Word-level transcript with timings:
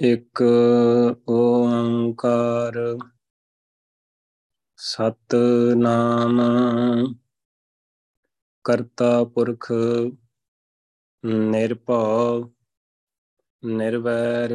ਇੱਕ 0.00 0.40
ਓੰਕਾਰ 1.30 2.74
ਸਤ 4.78 5.34
ਨਾਮ 5.76 6.40
ਕਰਤਾ 8.64 9.12
ਪੁਰਖ 9.24 9.70
ਨਿਰਭਉ 11.24 12.50
ਨਿਰਵੈਰ 13.62 14.54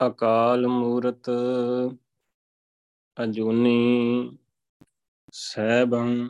ਅਕਾਲ 0.00 0.66
ਮੂਰਤ 0.66 1.30
ਅਜੂਨੀ 3.16 3.78
ਸੈਭੰ 5.34 6.28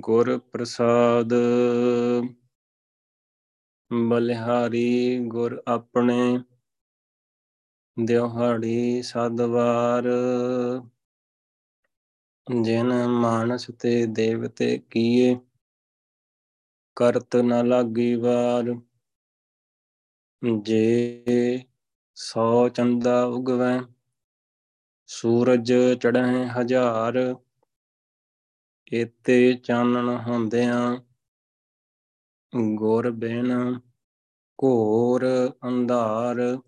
ਗੁਰ 0.00 0.36
ਪ੍ਰਸਾਦ 0.52 1.34
ਬਲਿਹਾਰੀ 3.92 5.18
ਗੁਰ 5.18 5.62
ਆਪਣੇ 5.68 6.38
ਦਿਹਾੜੀ 7.98 9.02
ਸਦਵਾਰ। 9.02 10.04
ਜਿਨ 12.46 13.06
ਮਾਨਸ 13.06 13.70
ਤੇ 13.80 14.06
ਦੇਵਤੇ 14.06 14.78
ਕੀਏ, 14.90 15.36
ਕਰਤ 16.96 17.36
ਨ 17.36 17.68
ਲਾਗੀ 17.68 18.14
ਵਾਰ। 18.14 18.74
ਜੇ 20.62 21.64
ਸੋ 22.14 22.68
ਚੰਦਾ 22.68 23.24
ਉਗਵੈ, 23.24 23.80
ਸੂਰਜ 25.06 25.72
ਚੜ੍ਹੈ 26.02 26.46
ਹਜ਼ਾਰ। 26.46 27.34
ਏਤੇ 28.92 29.54
ਚਾਨਣ 29.54 30.08
ਹੁੰਦਿਆਂ 30.08 30.96
ਗੁਰ 32.52 33.10
ਬਿਨ 33.10 33.78
ਘੋਰ 34.58 35.24
ਅੰਧਾਰ, 35.68 36.58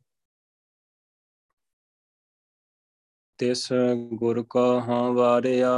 ਤਿਸ 3.39 3.69
ਗੁਰ 4.15 4.43
ਕੋ 4.43 4.81
ਹਉ 4.81 5.15
ਵਾਰਿਆ, 5.15 5.71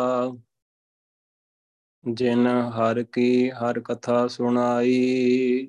ਜਿਨ 2.05 2.47
ਹਰ 2.47 3.03
ਕੀ 3.03 3.51
ਹਰ 3.51 3.81
ਕਥਾ 3.81 4.27
ਸੁਣਾਈ, 4.29 5.67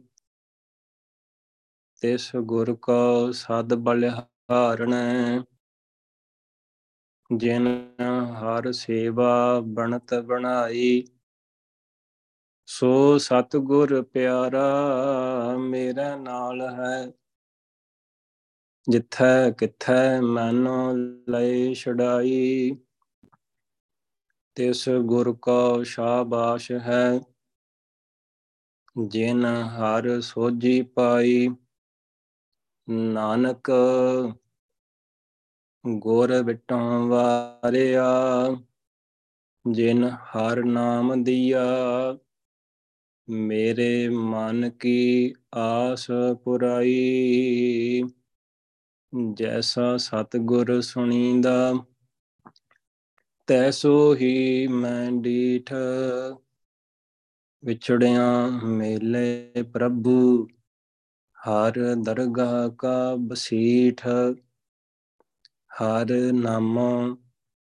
ਤਿਸ 2.01 2.35
ਗੁਰ 2.35 2.75
ਕੋ 2.75 3.31
ਸਦ 3.31 3.73
ਬਲਿਹਾਰਣੈ, 3.73 5.39
ਜਿਨ 7.29 7.67
ਹਰ 8.41 8.71
ਸੇਵਾ 8.71 9.59
ਬਣਤ 9.59 10.13
ਬਣਾਈ। 10.13 11.05
ਸੋ 12.67 13.17
ਸਤਗੁਰ 13.17 14.01
ਪਿਆਰਾ 14.01 14.65
ਮੇਰੇ 15.57 16.15
ਨਾਲ 16.15 16.61
ਹੈ। 16.61 17.11
ਜਿੱਥੈ 18.89 19.51
ਕਿਥੈ 19.51 20.21
ਮੈਨੋ 20.21 20.93
ਲਈ 21.29 21.73
ਛਡਾਈ, 21.73 22.71
ਤਿਸ 24.55 24.89
ਗੁਰ 24.89 25.33
ਕੋ 25.33 25.83
ਸ਼ਾਬਾਸ਼ 25.83 26.71
ਹੈ। 26.71 27.19
ਜਿਨ 29.07 29.45
ਹਰ 29.45 30.21
ਸੋਜੀ 30.21 30.81
ਪਾਈ, 30.81 31.49
ਨਾਨਕ 32.89 33.71
ਗੁਰ 35.87 36.41
ਬਿਟੋਂ 36.41 37.07
ਵਾਰਿਆ, 37.07 38.07
ਜਿਨ 39.71 40.03
ਹਰ 40.03 40.63
ਨਾਮ 40.63 41.23
ਦਿਆ 41.23 41.63
ਮੇਰੇ 43.27 44.09
ਮਨ 44.09 44.69
ਕੀ 44.69 45.33
ਆਸ 45.53 46.07
ਪੁਰਾਈ। 46.43 48.03
ਜੈਸਾ 49.33 49.97
ਸਤਗੁਰ 49.97 50.81
ਸੁਣੀਦਾ 50.81 51.73
ਤੈਸੋ 53.47 54.15
ਹੀ 54.15 54.67
ਮੈਂ 54.67 55.11
ਡੀਠ। 55.11 55.73
ਵਿਛੜਿਆ 57.63 58.47
ਮੇਲੇ 58.63 59.63
ਪ੍ਰਭੂ, 59.73 60.47
ਹਰ 61.37 61.95
ਦਰਗਾਹ 61.95 62.69
ਕਾ 62.69 63.15
ਬਸੀਠ। 63.15 64.07
ਹਰ 65.73 66.11
ਨਾਮੋ 66.33 67.17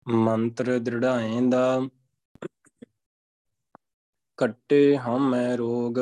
ਮੰਤਰ 0.07 0.79
ਦ੍ਰਿੜਾਏਂਦਾ 0.79 1.81
ਕੱਟੇ 4.43 4.97
ਹਮੈ 4.97 5.57
ਰੋਗ। 5.57 5.95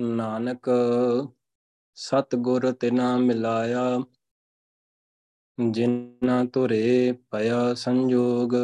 ਨਾਨਕ, 0.00 0.70
ਸਤਗੁਰ 1.94 2.72
ਤਿਨਾ 2.72 3.16
ਮਿਲਾਇਆ, 3.16 3.98
ਜਿਨਾ 5.72 6.44
ਤੁਰੇ 6.44 7.12
ਭਇਆ 7.12 7.74
ਸੰਜੋਗ। 7.74 8.54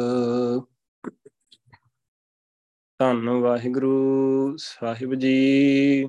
ਧੰਨ 2.99 3.29
ਵਾਹਿਗੁਰੂ 3.29 4.57
ਸਾਹਿਬ 4.57 5.13
ਜੀ। 5.13 6.07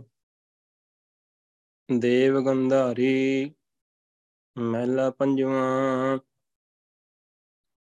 ਦੇਵ 1.98 2.40
ਗੰਧਾਰੀ, 2.40 3.54
ਮਹਿਲਾ 4.58 5.10
ਪੰਜਵਾਂ, 5.10 6.18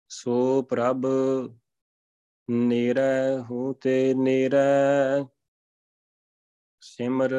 ਸੋ 0.08 0.62
ਪ੍ਰਭ 0.62 1.06
ਨੀਰੈ 2.48 3.38
ਹੂ 3.38 3.72
ਤੇ 3.72 4.14
ਨੀਰੈ, 4.14 5.24
ਸਿਮਰ 6.82 7.30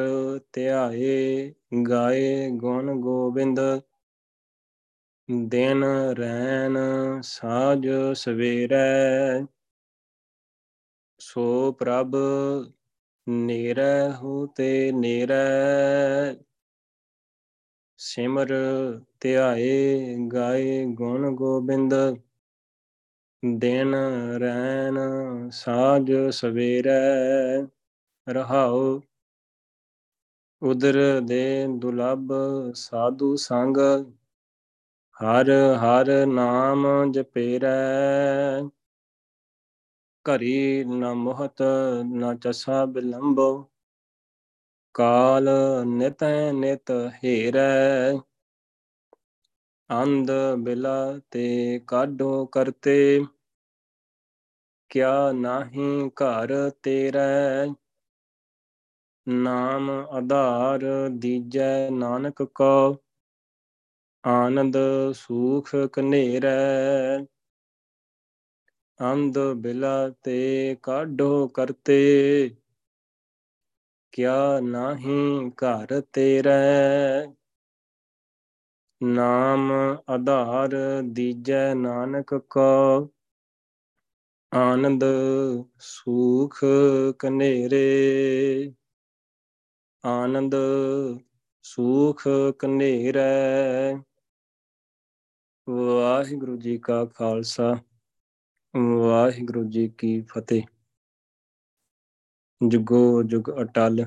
ਧਿਆਏ 0.52 1.52
ਗਾਏ 1.90 2.50
ਗੁਣ 2.50 2.94
ਗੋਬਿੰਦ, 3.00 3.60
ਦਿਨ 5.28 5.84
ਰੈਨ 6.18 6.76
ਸਾਜ 7.22 7.88
ਸਵੇਰੈ, 8.16 9.46
ਸੋ 11.20 11.72
ਪ੍ਰਭ 11.72 12.16
ਨੀਰੈ 13.28 14.12
ਹੂ 14.12 14.46
ਤੇ 14.46 14.92
ਨੀਰੈ, 14.92 16.34
ਸਿਮਰ 17.98 18.48
ਧਿਆਏ 19.20 20.16
ਗਾਏ 20.32 20.84
ਗੁਣ 20.86 21.34
ਗੋਬਿੰਦ 21.34 21.94
ਦਿਨ 23.58 23.94
ਰੈਨ 24.40 24.98
ਸਾਜ 25.50 26.12
ਸਵੇਰੈ, 26.30 27.66
ਰਹਾਉ 28.28 29.00
ਉਦਰ 30.62 31.20
ਦੇ 31.20 31.66
ਦੁਲਬ 31.68 32.32
ਸਾਧੂ 32.74 33.36
ਸੰਗ, 33.36 33.76
ਹਰ 35.16 35.50
ਹਰ 35.76 36.26
ਨਾਮ 36.26 37.12
ਜਪੇਰੈ। 37.12 37.76
ਘਰੀ 40.26 40.84
ਨ 40.84 41.12
ਮੋਹਤ 41.12 41.62
ਨ 42.04 42.38
ਚਸਾ 42.38 42.84
ਬਿਲੰਬੋ, 42.84 43.70
ਕਾਲ 44.94 45.48
ਨਿਤੈ 45.86 46.52
ਨਿਤ 46.52 46.90
ਹੀਰੈ। 47.24 48.12
ਅੰਧ 49.90 50.30
ਬਿਲਾ 50.58 51.20
ਤੇ 51.30 51.80
ਕਾਢੋ 51.86 52.46
ਕਰਤੇ 52.46 53.24
ਕਿਆ 54.90 55.32
ਨਾਹੀ 55.32 56.10
ਘਰ 56.10 56.70
ਤੇਰੈ? 56.82 57.66
ਨਾਮ 59.28 59.90
ਆਧਾਰ 59.90 60.80
ਦੀਜੈ 61.10 61.90
ਨਾਨਕ 61.90 62.42
ਕੋ। 62.42 62.96
ਆਨੰਦ 64.24 64.76
ਸੂਖ 65.12 65.76
ਕਨੇਰੈ 65.92 67.18
ਅੰਧ 69.00 69.38
ਬਿਲਾ 69.38 70.10
ਤੇ 70.22 70.76
ਕਾਢੋ 70.82 71.48
ਕਰਤੇ। 71.48 72.50
ਕਿਆ 74.12 74.60
ਨਾਹੀ 74.60 75.50
ਘਰ 75.50 76.00
ਤੇਰੈ? 76.12 77.26
ਨਾਮ 79.02 79.72
ਆਧਾਰ 80.08 80.70
ਦੀਜੈ 81.02 81.74
ਨਾਨਕ 81.74 82.34
ਕੋ। 82.34 83.08
ਆਨੰਦ 84.52 85.04
ਸੂਖ 85.78 86.60
ਕਨੇਰੇ 87.18 88.72
ਆਨੰਦ 90.04 90.54
ਸੂਖ 91.62 92.22
ਕਨੇਰੈ 92.58 93.94
ਵਾਹਿਗੁਰੂ 95.68 96.56
ਜੀ 96.56 96.78
ਕਾ 96.78 97.04
ਖਾਲਸਾ, 97.04 97.74
ਵਾਹਿਗੁਰੂ 98.74 99.64
ਜੀ 99.64 99.88
ਕੀ 99.88 100.20
ਫਤਿਹ। 100.20 100.62
ਜੁਗੋ 102.60 103.22
ਜੁਗ 103.22 103.50
ਅਟਲ, 103.62 104.04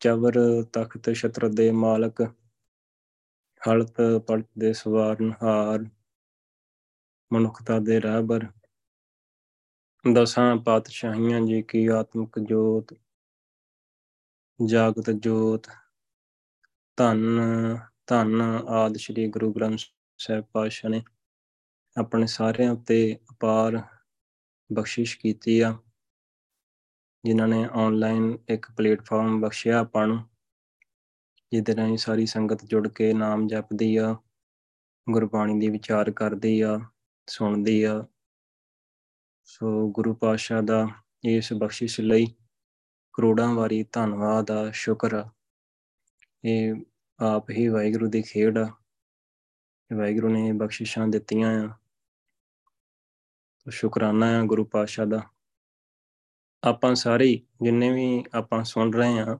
ਚਵਰ 0.00 0.38
ਤਖਤ 0.72 1.12
ਛਤਰ 1.12 1.48
ਦੇ 1.48 1.70
ਮਾਲਕ, 1.70 2.22
ਹਲਤ 3.60 4.00
ਪਲਤ 4.26 4.48
ਦੇ 4.58 4.72
ਸਵਾਰਨ 4.72 5.32
ਹਾਰ, 5.42 5.84
ਮਨੁੱਖਤਾ 7.32 7.78
ਦੇ 7.78 8.00
ਰਾਹਬਰ 8.02 8.46
ਦਸਾਂ 10.04 10.56
ਪਾਤਸ਼ਾਹੀਆਂ 10.56 11.40
ਜੀ 11.40 11.60
ਕੀ 11.62 11.86
ਆਤਮਿਕ 11.86 12.38
ਜੋਤ, 12.38 12.94
ਜਾਗਤ 14.60 15.10
ਜੋਤ, 15.10 15.68
ਧੰਨ 16.98 17.38
ਧੰਨ 18.06 18.40
ਆਦ 18.68 18.96
ਸ੍ਰੀ 18.96 19.26
ਗੁਰੂ 19.28 19.52
ਗ੍ਰੰਥ 19.52 19.80
ਸਾਹਿਬ 20.18 20.44
ਪਾਤਸ਼ਾਹ 20.52 20.90
ਨੇ 20.90 21.02
ਆਪਣੇ 21.96 22.26
ਸਾਰਿਆਂ 22.26 22.72
ਉੱਤੇ 22.72 23.16
ਅਪਾਰ 23.30 23.80
ਬਖਸ਼ਿਸ਼ 24.70 25.18
ਕੀਤੀ 25.18 25.60
ਆ, 25.60 25.76
ਜਿਨ੍ਹਾਂ 27.24 27.48
ਨੇ 27.48 27.64
ਆਨਲਾਈਨ 27.72 28.36
ਇੱਕ 28.48 28.70
ਪਲੇਟਫਾਰਮ 28.70 29.40
ਬਖਸ਼ਿਆ 29.40 29.78
ਆਪਾਂ 29.80 30.06
ਨੂੰ, 30.06 30.22
ਜਿਹਦੇ 31.52 31.76
ਰਾਹੀਂ 31.76 31.96
ਸਾਰੀ 31.96 32.26
ਸੰਗਤ 32.26 32.64
ਜੁੜ 32.64 32.86
ਕੇ 32.88 33.12
ਨਾਮ 33.12 33.46
ਜਪਦੀ 33.46 33.96
ਆ, 33.96 34.14
ਗੁਰਬਾਣੀ 35.06 35.58
ਦੀ 35.60 35.68
ਵਿਚਾਰ 35.68 36.10
ਕਰਦੀ 36.10 36.60
ਆ, 36.60 36.78
ਸੁਣਦੀ 37.28 37.82
ਆ 37.82 38.04
ਸੋ 39.52 39.88
ਗੁਰੂ 39.90 40.14
ਪਾਤਸ਼ਾਹ 40.14 40.62
ਦਾ 40.62 40.88
ਇਸ 41.24 41.52
ਬਖਸ਼ਿਸ਼ 41.52 42.00
ਲਈ 42.00 42.26
ਕਰੋੜਾਂ 43.12 43.54
ਵਾਰੀ 43.54 43.84
ਧੰਨਵਾਦ 43.92 44.50
ਆ, 44.50 44.70
ਸ਼ੁਕਰ 44.70 45.14
ਆ। 45.14 45.30
ਇਹ 46.44 46.74
ਆਪ 47.18 47.50
ਹੀ 47.50 47.68
ਵਾਹਿਗੁਰੂ 47.68 48.10
ਦੀ 48.10 48.22
ਖੇਡ 48.22 48.58
ਆ। 48.58 48.74
ਵਾਹਿਗੁਰੂ 49.96 50.28
ਨੇ 50.28 50.52
ਬਖਸ਼ਿਸ਼ਾਂ 50.52 51.08
ਦਿੱਤੀਆਂ 51.08 51.68
ਆ। 51.68 51.76
ਸ਼ੁਕਰਾਨਾ 53.70 54.26
ਆ 54.26 54.42
ਗੁਰੂ 54.42 54.64
ਪਾਤਸ਼ਾਹ 54.64 55.06
ਦਾ। 55.06 55.22
ਆਪਾਂ 56.64 56.94
ਸਾਰੇ 56.94 57.40
ਜਿੰਨੇ 57.62 57.92
ਵੀ 57.92 58.24
ਆਪਾਂ 58.34 58.64
ਸੁਣ 58.64 58.92
ਰਹੇ 58.92 59.18
ਆ, 59.18 59.38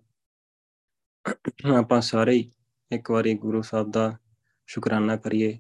ਆਪਾਂ 1.79 2.00
ਸਾਰੇ 2.00 2.50
ਇੱਕ 2.93 3.11
ਵਾਰੀ 3.11 3.35
ਗੁਰੂ 3.35 3.62
ਸਾਹਿਬ 3.62 3.91
ਦਾ 3.91 4.19
ਸ਼ੁਕਰਾਨਾ 4.67 5.17
ਕਰੀਏ। 5.17 5.58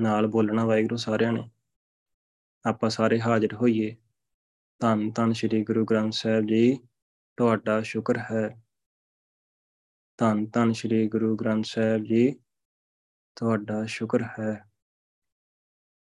ਨਾਲ 0.00 0.26
ਬੋਲਣਾ 0.26 0.64
ਵਾਹਿਗੁਰੂ 0.64 0.96
ਸਾਰਿਆਂ 0.96 1.32
ਨੇ। 1.32 1.50
ਆਪਾਂ 2.66 2.90
ਸਾਰੇ 2.90 3.20
ਹਾਜ਼ਰ 3.20 3.54
ਹੋਈਏ। 3.54 3.96
ਧੰਨ 4.80 5.10
ਧੰਨ 5.10 5.32
ਸ੍ਰੀ 5.32 5.64
ਗੁਰੂ 5.64 5.84
ਗ੍ਰੰਥ 5.84 6.12
ਸਾਹਿਬ 6.12 6.46
ਜੀ, 6.46 6.78
ਤੁਹਾਡਾ 7.36 7.82
ਸ਼ੁਕਰ 7.82 8.18
ਹੈ। 8.18 8.62
ਧੰਨ 10.18 10.46
ਧੰਨ 10.46 10.72
ਸ੍ਰੀ 10.72 11.08
ਗੁਰੂ 11.08 11.36
ਗ੍ਰੰਥ 11.36 11.64
ਸਾਹਿਬ 11.64 12.04
ਜੀ, 12.04 12.32
ਤੁਹਾਡਾ 13.36 13.86
ਸ਼ੁਕਰ 13.86 14.22
ਹੈ। 14.22 14.70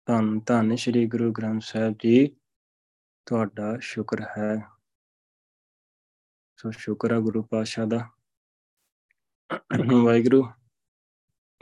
ਧੰਨ 0.05 0.39
ਧੰਨ 0.39 0.75
ਸ੍ਰੀ 0.75 1.05
ਗੁਰੂ 1.05 1.31
ਗ੍ਰੰਥ 1.31 1.61
ਸਾਹਿਬ 1.61 1.93
ਜੀ, 2.03 2.35
ਤੁਹਾਡਾ 3.25 3.77
ਸ਼ੁਕਰ 3.79 4.21
ਹੈ। 4.21 4.61
ਸੋ 6.57 6.71
ਸ਼ੁਕਰ 6.71 7.13
ਹੈ 7.13 7.19
ਗੁਰੂ 7.19 7.43
ਪਾਸ਼ਾ 7.43 7.85
ਦਾ। 7.85 8.09
ਵਾਹਿਗੁਰੂ, 10.03 10.51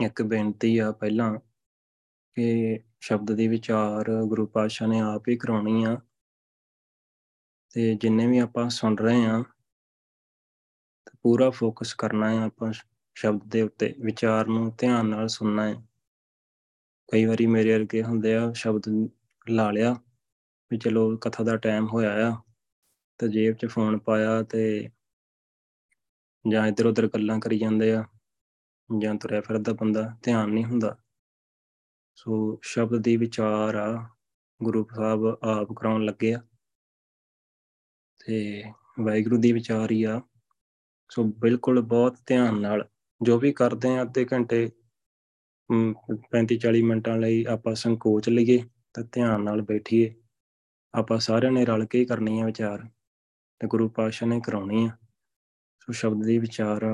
ਇੱਕ 0.05 0.21
ਬੇਨਤੀ 0.21 0.77
ਆ 0.77 0.91
ਪਹਿਲਾਂ। 0.91 1.50
ਕਿ 2.37 2.79
ਸ਼ਬਦ 3.01 3.31
ਦੀ 3.31 3.47
ਵਿਚਾਰ 3.47 4.11
ਗੁਰੂ 4.25 4.45
ਪਾਸ਼ਾ 4.47 4.85
ਨੇ 4.87 4.99
ਆਪ 4.99 5.27
ਹੀ 5.29 5.37
ਕਰਾਉਣੀ 5.37 5.83
ਆ। 5.83 5.97
ਤੇ 7.73 7.93
ਜਿੰਨੇ 7.95 8.27
ਵੀ 8.27 8.37
ਆਪਾਂ 8.37 8.69
ਸੁਣ 8.69 8.97
ਰਹੇ 8.97 9.25
ਆ 9.25 9.43
ਪੂਰਾ 11.23 11.49
ਫੋਕਸ 11.49 11.93
ਕਰਨਾ 11.93 12.29
ਹੈ 12.29 12.45
ਆਪਾਂ 12.45 12.71
ਸ਼ਬਦ 13.15 13.41
ਦੇ 13.47 13.61
ਉੱਤੇ, 13.61 13.93
ਵਿਚਾਰ 13.99 14.47
ਨੂੰ 14.47 14.71
ਧਿਆਨ 14.77 15.05
ਨਾਲ 15.05 15.27
ਸੁਣਨਾ 15.27 15.67
ਹੈ 15.69 15.75
ਕਈ 17.09 17.25
ਵਾਰੀ 17.25 17.45
ਮੇਰੇ 17.45 17.73
ਵਰਗੇ 17.73 18.03
ਹੁੰਦੇ 18.03 18.35
ਆ, 18.35 18.51
ਸ਼ਬਦ 18.53 18.83
ਲਾ 19.49 19.69
ਲਿਆ 19.71 19.95
ਵੀ 20.71 20.77
ਚਲੋ 20.77 21.17
ਕਥਾ 21.17 21.43
ਦਾ 21.43 21.55
ਟਾਈਮ 21.57 21.87
ਹੋਇਆ 21.87 22.27
ਆ, 22.27 22.35
ਤੇ 23.19 23.27
ਜੇਬ 23.27 23.55
'ਚ 23.55 23.65
ਫੋਨ 23.65 23.97
ਪਾਇਆ 23.99 24.41
ਤੇ 24.43 24.89
ਜਾਂ 26.45 26.67
ਇੱਧਰ 26.67 26.85
ਉੱਧਰ 26.85 27.07
ਗੱਲਾਂ 27.07 27.39
ਕਰੀ 27.39 27.59
ਜਾਂਦੇ 27.59 27.93
ਆ, 27.93 28.03
ਜਾਂ 28.89 29.15
ਤੁਰਿਆ 29.15 29.41
ਫਿਰਦਾ 29.41 29.73
ਬੰਦਾ, 29.73 30.17
ਧਿਆਨ 30.23 30.49
ਨਹੀਂ 30.49 30.65
ਹੁੰਦਾ। 30.65 31.00
ਸੋ 32.15 32.59
ਸ਼ਬਦ 32.63 33.01
ਦੀ 33.03 33.15
ਵਿਚਾਰ 33.17 33.75
ਆ, 33.75 34.09
ਗੁਰੂ 34.63 34.85
ਸਾਹਿਬ 34.95 35.25
ਆਪ 35.25 35.71
ਕਰਾਉਣ 35.73 36.05
ਲੱਗੇ 36.05 36.33
ਆ 36.33 36.41
ਤੇ 38.19 38.63
ਵਾਹਿਗੁਰੂ 38.99 39.37
ਦੀ 39.37 39.51
ਵਿਚਾਰ 39.51 39.91
ਹੀ 39.91 40.03
ਆ। 40.03 40.21
ਸੋ 41.09 41.23
ਬਿਲਕੁਲ 41.23 41.81
ਬਹੁਤ 41.81 42.17
ਧਿਆਨ 42.27 42.59
ਨਾਲ 42.61 42.87
ਜੋ 43.21 43.37
ਵੀ 43.39 43.51
ਕਰਦੇ 43.53 43.97
ਆ, 43.97 44.01
ਅੱਧੇ 44.01 44.25
ਘੰਟੇ 44.33 44.69
35 46.31 46.57
40 46.57 46.81
ਮਿੰਟਾਂ 46.83 47.17
ਲਈ 47.17 47.43
ਆਪਾਂ 47.45 47.75
ਸੰਕੋਚ 47.75 48.29
ਲਈਏ 48.29 48.63
ਤਾਂ 48.93 49.03
ਧਿਆਨ 49.11 49.43
ਨਾਲ 49.43 49.61
ਬੈਠੀਏ। 49.61 50.13
ਆਪਾਂ 50.93 51.19
ਸਾਰਿਆਂ 51.19 51.51
ਨੇ 51.51 51.65
ਰਲ 51.65 51.85
ਕੇ 51.85 51.99
ਹੀ 51.99 52.05
ਕਰਨੀ 52.05 52.39
ਹੈ 52.39 52.45
ਵਿਚਾਰ 52.45 52.87
ਤੇ 53.61 53.67
ਗੁਰੂ 53.67 53.89
ਪਾਤਸ਼ਾਹ 53.89 54.27
ਨੇ 54.29 54.39
ਕਰਾਉਣੀ 54.45 54.85
ਆ। 54.85 54.91
ਸੋ 55.81 55.93
ਸ਼ਬਦ 55.93 56.25
ਦੀ 56.25 56.37
ਵਿਚਾਰ 56.37 56.85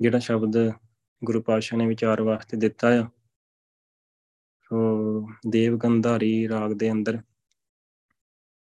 ਜਿਹੜਾ 0.00 0.18
ਸ਼ਬਦ 0.18 0.56
ਗੁਰੂ 1.22 1.42
ਪਾਤਸ਼ਾਹ 1.42 1.78
ਨੇ 1.78 1.86
ਵਿਚਾਰ 1.86 2.22
ਵਾਸਤੇ 2.22 2.56
ਦਿੱਤਾ 2.56 2.88
ਆ 3.00 3.02
ਸੋ 3.02 3.19
ਦੇਵ 5.48 5.76
ਗੰਧਾਰੀ 5.76 6.48
ਰਾਗ 6.48 6.72
ਦੇ 6.72 6.92
ਅੰਦਰ 6.92 7.18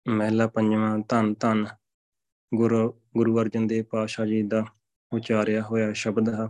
ਮਹਿਲਾ 0.08 0.46
ਪੰਜਵਾਂ 0.46 0.98
ਧੰਨ 0.98 1.34
ਧੰਨ 1.34 1.66
ਗੁਰੂ 2.54 3.00
ਗੁਰੂ 3.16 3.40
ਅਰਜਨ 3.40 3.66
ਦੇਵ 3.66 3.84
ਪਾਤਸ਼ਾਹ 3.84 4.26
ਜੀ 4.26 4.42
ਦਾ 4.42 4.64
ਉਚਾਰਿਆ 5.12 5.62
ਹੋਇਆ 5.62 5.92
ਸ਼ਬਦ 5.92 6.28
ਹੈ। 6.28 6.48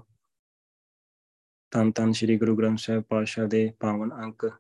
ਤਨ 1.71 1.93
ਤਨ 1.93 2.13
ਸ੍ਰੀ 2.13 2.39
ਗੁਰੂ 2.39 2.57
ਗ੍ਰੰਥ 2.57 2.79
ਸਾਹਿਬ 2.79 3.03
ਪਾਤਸ਼ਾਹ 3.03 3.47
ਦੇ 3.47 3.73
ਪਾਵਨ 3.81 4.11
ਅੰਕ 4.25 4.51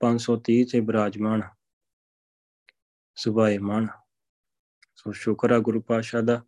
530 0.00 0.64
ਤੇ 0.64 0.80
ਬਿਰਾਜਮਾਨ, 0.80 1.42
ਸੁਭਾਏਮਾਨ। 3.16 3.86
ਸੋ 4.96 5.12
ਸ਼ੁਕਰ 5.12 5.52
ਹੈ 5.52 5.58
ਗੁਰੂ 5.58 5.80
ਪਾਤਸ਼ਾਹ 5.80 6.22
ਦਾ। 6.22 6.42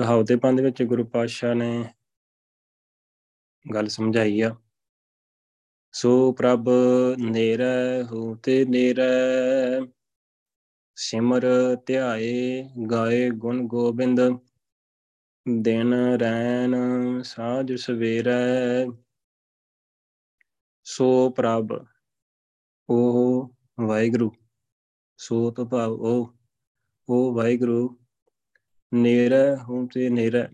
ਰਹਾਉ 0.00 0.22
ਦੇ 0.22 0.36
ਪੰਦ 0.36 0.60
ਵਿੱਚ 0.60 0.82
ਗੁਰੂ 0.82 1.04
ਪਾਤਸ਼ਾਹ 1.04 1.54
ਨੇ 1.54 1.94
ਗੱਲ 3.74 3.88
ਸਮਝਾਈ 3.88 4.40
ਆ। 4.40 4.56
ਸੋ 5.94 6.32
ਪ੍ਰਭ 6.32 6.68
ਨੇਰੈ 7.18 8.02
ਹੋ 8.02 8.34
ਤੇ 8.34 8.64
ਨੇਰੈ, 8.64 9.10
ਸਿਮਰ 10.96 11.44
ਧਿਆਏ 11.86 12.64
ਗਾਏ 12.90 13.30
ਗੁਣ 13.30 13.66
ਗੋਬਿੰਦ, 13.66 14.20
ਦਿਨ 15.60 15.94
ਰੈਨ 15.94 16.74
ਸਾਜ 17.22 17.72
ਸਵੇਰੈ। 17.72 18.86
ਸੋ 20.84 21.30
ਪ੍ਰਭ 21.30 21.86
ਉਹ 22.90 23.54
ਵਾਹਿਗੁਰੂ, 23.80 24.32
ਸੋ 25.18 25.50
ਤੋਂ 25.50 25.66
ਭਾਵ 25.66 25.92
ਉਹ 25.92 26.34
ਉਹ 27.08 27.34
ਵਾਹਿਗੁਰੂ 27.34 27.98
ਨੇੜੇ 28.94 29.56
ਹੂੰ 29.68 29.88
ਤੇ 29.88 30.08
ਨੇੜੇ 30.08 30.48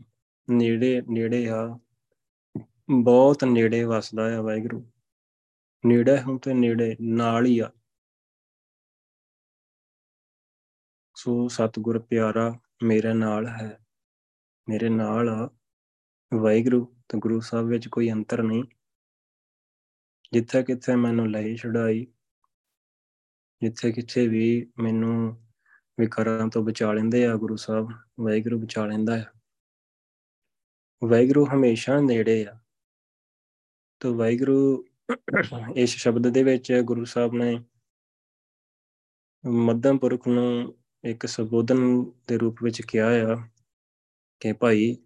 ਨੇੜੇ 0.50 1.02
ਨੇੜੇ 1.10 1.48
ਆ, 1.48 1.78
ਬਹੁਤ 2.90 3.44
ਨੇੜੇ 3.44 3.84
ਵਸਦਾ 3.84 4.38
ਆ 4.38 4.40
ਵਾਹਿਗੁਰੂ। 4.40 4.90
ਨੇੜੇ 5.86 6.22
ਹੂੰ 6.22 6.40
ਤੇ 6.40 6.54
ਨੇੜੇ, 6.54 6.96
ਨਾਲ 7.00 7.46
ਹੀ 7.46 7.58
ਆ। 7.58 7.72
ਸੋ 11.14 11.48
ਸਤਿਗੁਰ 11.48 11.98
ਪਿਆਰਾ, 11.98 12.58
ਮੇਰੇ 12.82 13.12
ਨਾਲ 13.12 13.46
ਹੈ। 13.46 13.78
ਮੇਰੇ 14.68 14.88
ਨਾਲ 14.88 15.28
ਆ। 15.28 15.50
ਵਾਹਿਗੁਰੂ 16.34 16.84
ਤੇ 17.08 17.18
ਗੁਰੂ 17.18 17.40
ਸਾਹਿਬ 17.40 17.66
ਵਿੱਚ 17.66 17.88
ਕੋਈ 17.88 18.10
ਅੰਤਰ 18.10 18.42
ਨਹੀਂ। 18.42 18.64
ਜਿੱਥੇ 20.32 20.62
ਕਿੱਥੇ 20.62 20.96
ਮੈਨੂੰ 20.96 21.30
ਲਈ 21.30 21.56
ਛਡਾਈ 21.56 22.06
ਜਿੱਥੇ 23.62 23.92
ਕਿੱਥੇ 23.92 24.28
ਵੀ 24.28 24.72
ਮੈਨੂੰ 24.78 25.46
ਵਿਕਾਰਾਂ 26.00 26.48
ਤੋਂ 26.48 26.62
ਬਚਾ 26.62 26.92
ਲੈਂਦੇ 26.92 27.26
ਆ 27.26 27.36
ਗੁਰੂ 27.36 27.56
ਸਾਹਿਬ, 27.56 27.88
ਵਾਹਿਗੁਰੂ 28.20 28.60
ਬਚਾ 28.60 28.86
ਲੈਂਦਾ 28.86 29.20
ਆ। 29.20 29.24
ਵਾਹਿਗੁਰੂ 31.04 31.46
ਹਮੇਸ਼ਾ 31.46 32.00
ਨੇੜੇ 32.00 32.46
ਆ। 32.46 32.58
ਤਾਂ 34.00 34.10
ਵਾਹਿਗੁਰੂ 34.10 34.89
ਇਸ 35.76 35.90
ਸ਼ਬਦ 35.90 36.28
ਦੇ 36.28 36.42
ਵਿੱਚ 36.42 36.72
ਗੁਰੂ 36.84 37.04
ਸਾਹਿਬ 37.04 37.34
ਨੇ 37.34 37.64
ਮੱਧਮ 39.46 39.98
ਪੁਰਖ 39.98 40.28
ਨੂੰ 40.28 40.78
ਇੱਕ 41.04 41.26
ਸੰਬੋਧਨ 41.26 42.04
ਦੇ 42.28 42.38
ਰੂਪ 42.38 42.62
ਵਿੱਚ 42.62 42.82
ਕਿਹਾ 42.82 43.06
ਆ 43.06 43.36
ਕਿ 44.40 44.52
ਭਾਈ, 44.52 44.96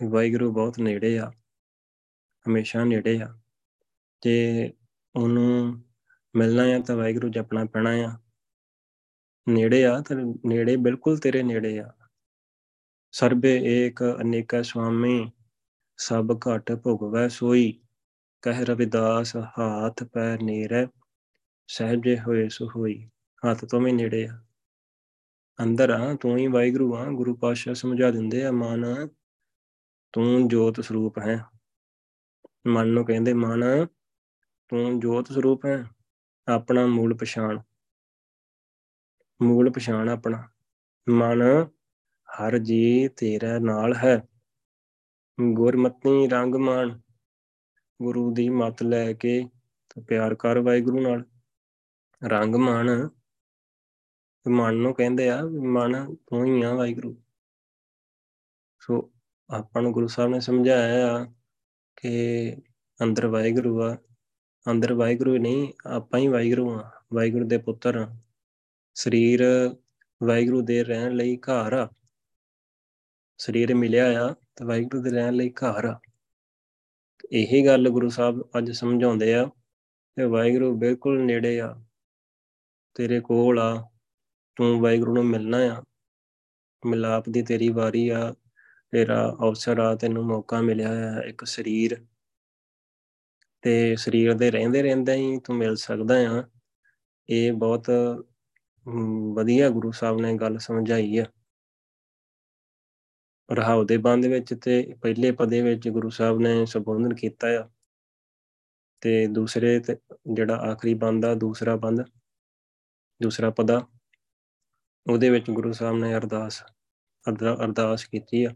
ਵਾਹਿਗੁਰੂ 0.00 0.52
ਬਹੁਤ 0.52 0.78
ਨੇੜੇ 0.78 1.18
ਆ, 1.18 1.30
ਹਮੇਸ਼ਾ 2.48 2.84
ਨੇੜੇ 2.84 3.18
ਆ, 3.22 3.38
ਤੇ 4.20 4.72
ਉਹਨੂੰ 5.16 5.82
ਮਿਲਣਾ 6.36 6.62
ਆ 6.62 6.78
ਤਾਂ 6.78 6.96
ਵਾਹਿਗੁਰੂ 6.96 7.28
ਜਪਣਾ 7.28 7.64
ਪੈਣਾ 7.64 7.90
ਆ। 7.90 8.18
ਨੇੜੇ 9.48 9.84
ਆ 9.86 10.00
ਤੇ 10.00 10.14
ਨੇੜੇ 10.48 10.76
ਬਿਲਕੁਲ 10.76 11.18
ਤੇਰੇ 11.18 11.42
ਨੇੜੇ 11.42 11.78
ਆ। 11.78 11.92
ਸਰਬੇ 13.12 13.60
ਏਕ 13.64 14.02
ਅਨੇਕਾ 14.20 14.62
ਸੁਆਮੀ 14.62 15.30
ਸਭ 15.98 16.38
ਘਟ 16.46 16.72
ਭੁਗਵੈ 16.72 17.28
ਸੋਈ। 17.28 17.80
ਕਹਿ 18.42 18.64
ਰਵਿਦਾਸ, 18.64 19.36
ਹਾਥ 19.36 20.04
ਪੈਰ 20.04 20.42
ਨੇੜੇ 20.42 20.86
ਸਹਿਜੇ 21.66 22.18
ਹੋਏ 22.18 22.48
ਸੋ 22.48 22.68
ਹੋਈ। 22.76 23.10
ਹੱਥ 23.50 23.64
ਤੋਂ 23.64 23.80
ਵੀ 23.80 23.92
ਨੇੜੇ 23.92 24.26
ਆ। 24.26 24.44
ਅੰਦਰ 25.62 25.90
ਆ, 25.90 26.14
ਤੂੰ 26.14 26.36
ਹੀ 26.36 26.46
ਵਾਹਿਗੁਰੂ 26.46 26.96
ਆ, 26.96 27.04
ਗੁਰੂ 27.04 27.36
ਪਾਤਸ਼ਾਹ 27.36 27.74
ਸਮਝਾ 27.74 28.10
ਦਿੰਦੇ 28.10 28.44
ਆ, 28.44 28.50
ਮਨ 28.50 29.08
ਤੂੰ 30.12 30.48
ਜੋਤ 30.48 30.80
ਸਰੂਪ 30.80 31.18
ਹੈ। 31.18 31.44
ਮਨ 32.66 32.88
ਨੂੰ 32.88 33.04
ਕਹਿੰਦੇ, 33.04 33.32
ਮਨ 33.32 33.86
ਤੂੰ 34.68 35.00
ਜੋਤ 35.00 35.32
ਸਰੂਪ 35.32 35.66
ਹੈ, 35.66 35.84
ਆਪਣਾ 36.48 36.86
ਮੂਲ 36.86 37.16
ਪਛਾਣ। 37.16 37.60
ਮੂਲ 39.42 39.70
ਪਛਾਣ 39.70 40.08
ਆਪਣਾ। 40.08 40.48
ਮਨ 41.08 41.42
ਹਰ 42.28 42.58
ਜੀ 42.58 43.08
ਤੇਰੇ 43.08 43.58
ਨਾਲ 43.60 43.94
ਹੈ। 43.96 44.22
ਗੁਰਮਤਿ 45.52 46.28
ਰੰਗ 46.28 46.54
ਮਾਨ 46.54 47.00
ਗੁਰੂ 48.02 48.34
ਦੀ 48.34 48.48
ਮਤ 48.48 48.82
ਲੈ 48.82 49.12
ਕੇ 49.12 49.48
ਤੇ 49.88 50.02
ਪਿਆਰ 50.02 50.34
ਕਰ 50.34 50.58
ਵਾਹਿਗੁਰੂ 50.58 51.00
ਨਾਲ। 51.00 51.24
ਰੰਗ 52.28 52.54
ਮਨ 52.54 53.08
ਮਨ 54.48 54.74
ਨੂੰ 54.74 54.94
ਕਹਿੰਦੇ 54.94 55.28
ਆ 55.28 55.42
ਮਨ 55.44 56.14
ਤੂੰ 56.14 56.44
ਹੀ 56.44 56.62
ਆ 56.62 56.74
ਵਾਹਿਗੁਰੂ। 56.74 57.22
ਸੋ 58.80 59.12
ਆਪਾਂ 59.50 59.82
ਨੂੰ 59.82 59.92
ਗੁਰੂ 59.92 60.06
ਸਾਹਿਬ 60.06 60.30
ਨੇ 60.30 60.40
ਸਮਝਾਇਆ 60.40 61.12
ਆ 61.12 61.24
ਕਿ 61.96 62.56
ਅੰਦਰ 63.02 63.26
ਵਾਹਿਗੁਰੂ 63.26 63.82
ਆ, 63.82 63.96
ਅੰਦਰ 64.70 64.92
ਵਾਹਿਗੁਰੂ 64.94 65.38
ਨਹੀਂ, 65.38 65.72
ਆਪਾਂ 65.86 66.20
ਹੀ 66.20 66.28
ਵਾਹਿਗੁਰੂ 66.28 66.70
ਆ, 66.70 66.90
ਵਾਹਿਗੁਰੂ 67.14 67.48
ਦੇ 67.48 67.58
ਪੁੱਤਰ 67.58 67.96
ਆ। 67.96 68.16
ਸਰੀਰ 68.94 69.44
ਵਾਹਿਗੁਰੂ 70.22 70.60
ਦੇ 70.60 70.84
ਰਹਿਣ 70.84 71.12
ਲਈ 71.12 71.36
ਘਰ 71.36 71.72
ਆ। 71.72 71.88
ਸਰੀਰ 73.38 73.74
ਮਿਲਿਆ 73.74 74.26
ਆ 74.26 74.32
ਤੇ 74.32 74.64
ਵਾਹਿਗੁਰੂ 74.64 75.02
ਦੇ 75.02 75.10
ਰਹਿਣ 75.10 75.34
ਲਈ 75.34 75.50
ਘਰ 75.50 75.84
ਆ। 75.84 76.00
ਇਹੀ 77.32 77.64
ਗੱਲ 77.66 77.88
ਗੁਰੂ 77.88 78.08
ਸਾਹਿਬ 78.08 78.40
ਅੱਜ 78.58 78.70
ਸਮਝਾਉਂਦੇ 78.70 79.34
ਆ 79.34 79.44
ਕਿ 79.44 80.24
ਵਾਹਿਗੁਰੂ 80.24 80.74
ਬਿਲਕੁਲ 80.76 81.20
ਨੇੜੇ 81.24 81.60
ਆ, 81.60 81.74
ਤੇਰੇ 82.94 83.20
ਕੋਲ 83.20 83.58
ਆ, 83.58 83.90
ਤੂੰ 84.56 84.80
ਵਾਹਿਗੁਰੂ 84.80 85.14
ਨੂੰ 85.14 85.24
ਮਿਲਣਾ 85.24 85.58
ਆ। 85.58 85.82
ਮਿਲਾਪ 86.86 87.28
ਦੀ 87.28 87.42
ਤੇਰੀ 87.42 87.68
ਵਾਰੀ 87.68 88.08
ਆ, 88.08 88.34
ਤੇਰਾ 88.92 89.36
ਅਵਸਰ 89.44 89.78
ਆ, 89.78 89.94
ਤੈਨੂੰ 89.94 90.24
ਮੌਕਾ 90.24 90.60
ਮਿਲਿਆ 90.60 90.90
ਆ 91.12 91.22
ਇੱਕ 91.22 91.44
ਸਰੀਰ। 91.44 91.96
ਤੇ 93.62 93.96
ਸਰੀਰ 93.96 94.34
ਦੇ 94.34 94.50
ਰਹਿੰਦੇ 94.50 94.82
ਰਹਿੰਦੇ 94.82 95.14
ਹੀ 95.14 95.38
ਤੂੰ 95.40 95.56
ਮਿਲ 95.56 95.76
ਸਕਦਾ 95.76 96.14
ਆ। 96.30 96.44
ਇਹ 97.28 97.52
ਬਹੁਤ 97.52 97.90
ਵਧੀਆ 99.34 99.68
ਗੁਰੂ 99.70 99.90
ਸਾਹਿਬ 99.90 100.20
ਨੇ 100.20 100.34
ਗੱਲ 100.34 100.58
ਸਮਝਾਈ 100.58 101.18
ਆ। 101.18 101.24
ਰਹਾਉ 103.48 103.84
ਦੇ 103.84 103.96
ਬੰਦ 103.96 104.26
ਵਿੱਚ 104.26 104.54
ਤੇ 104.54 104.94
ਪਹਿਲੇ 105.02 105.30
ਪਦੇ 105.30 105.60
ਵਿੱਚ 105.62 105.88
ਗੁਰੂ 105.88 106.10
ਸਾਹਿਬ 106.10 106.38
ਨੇ 106.38 106.66
ਸੰਬੋਧਨ 106.66 107.14
ਕੀਤਾ 107.14 107.48
ਆ। 107.48 107.68
ਤੇ 109.00 109.26
ਦੂਸਰੇ 109.26 109.80
ਤੇ 109.80 109.96
ਜਿਹੜਾ 110.32 110.56
ਆਖਰੀ 110.56 110.94
ਬੰਦ 110.94 111.24
ਆ, 111.24 111.34
ਦੂਸਰਾ 111.34 111.76
ਬੰਦ, 111.76 112.02
ਦੂਸਰਾ 113.20 113.50
ਪਦਾ, 113.50 113.86
ਉਹਦੇ 115.06 115.30
ਵਿੱਚ 115.30 115.50
ਗੁਰੂ 115.50 115.72
ਸਾਹਿਬ 115.72 115.96
ਨੇ 115.96 116.14
ਅਰਦਾਸ 116.14 116.62
ਅਰਦਾਸ 117.64 118.04
ਕੀਤੀ 118.04 118.44
ਆ। 118.44 118.54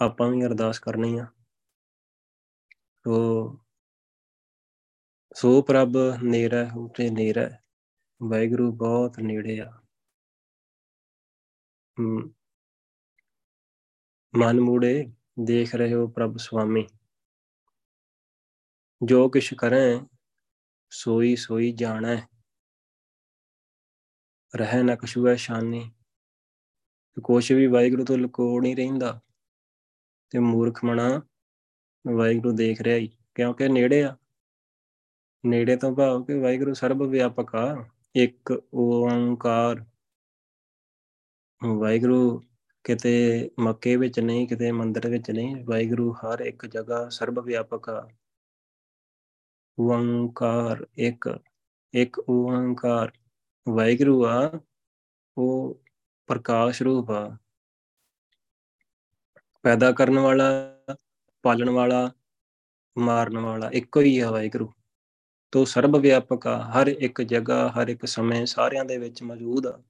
ਆਪਾਂ 0.00 0.30
ਵੀ 0.30 0.44
ਅਰਦਾਸ 0.44 0.78
ਕਰਨੀ 0.78 1.18
ਆ। 1.18 1.26
ਸੋ 3.04 3.14
ਸੋ 5.36 5.62
ਪ੍ਰਭ 5.62 5.96
ਨੇਰਾ, 6.22 6.70
ਉਤੇ 6.76 7.10
ਨੇਰਾ, 7.10 7.48
ਵਾਹਿਗੁਰੂ 8.20 8.72
ਬਹੁਤ 8.72 9.18
ਨੇੜੇ 9.18 9.60
ਆ। 9.60 9.70
ਮਨ 14.36 14.60
ਮੂੜੇ 14.60 15.12
ਦੇਖ 15.40 15.74
ਰਹੇ 15.74 15.94
ਹੋ 15.94 16.06
ਪ੍ਰਭ 16.06 16.36
ਸੁਆਮੀ। 16.36 16.86
ਜੋ 19.04 19.28
ਕਿਛ 19.28 19.54
ਕਰੇ, 19.54 20.00
ਸੋਈ 20.90 21.36
ਸੋਈ 21.36 21.72
ਜਾਣੈ। 21.72 22.22
ਰਹਿ 24.56 24.82
ਨ 24.82 24.96
ਕਛੂਐ 24.96 25.34
ਸ਼ਾਨੀ। 25.34 25.92
ਕੁਛ 27.24 27.52
ਵੀ 27.52 27.66
ਵਾਹਿਗੁਰੂ 27.66 28.04
ਤੋਂ 28.04 28.18
ਲੁਕੋ 28.18 28.60
ਨਹੀਂ 28.60 28.76
ਰਹਿੰਦਾ। 28.76 29.20
ਤੇ 30.30 30.38
ਮੂਰਖ 30.38 30.84
ਮਣਾ, 30.84 31.22
ਵਾਹਿਗੁਰੂ 32.16 32.52
ਦੇਖ 32.52 32.82
ਰਿਹਾ 32.82 32.96
ਹੀ 32.96 33.16
ਕਿਉਂਕਿ 33.34 33.68
ਨੇੜੇ 33.68 34.04
ਆ। 34.04 34.16
ਨੇੜੇ 35.46 35.76
ਤੋਂ 35.76 35.96
ਭਾਵ 35.96 36.24
ਕਿ 36.24 36.34
ਵਾਹਿਗੁਰੂ 36.34 36.74
ਸਰਬ 36.74 37.02
ਵਿਆਪਕ 37.02 37.54
ਆ, 37.54 37.88
ਇੱਕ 38.16 38.62
ਓੰਕਾਰ। 38.74 39.86
ਵਾਹਿਗੁਰੂ 41.76 42.42
ਕਿਤੇ 42.84 43.50
ਮੱਕੇ 43.60 43.96
ਵਿੱਚ 43.96 44.20
ਨਹੀਂ, 44.20 44.48
ਕਿਤੇ 44.48 44.72
ਮੰਦਰ 44.72 45.08
ਵਿੱਚ 45.08 45.30
ਨਹੀਂ, 45.30 45.56
ਵਾਹਿਗੁਰੂ 45.64 46.12
ਹਰ 46.12 46.40
ਇੱਕ 46.40 46.66
ਜਗ੍ਹਾ 46.66 47.08
ਸਰਬ 47.08 47.40
ਵਿਆਪਕ 47.40 47.88
ਆ। 47.88 48.10
ਓੰਕਾਰ, 49.80 50.86
ਇੱਕ 50.98 51.38
ਇੱਕ 51.94 52.24
ਓੰਕਾਰ। 52.28 53.12
ਵਾਹਿਗੁਰੂ 53.68 54.26
ਆ, 54.26 54.60
ਉਹ 55.38 55.82
ਪ੍ਰਕਾਸ਼ 56.26 56.82
ਰੂਪ 56.82 57.10
ਆ। 57.10 57.36
ਪੈਦਾ 59.62 59.92
ਕਰਨ 59.92 60.18
ਵਾਲਾ, 60.18 60.78
ਪਾਲਣ 61.42 61.70
ਵਾਲਾ, 61.70 62.12
ਮਾਰਨ 62.98 63.38
ਵਾਲਾ, 63.38 63.70
ਇੱਕੋ 63.72 64.00
ਹੀ 64.00 64.18
ਆ 64.18 64.30
ਵਾਹਿਗੁਰੂ। 64.30 64.72
ਤੋ 65.52 65.64
ਸਰਬ 65.64 65.96
ਵਿਆਪਕ 65.96 66.46
ਆ, 66.46 66.62
ਹਰ 66.62 66.86
ਇੱਕ 66.86 67.22
ਜਗ੍ਹਾ, 67.22 67.68
ਹਰ 67.68 67.88
ਇੱਕ 67.88 68.06
ਸਮੇਂ 68.06 68.46
ਸਾਰਿਆਂ 68.46 68.84
ਦੇ 68.84 68.98
ਵਿੱਚ 68.98 69.22
ਮੌਜੂਦ 69.22 69.66
ਆ। 69.66 69.82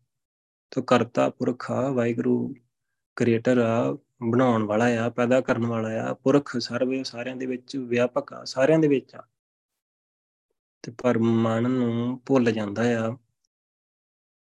ਤੋ 0.71 0.83
ਕਰਤਾ 0.83 1.31
ਪੁਰਖ 1.31 1.71
ਆ 1.71 1.91
ਵਾਹਿਗੁਰੂ। 1.91 2.55
ਕ੍ਰੀਏਟਰ 3.17 3.59
ਆ, 3.59 3.99
ਬਣਾਉਣ 4.31 4.63
ਵਾਲਾ 4.63 4.85
ਆ, 4.85 5.09
ਪੈਦਾ 5.09 5.41
ਕਰਨ 5.41 5.67
ਵਾਲਾ 5.67 6.11
ਆ, 6.11 6.15
ਪੁਰਖ 6.15 6.57
ਸਰਬ 6.57 7.03
ਸਾਰਿਆਂ 7.03 7.37
ਦੇ 7.37 7.47
ਵਿੱਚ 7.47 7.77
ਵਿਆਪਕ 7.77 8.33
ਆ, 8.33 8.45
ਸਾਰਿਆਂ 8.45 8.79
ਦੇ 8.79 8.89
ਵਿੱਚ 8.89 9.15
ਆ। 9.15 9.25
ਤੇ 10.83 10.93
ਪਰ 11.03 11.19
ਮਨ 11.19 11.71
ਨੂੰ 11.71 12.23
ਭੁੱਲ 12.27 12.53
ਜਾਂਦਾ 12.53 12.83
ਆ। 13.09 13.17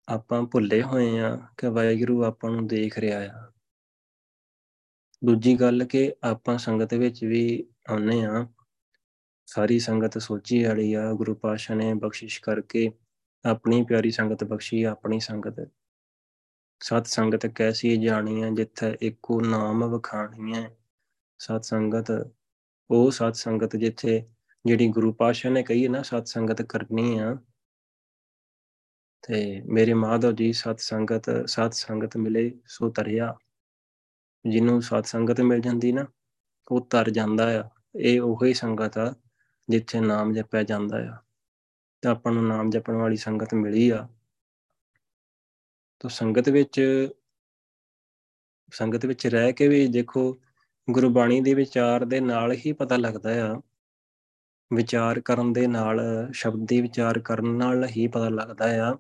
ਆਪਾਂ 0.09 0.43
ਭੁੱਲੇ 0.43 0.83
ਹੋਏ 0.83 1.19
ਆ 1.19 1.37
ਕਿ 1.57 1.69
ਵਾਹਿਗੁਰੂ 1.69 2.25
ਆਪਾਂ 2.25 2.51
ਨੂੰ 2.51 2.67
ਦੇਖ 2.67 2.99
ਰਿਹਾ 2.99 3.21
ਆ। 3.21 3.53
ਦੂਜੀ 5.25 5.61
ਗੱਲ 5.61 5.85
ਕਿ 5.85 6.15
ਆਪਾਂ 6.25 6.59
ਸੰਗਤ 6.59 6.95
ਵਿੱਚ 6.95 7.25
ਵੀ 7.25 7.69
ਆਉਨੇ 7.91 8.25
ਆ। 8.25 8.49
ਸਾਰੀ 9.47 9.79
ਸੰਗਤ 9.79 10.19
ਸੋਚੀ 10.19 10.65
ਵਾਲੀ 10.65 10.95
ਆ, 10.95 11.13
ਗੁਰੂ 11.13 11.35
ਪਾਸ਼ਾ 11.35 11.75
ਨੇ 11.75 11.95
ਬਖਸ਼ਿਸ਼ 11.95 12.41
ਕਰਕੇ 12.41 12.93
ਆਪਣੀ 13.45 13.85
ਪਿਆਰੀ 13.85 14.11
ਸੰਗਤ 14.11 14.45
ਬਖਸ਼ੀ, 14.45 14.83
ਆਪਣੀ 14.83 15.21
ਸੰਗਤ 15.21 15.71
ਸਤ 16.81 17.07
ਸੰਗਤ 17.07 17.47
ਕੈਸੀ 17.47 17.97
ਜਾਣੀ 17.97 18.43
ਹੈ 18.43 18.51
ਜਿੱਥੇ 18.51 18.99
ਇੱਕੋ 19.03 19.41
ਨਾਮ 19.41 19.85
ਵਖਾਣੀ 19.85 20.55
ਹੈ? 20.55 20.77
ਸਤ 21.39 21.65
ਸੰਗਤ 21.65 22.31
ਉਹ 22.91 23.11
ਸਤ 23.11 23.37
ਸੰਗਤ 23.37 23.77
ਜਿੱਥੇ 23.77 24.27
ਜਿਹੜੀ 24.67 24.89
ਗੁਰੂ 24.89 25.13
ਪਾਸ਼ਾ 25.13 25.51
ਨੇ 25.51 25.63
ਕਹੀ 25.63 25.89
ਨਾ 25.89 26.03
ਸਤ 26.03 26.27
ਸੰਗਤ 26.27 26.63
ਕਰਨੀ 26.63 27.19
ਆ। 27.19 27.37
ਤੇ 29.23 29.61
ਮੇਰੇ 29.61 29.95
ਮਾਧਵ 29.95 30.33
ਜੀ 30.33 30.53
ਸਤ 30.53 30.81
ਸੰਗਤ 30.81 31.49
ਸਤ 31.49 31.75
ਸੰਗਤ 31.75 32.17
ਮਿਲੇ, 32.17 32.61
ਸੋ 32.67 32.91
ਤਰਿਆ। 32.91 33.39
ਜਿਹਨੂੰ 34.49 34.83
ਸਤ 34.83 35.07
ਸੰਗਤ 35.07 35.41
ਮਿਲ 35.41 35.61
ਜਾਂਦੀ 35.61 35.93
ਨਾ, 35.93 36.07
ਉਹ 36.69 36.87
ਤਰ 36.87 37.11
ਜਾਂਦਾ 37.11 37.61
ਆ। 37.61 37.69
ਇਹ 37.97 38.21
ਉਹੀ 38.21 38.55
ਸੰਗਤ 38.55 38.99
ਆ 38.99 39.15
ਜਿੱਥੇ 39.69 40.01
ਨਾਮ 40.01 40.33
ਜਪਿਆ 40.33 40.63
ਜਾਂਦਾ 40.63 40.97
ਆ। 40.97 41.17
ਤੇ 42.03 42.09
ਆਪਾਂ 42.09 42.33
ਨੂੰ 42.33 42.49
ਨਾਮ 42.49 42.71
ਜਪਣ 42.71 42.95
ਵਾਲੀ 42.95 43.17
ਸੰਗਤ 43.17 43.55
ਮਿਲੀ 43.55 43.91
ਆ। 43.91 44.09
ਤਾਂ 46.01 46.11
ਸੰਗਤ 46.11 46.49
ਵਿੱਚ 46.49 47.09
ਸੰਗਤ 48.73 49.07
ਵਿੱਚ 49.07 49.27
ਰਹਿ 49.27 49.53
ਕੇ 49.53 49.69
ਵੀ 49.69 49.87
ਦੇਖੋ, 49.87 50.39
ਗੁਰਬਾਣੀ 50.91 51.41
ਦੇ 51.41 51.55
ਵਿਚਾਰ 51.55 52.05
ਦੇ 52.05 52.21
ਨਾਲ 52.21 52.53
ਹੀ 52.53 52.73
ਪਤਾ 52.73 52.97
ਲੱਗਦਾ 52.97 53.53
ਆ। 53.53 53.61
ਵਿਚਾਰ 54.73 55.21
ਕਰਨ 55.21 55.53
ਦੇ 55.53 55.67
ਨਾਲ, 55.67 56.01
ਸ਼ਬਦੀ 56.33 56.81
ਵਿਚਾਰ 56.81 57.19
ਕਰਨ 57.19 57.49
ਨਾਲ 57.49 57.87
ਹੀ 57.87 58.07
ਪਤਾ 58.07 58.29
ਲੱਗਦਾ 58.29 58.91
ਆ 58.91 58.97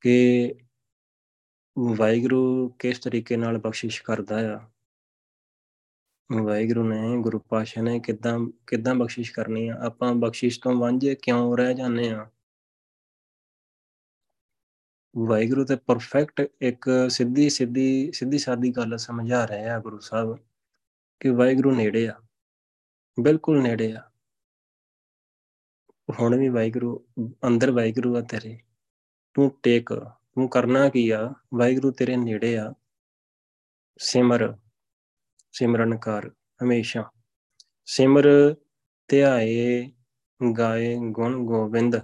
ਕਿ 0.00 0.54
ਵਾਹਿਗੁਰੂ 1.78 2.68
ਕਿਸ 2.68 2.98
ਤਰੀਕੇ 2.98 3.36
ਨਾਲ 3.36 3.58
ਬਖਸ਼ਿਸ਼ 3.58 4.02
ਕਰਦਾ 4.02 4.56
ਆ। 4.56 4.60
ਵਾਹਿਗੁਰੂ 6.42 6.84
ਨੇ 6.84 7.16
ਗੁਰੂ 7.16 7.38
ਪਾਸ਼ਾ 7.38 7.82
ਨੇ 7.82 8.00
ਕਿਦਾਂ 8.00 8.38
ਕਿਦਾਂ 8.66 8.94
ਬਖਸ਼ਿਸ਼ 8.94 9.32
ਕਰਨੀ 9.32 9.68
ਆ? 9.68 9.74
ਆਪਾਂ 9.74 10.14
ਬਖਸ਼ਿਸ਼ 10.14 10.60
ਤੋਂ 10.60 10.74
ਵਾਂਝੇ 10.74 11.14
ਕਿਉਂ 11.14 11.56
ਰਹਿ 11.56 11.74
ਜਾਂਦੇ 11.74 12.10
ਆ? 12.10 12.30
ਵਾਹਿਗੁਰੂ 15.14 15.64
ਤੇ 15.64 15.76
ਪਰਫੈਕਟ 15.76 16.40
ਇੱਕ 16.60 16.88
ਸਿੱਧੀ 17.08 17.48
ਸਿੱਧੀ 17.50 18.12
ਸਿੱਧੀ 18.12 18.38
ਸਾਦੀ 18.38 18.70
ਗੱਲ 18.70 18.96
ਸਮਝਾ 18.96 19.44
ਰਹੇ 19.44 19.68
ਆ 19.68 19.78
ਗੁਰੂ 19.78 19.98
ਸਾਹਿਬ 19.98 20.36
ਕਿ 21.20 21.30
ਵਾਹਿਗੁਰੂ 21.30 21.74
ਨੇੜੇ 21.74 22.08
ਆ, 22.08 22.14
ਬਿਲਕੁਲ 23.20 23.62
ਨੇੜੇ 23.62 23.92
ਆ। 23.92 24.02
ਹੁਣ 26.20 26.36
ਵੀ 26.38 26.48
ਵਾਹਿਗੁਰੂ, 26.48 27.06
ਅੰਦਰ 27.46 27.70
ਵਾਹਿਗੁਰੂ 27.70 28.16
ਆ 28.16 28.20
ਤੇਰੇ, 28.20 28.58
ਤੂੰ 29.34 29.50
ਟੇਕ, 29.62 29.92
ਤੂੰ 30.34 30.48
ਕਰਨਾ 30.48 30.88
ਕੀ 30.88 31.10
ਆ? 31.10 31.34
ਵਾਹਿਗੁਰੂ 31.54 31.90
ਤੇਰੇ 31.90 32.16
ਨੇੜੇ 32.16 32.56
ਆ। 32.58 32.72
ਸਿਮਰ, 33.98 34.54
ਸਿਮਰਨ 35.52 35.96
ਕਰ 35.96 36.28
ਹਮੇਸ਼ਾ। 36.62 37.10
ਸਿਮਰ 37.86 38.28
ਧਿਆਏ, 39.08 39.90
ਗਾਏ 40.58 40.96
ਗੁਣ 41.10 41.44
ਗੋਬਿੰਦ। 41.44 42.00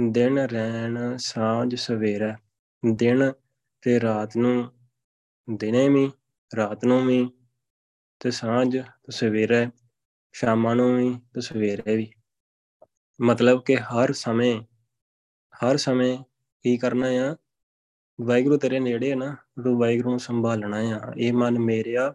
ਦਿਨ 0.00 0.38
ਰਹਿਣ 0.38 1.16
ਸਾਂਝ 1.16 1.74
ਸਵੇਰਾ, 1.74 2.38
ਦਿਨ 2.94 3.32
ਤੇ 3.82 4.00
ਰਾਤ 4.00 4.36
ਨੂੰ 4.36 4.72
ਦਿਨੇ 5.50 5.88
ਵੀ, 5.88 6.10
ਰਾਤ 6.56 6.84
ਨੂੰ 6.84 7.06
ਵੀ 7.06 7.30
ਤੇ 8.20 8.30
ਸਾਂਝ 8.30 8.78
ਤੇ 8.78 9.12
ਸਵੇਰੇ, 9.12 9.66
ਸ਼ਾਮਾਂ 10.32 10.76
ਨੂੰ 10.76 10.96
ਵੀ 10.96 11.14
ਤੇ 11.34 11.40
ਸਵੇਰੇ 11.40 11.96
ਵੀ। 11.96 12.10
ਮਤਲਬ 13.20 13.64
ਕਿ 13.64 13.76
ਹਰ 13.76 14.12
ਸਮੇਂ 14.12 14.62
ਹਰ 15.54 15.76
ਸਮੇਂ 15.76 16.18
ਕੀ 16.62 16.76
ਕਰਨਾ 16.76 17.06
ਆ? 17.06 17.36
ਵਾਹਿਗੁਰੂ 18.20 18.56
ਤੇਰੇ 18.56 18.80
ਨੇੜੇ 18.80 19.10
ਹੈ 19.10 19.16
ਨਾ, 19.16 19.36
ਤੂੰ 19.64 19.78
ਵਾਹਿਗੁਰੂ 19.78 20.10
ਨੂੰ 20.10 20.18
ਸੰਭਾਲਣਾ 20.18 20.76
ਆ। 20.76 21.12
ਇਹ 21.18 21.32
ਮਨ 21.32 21.58
ਮੇਰਿਆ, 21.58 22.14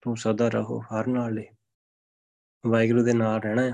ਤੂੰ 0.00 0.16
ਸਦਾ 0.16 0.48
ਰਹੋ 0.48 0.80
ਹਰ 0.80 1.06
ਨਾਲ 1.06 1.34
ਲਈ 1.34 1.46
ਵਾਹਿਗੁਰੂ 2.66 3.04
ਦੇ 3.04 3.12
ਨਾਲ 3.12 3.40
ਰਹਿਣਾ 3.40 3.62
ਹੈ 3.62 3.72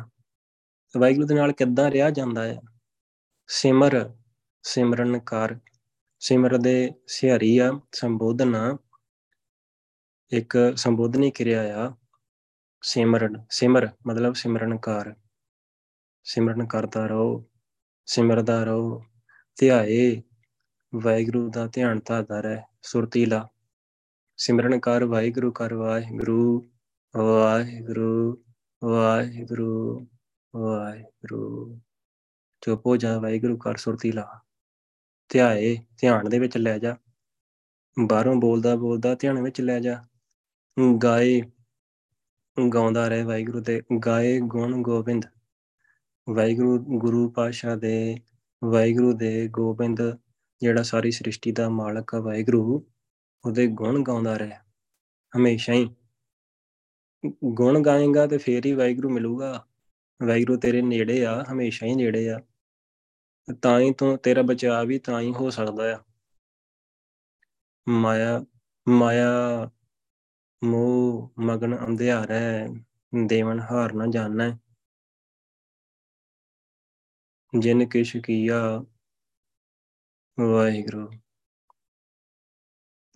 ਵਾਹਿਗੁਰੂ 0.99 1.27
ਦੇ 1.27 1.35
ਨਾਲ 1.35 1.53
ਕਿੱਦਾਂ 1.53 1.91
ਰਿਹਾ 1.91 2.11
ਜਾਂਦਾ 2.11 2.45
ਹੈ 2.45 2.61
ਸਿਮਰ 3.49 3.95
ਸਿਮਰਨ 4.65 5.19
ਕਰ 5.19 5.57
ਸਿਮਰ 6.21 6.57
ਦੇ 6.59 6.93
ਸਿਹਰੀ 7.07 7.59
ਆ, 7.59 7.71
ਸੰਬੋਧਨ 7.93 8.77
ਇੱਕ 10.33 10.57
ਸੰਬੋਧਨੀ 10.77 11.31
ਕਿਰਿਆ 11.31 11.85
ਆ, 11.85 11.93
ਸਿਮਰਨ, 12.83 13.45
ਸਿਮਰ 13.51 13.89
ਮਤਲਬ 14.07 14.35
ਸਿਮਰਨ 14.35 14.77
ਕਰ 14.79 15.15
ਸਿਮਰਨ 16.27 16.67
ਕਰਦਾ 16.67 17.07
ਰਹੋ 17.07 17.45
ਸਿਮਰਦਾ 18.09 18.63
ਰਹੋ, 18.65 19.05
ਧਿਆਏ, 19.57 20.23
ਵਾਹਿਗੁਰੂ 20.93 21.49
ਦਾ 21.51 21.67
ਧਿਆਨ 21.67 22.01
ਧਾਰਦਾ 22.05 22.41
ਰਹਿ 22.41 22.63
ਸੁਰਤੀਲਾ 22.83 23.47
ਸਿਮਰਨ 24.39 24.79
ਕਰ 24.81 25.05
ਵਾਹਿਗੁਰੂ 25.05 25.53
ਕਰ 25.53 25.75
ਵਾਹਿਗੁਰੂ 25.75 26.63
ਵਾਹਿਗੁਰੂ 27.15 28.45
ਵਾਹਿਗੁਰੂ 28.83 30.07
ਵਾਹਿਗੁਰੂ। 30.55 31.81
ਚੁੱਪ 32.67 32.87
ਹੋ 32.87 32.97
ਜਾ 32.97 33.19
ਵਾਹਿਗੁਰੂ 33.19 33.57
ਕਰ 33.57 33.77
ਸੁਰਤੀਲਾ 33.77 34.41
ਧਿਆਏ, 35.29 35.77
ਧਿਆਨ 36.01 36.29
ਦੇ 36.29 36.39
ਵਿੱਚ 36.39 36.59
ਲੈ 36.59 36.79
ਜਾ। 36.79 36.97
ਬਾਹਰੋਂ 38.07 38.37
ਬੋਲਦਾ 38.37 38.77
ਬੋਲਦਾ 38.77 39.15
ਧਿਆਨ 39.15 39.43
ਵਿੱਚ 39.43 39.61
ਲੈ 39.61 39.81
ਜਾ। 39.81 40.05
ਗਾਏ, 41.05 41.43
ਗਾਉਂਦਾ 42.75 43.09
ਰਹੇ 43.09 43.23
ਵਾਹਿਗੁਰੂ 43.23 43.61
ਦੇ 43.61 43.83
ਗਾਏ 44.07 44.41
ਗੁਣ 44.41 44.83
ਗੋਬਿੰਦ। 44.83 45.25
ਵਾਹਿਗੁਰੂ, 46.31 46.79
ਗੁਰੂ 46.79 47.31
ਪਾਸ਼ਾ 47.31 47.77
ਦੇ, 47.77 48.17
ਵਾਹਿਗੁਰੂ 48.65 49.13
ਦੇ 49.13 49.49
ਗੋਬਿੰਦ 49.49 50.17
ਜਿਹੜਾ 50.61 50.83
ਸਾਰੀ 50.83 51.11
ਸ੍ਰਿਸ਼ਟੀ 51.11 51.53
ਦਾ 51.53 51.69
ਮਾਲਕ 51.69 52.15
ਆ 52.15 52.21
ਵਾਹਿਗੁਰੂ, 52.21 52.87
ਉਹਦੇ 53.45 53.67
ਗੁਣ 53.67 54.03
ਗਾਉਂਦਾ 54.03 54.37
ਰਹੇ। 54.37 54.53
ਹਮੇਸ਼ਾ 55.37 55.73
ਹੀ 55.73 55.95
ਗੁਣ 57.45 57.83
ਗਾਏਗਾ 57.83 58.27
ਤੇ 58.27 58.39
ਫੇਰ 58.39 58.67
ਹੀ 58.67 58.73
ਵਾਹਿਗੁਰੂ 58.73 59.11
ਮਿਲੂਗਾ। 59.11 59.67
ਵਾਹਿਗੁਰੂ 60.27 60.59
ਤੇਰੇ 60.59 60.83
ਨੇੜੇ 60.83 61.27
ਆ, 61.27 61.45
ਹਮੇਸ਼ਾ 61.53 61.87
ਹੀ 61.87 61.95
ਨੇੜੇ 61.95 62.31
ਆ। 62.31 62.41
ਤਾਂ 63.63 63.81
ਹੀ 63.81 63.93
ਤੂੰ 63.93 64.19
ਤੇਰਾ 64.19 64.43
ਬਚਾਅ 64.43 64.85
ਵੀ 64.85 64.99
ਤਾਂ 64.99 65.21
ਹੀ 65.21 65.33
ਹੋ 65.33 65.51
ਸਕਦਾ 65.51 65.97
ਆ। 65.97 66.05
ਮਾਇਆ 67.89 68.45
ਮਾਇਆ, 68.89 69.27
ਮੋਹ, 70.65 71.33
ਮਗਨ, 71.39 71.87
ਅੰਧਿਆਰ 71.87 72.31
ਹੈ। 72.31 72.69
ਦੇਵਨ 73.27 73.61
ਹਾਰ 73.61 73.93
ਨਾ 73.93 74.07
ਜਾਣੈ। 74.11 74.57
ਜਿਨ 77.59 77.89
ਕਿਛ 77.89 78.17
ਕੀਆ, 78.17 78.85
ਵਾਹਿਗੁਰੂ। 80.41 81.11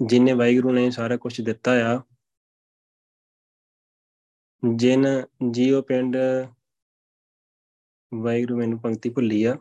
ਜਿਨੇ 0.07 0.33
ਵਾਹਿਗੁਰੂ 0.33 0.73
ਨੇ 0.73 0.91
ਸਾਰਾ 0.91 1.17
ਕੁਝ 1.17 1.41
ਦਿੱਤਾ 1.41 1.71
ਆ। 1.73 2.03
ਜਿਨ 4.77 5.07
ਜੀਓ 5.51 5.83
ਪਿੰਡ 5.83 6.17
ਵਾਹਿਗੁਰੂ 8.15 8.59
ਮੈਨੂੰ 8.59 8.81
ਪੰਕਤੀ 8.81 9.11
ਭੁੱਲੀ 9.11 9.45
ਆ। 9.45 9.57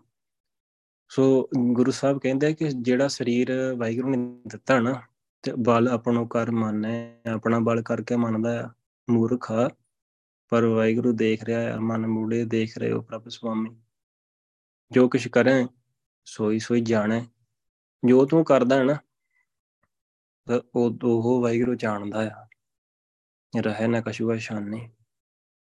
ਸੋ 1.10 1.50
ਗੁਰੂ 1.58 1.92
ਸਾਹਿਬ 1.92 2.20
ਕਹਿੰਦੇ 2.20 2.54
ਕਿ 2.54 2.70
ਜਿਹੜਾ 2.70 3.08
ਸਰੀਰ 3.08 3.76
ਵਾਹਿਗੁਰੂ 3.78 4.10
ਨੇ 4.10 4.18
ਦਿੱਤਾ 4.48 4.80
ਨਾ, 4.80 5.02
ਤੇ 5.44 5.52
ਬਲ 5.60 5.88
ਆਪਣੋ 5.88 6.26
ਕਰ 6.28 6.52
ਮੰਨੈ, 6.52 7.16
ਆਪਣਾ 7.34 7.60
ਬਲ 7.60 7.82
ਕਰਕੇ 7.82 8.16
ਮੰਨਦਾ 8.16 8.66
ਆ, 8.66 8.70
ਮੂਰਖ 9.10 9.52
ਆ, 9.52 9.70
ਪਰ 10.50 10.66
ਵਾਹਿਗੁਰੂ 10.66 11.12
ਦੇਖ 11.12 11.44
ਰਿਹਾ 11.44 11.76
ਆ, 11.76 11.80
ਮਨ 11.80 12.08
ਮੂੜੇ 12.08 12.46
ਦੇਖ 12.46 12.78
ਰਹੇ 12.78 12.92
ਹੋ 12.92 13.02
ਪ੍ਰਭ 13.02 13.30
ਸੁਆਮੀ। 13.30 13.82
ਜੋ 14.92 15.10
ਕੁਛ 15.10 15.28
ਕਰੇ, 15.28 15.68
ਸੋਈ 16.26 16.60
ਸੋਈ 16.60 16.82
ਜਾਣੈ। 16.82 17.22
ਜੋ 18.06 18.26
ਤੂੰ 18.26 18.46
ਕਰਦਾ 18.46 18.76
ਹੈ 18.76 18.84
ਨਾ 18.84 18.98
ਉਹ 20.76 21.00
ਉਹ 21.04 21.42
ਵਾਹਿਗੁਰੂ 21.42 21.76
ਜਾਣਦਾ 21.76 22.30
ਆ। 22.30 22.48
ਰਹੇ 23.62 23.88
ਨਾ 23.88 24.02
ਕਛੂਆ 24.02 24.38
ਸ਼ਾਨੀ। 24.38 24.90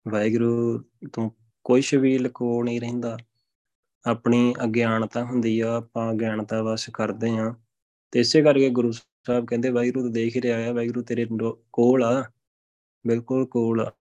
ਵਾਹਿਗੁਰੂ 0.07 0.79
ਤੂੰ 1.13 1.35
ਕੋਈ 1.63 1.81
ਵੀ 1.99 2.17
ਲਕੋ 2.17 2.63
ਨਹੀਂ 2.63 2.81
ਰਹਿੰਦਾ। 2.81 3.17
ਆਪਣੀ 4.05 4.53
ਅਗਿਆਨਤਾ 4.63 5.23
ਹੁੰਦੀ 5.23 5.59
ਆ, 5.59 5.77
ਆਪਾਂ 5.77 6.13
ਅਗਿਆਨਤਾ 6.13 6.61
ਵਸ 6.61 6.89
ਕਰਦੇ 6.93 7.29
ਆ 7.29 7.55
ਤੇ 8.11 8.19
ਇਸੇ 8.19 8.41
ਕਰਕੇ 8.41 8.69
ਗੁਰੂ 8.69 8.91
ਸਾਹਿਬ 8.91 9.45
ਕਹਿੰਦੇ, 9.47 9.69
ਵਾਹਿਗੁਰੂ 9.69 10.03
ਤਾਂ 10.03 10.11
ਦੇਖ 10.11 10.35
ਹੀ 10.35 10.41
ਰਿਹਾ 10.41 10.69
ਆ, 10.69 10.73
ਵਾਹਿਗੁਰੂ 10.73 11.01
ਤੇਰੇ 11.01 11.27
ਕੋਲ 11.73 12.03
ਆ। 12.03 12.31
ਬਿਲਕੁਲ 13.07 13.45
ਕੋਲ 13.45 13.81
ਆ। 13.81 13.91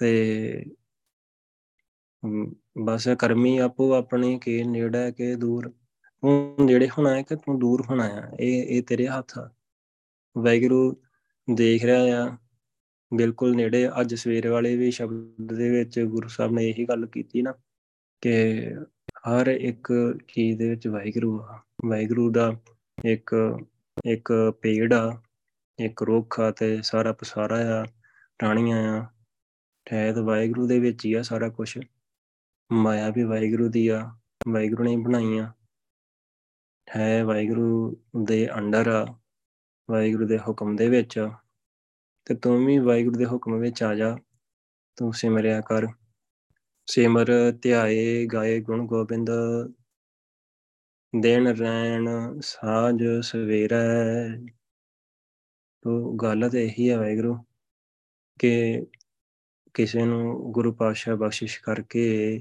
ਤੇ 0.00 0.64
ਬਸ 2.78 3.08
ਕਰਮੀ 3.18 3.58
ਆਪੋ 3.58 3.94
ਆਪਣੇ 3.94 4.38
ਕੇ 4.38 4.64
ਨੇੜੇ 4.64 5.12
ਕੇ 5.12 5.34
ਦੂਰ। 5.34 5.70
ਤੂੰ 6.22 6.56
ਨੇੜੇ 6.60 6.88
ਹੋਣਾ 6.88 7.16
ਹੈ 7.16 7.22
ਕਿ 7.22 7.36
ਤੂੰ 7.36 7.58
ਦੂਰ 7.58 7.82
ਹੋਣਾ 7.90 8.04
ਆ? 8.04 8.22
ਇਹ 8.40 8.62
ਇਹ 8.62 8.82
ਤੇਰੇ 8.82 9.08
ਹੱਥ 9.08 9.38
ਆ। 9.38 9.50
ਵਾਹਿਗੁਰੂ 10.38 10.96
ਦੇਖ 11.54 11.84
ਰਿਹਾ 11.84 12.24
ਆ। 12.24 12.36
ਬਿਲਕੁਲ 13.14 13.56
ਨੇੜੇ 13.56 13.88
ਅੱਜ 13.88 14.14
ਸਵੇਰ 14.14 14.48
ਵਾਲੇ 14.48 14.76
ਵੀ 14.76 14.90
ਸ਼ਬਦ 14.90 15.52
ਦੇ 15.54 15.70
ਵਿੱਚ 15.70 16.00
ਗੁਰੂ 16.00 16.28
ਸਾਹਿਬ 16.28 16.52
ਨੇ 16.52 16.68
ਇਹੀ 16.68 16.84
ਗੱਲ 16.84 17.06
ਕੀਤੀ 17.06 17.42
ਨਾ। 17.42 17.54
ਕਿ 18.20 18.64
ਹਰ 19.28 19.46
ਇੱਕ 19.46 20.14
ਚੀਜ਼ 20.28 20.58
ਦੇ 20.58 20.70
ਵਿੱਚ 20.70 20.88
ਵਾਹਿਗੁਰੂ 20.88 21.40
ਆ। 21.42 21.60
ਵਾਹਿਗੁਰੂ 21.86 22.30
ਦਾ 22.30 22.60
ਇੱਕ 23.04 23.58
ਇੱਕ 24.04 24.52
ਪੇੜ 24.62 24.92
ਆ, 24.92 25.22
ਇੱਕ 25.78 26.02
ਰੁੱਖ 26.02 26.40
ਆ 26.40 26.50
ਤੇ 26.50 26.82
ਸਾਰਾ 26.82 27.12
ਪਸਾਰਾ 27.12 27.82
ਆ 27.82 27.86
ਟਾਣੀਆਂ 28.38 29.00
ਆ। 29.00 29.06
ਠਹਿਰ 29.84 30.20
ਵਾਹਿਗੁਰੂ 30.20 30.66
ਦੇ 30.66 30.78
ਵਿੱਚ 30.78 31.06
ਹੀ 31.06 31.14
ਆ 31.14 31.22
ਸਾਰਾ 31.22 31.48
ਕੁਝ 31.48 31.78
ਮਾਇਆ 32.72 33.10
ਵੀ 33.10 33.22
ਵਾਹਿਗੁਰੂ 33.22 33.68
ਦੀ 33.68 33.88
ਆ, 33.88 34.10
ਵਾਹਿਗੁਰੂ 34.48 34.84
ਨੇ 34.84 34.96
ਬਣਾਈ 34.96 35.38
ਆ। 35.38 35.52
ਹੈ 36.96 37.24
ਵਾਹਿਗੁਰੂ 37.24 37.96
ਦੇ 38.24 38.48
ਅੰਡਰ 38.54 38.88
ਆ, 38.88 39.14
ਵਾਹਿਗੁਰੂ 39.90 40.26
ਦੇ 40.26 40.38
ਹੁਕਮ 40.38 40.76
ਦੇ 40.76 40.88
ਵਿੱਚ 40.88 41.28
ਤੇ 42.24 42.34
ਤੂੰ 42.34 42.66
ਵੀ 42.66 42.78
ਵਾਹਿਗੁਰੂ 42.78 43.16
ਦੇ 43.16 43.24
ਹੁਕਮ 43.24 43.58
ਵਿੱਚ 43.58 43.82
ਆ 43.82 43.94
ਜਾ। 43.94 44.18
ਤੂੰ 44.96 45.12
ਸਿਮਰਿਆ 45.12 45.60
ਕਰ। 45.60 45.86
ਸਿਮਰ, 46.88 47.52
ਧਿਆਏ, 47.62 48.26
ਗਾਏ 48.26 48.60
ਗੁਣ 48.60 48.86
ਗੋਬਿੰਦ, 48.86 49.30
ਦਿਨ 51.20 51.46
ਰੈਣ 51.46 52.08
ਸਾਜ 52.40 53.04
ਸਵੇਰਾ। 53.22 53.76
ਤੋ 55.82 56.12
ਗੱਲ 56.12 56.50
ਤੇ 56.50 56.64
ਇਹੀ 56.64 56.90
ਹੈ 56.90 56.98
ਵਾਹਿਗੁਰੂ 56.98 57.38
ਕਿ 58.38 58.82
ਕਿਸੇ 59.74 60.04
ਨੂੰ 60.04 60.52
ਗੁਰੂ 60.52 60.72
ਪਾਤਸ਼ਾਹ 60.72 61.16
ਬਖਸ਼ਿਸ਼ 61.16 61.60
ਕਰਕੇ 61.60 62.40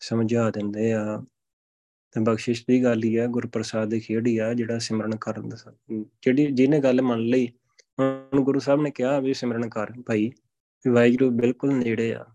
ਸਮਝਾ 0.00 0.50
ਦਿੰਦੇ 0.50 0.92
ਆ। 0.92 1.24
ਤੇ 2.12 2.20
ਬਖਸ਼ਿਸ਼ 2.20 2.64
ਦੀ 2.68 2.84
ਗੱਲ 2.84 3.04
ਹੀ 3.04 3.16
ਆ 3.16 3.26
ਗੁਰਪ੍ਰਸਾਦ 3.26 3.90
ਦੀ 3.90 4.00
ਖੇਡ 4.00 4.26
ਹੀ 4.26 4.38
ਆ, 4.38 4.54
ਜਿਹੜਾ 4.54 4.78
ਸਿਮਰਨ 4.78 5.16
ਕਰਨ 5.16 5.48
ਦਾ 5.48 5.72
ਜਿਹੜੀ, 6.22 6.46
ਜਿਹਨੇ 6.46 6.80
ਗੱਲ 6.80 7.02
ਮੰਨ 7.02 7.20
ਲਈ 7.20 7.48
ਹੁਣ 8.00 8.40
ਗੁਰੂ 8.40 8.58
ਸਾਹਿਬ 8.58 8.82
ਨੇ 8.82 8.90
ਕਿਹਾ 8.90 9.20
ਵੀ 9.20 9.34
ਸਿਮਰਨ 9.34 9.68
ਕਰ 9.68 9.86
ਭਾਈ, 10.06 10.32
ਵੀ 10.84 10.90
ਵਾਹਿਗੁਰੂ 10.90 11.30
ਬਿਲਕੁਲ 11.30 11.74
ਨੇੜੇ 11.74 12.14
ਆ, 12.14 12.26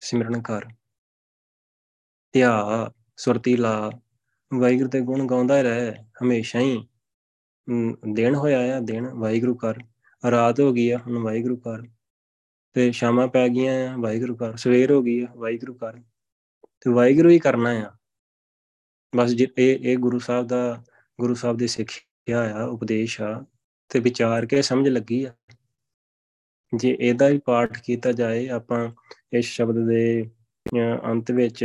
ਸਿਮਰਨ 0.00 0.42
ਕਰ। 0.42 0.64
ਧਿਆ 2.34 2.90
ਸੁਰਤੀ 3.16 3.56
ਲਾ 3.56 3.90
ਵਾਹਿਗੁਰੂ 4.50 4.88
ਦੇ 4.88 5.00
ਗੁਣ 5.00 5.26
ਗਾਉਂਦਾ 5.26 5.60
ਰਹੇ 5.62 5.92
ਹਮੇਸ਼ਾ 6.22 6.60
ਹੀ। 6.60 6.86
ਦਿਨ 8.14 8.34
ਹੋਇਆ 8.34 8.76
ਆ, 8.76 8.80
ਦਿਨ 8.80 9.06
ਵਾਹਿਗੁਰੂ 9.08 9.54
ਕਰ 9.54 9.78
ਰਾਤ 10.22 10.60
ਹੋ 10.60 10.72
ਗਈ 10.72 10.90
ਆ, 10.90 10.98
ਹੁਣ 10.98 11.18
ਵਾਹਿਗੁਰੂ 11.18 11.56
ਕਰ 11.56 11.82
ਤੇ 12.76 12.90
ਸ਼ਾਮਾਂ 12.92 13.28
ਪੈ 13.28 13.46
ਗਈਆਂ 13.48 13.74
ਆ, 13.88 13.96
ਵਾਹਿਗੁਰੂ 13.96 14.36
ਕਰ 14.36 14.56
ਸਵੇਰ 14.56 14.92
ਹੋ 14.92 15.02
ਗਈ 15.02 15.20
ਆ, 15.20 15.28
ਵਾਹਿਗੁਰੂ 15.36 15.74
ਕਰ 15.74 16.00
ਤੇ 16.80 16.90
ਵਾਹਿਗੁਰੂ 16.90 17.30
ਹੀ 17.30 17.38
ਕਰਨਾ 17.38 17.70
ਆ। 17.70 17.90
ਬਸ 19.16 19.30
ਜੇ 19.30 19.46
ਇਹ 19.58 19.78
ਇਹ 19.80 19.96
ਗੁਰੂ 19.98 20.18
ਸਾਹਿਬ 20.18 20.46
ਦਾ, 20.46 20.84
ਗੁਰੂ 21.18 21.34
ਸਾਹਿਬ 21.34 21.56
ਦੇ 21.56 21.66
ਸਿੱਖਿਆ 21.66 22.40
ਆ, 22.54 22.64
ਉਪਦੇਸ਼ 22.64 23.20
ਆ, 23.20 23.44
ਤੇ 23.90 24.00
ਵਿਚਾਰ 24.00 24.46
ਕੇ 24.46 24.62
ਸਮਝ 24.62 24.88
ਲੱਗੀ 24.88 25.24
ਆ। 25.24 25.32
ਜੇ 26.72 26.96
ਇਹਦਾ 27.00 27.28
ਹੀ 27.28 27.38
ਪਾਠ 27.38 27.78
ਕੀਤਾ 27.78 28.12
ਜਾਏ, 28.12 28.48
ਆਪਾਂ 28.48 28.88
ਇਸ 29.32 29.44
ਸ਼ਬਦ 29.46 29.86
ਦੇ 29.88 30.30
ਅੰਤ 31.04 31.30
ਵਿੱਚ 31.30 31.64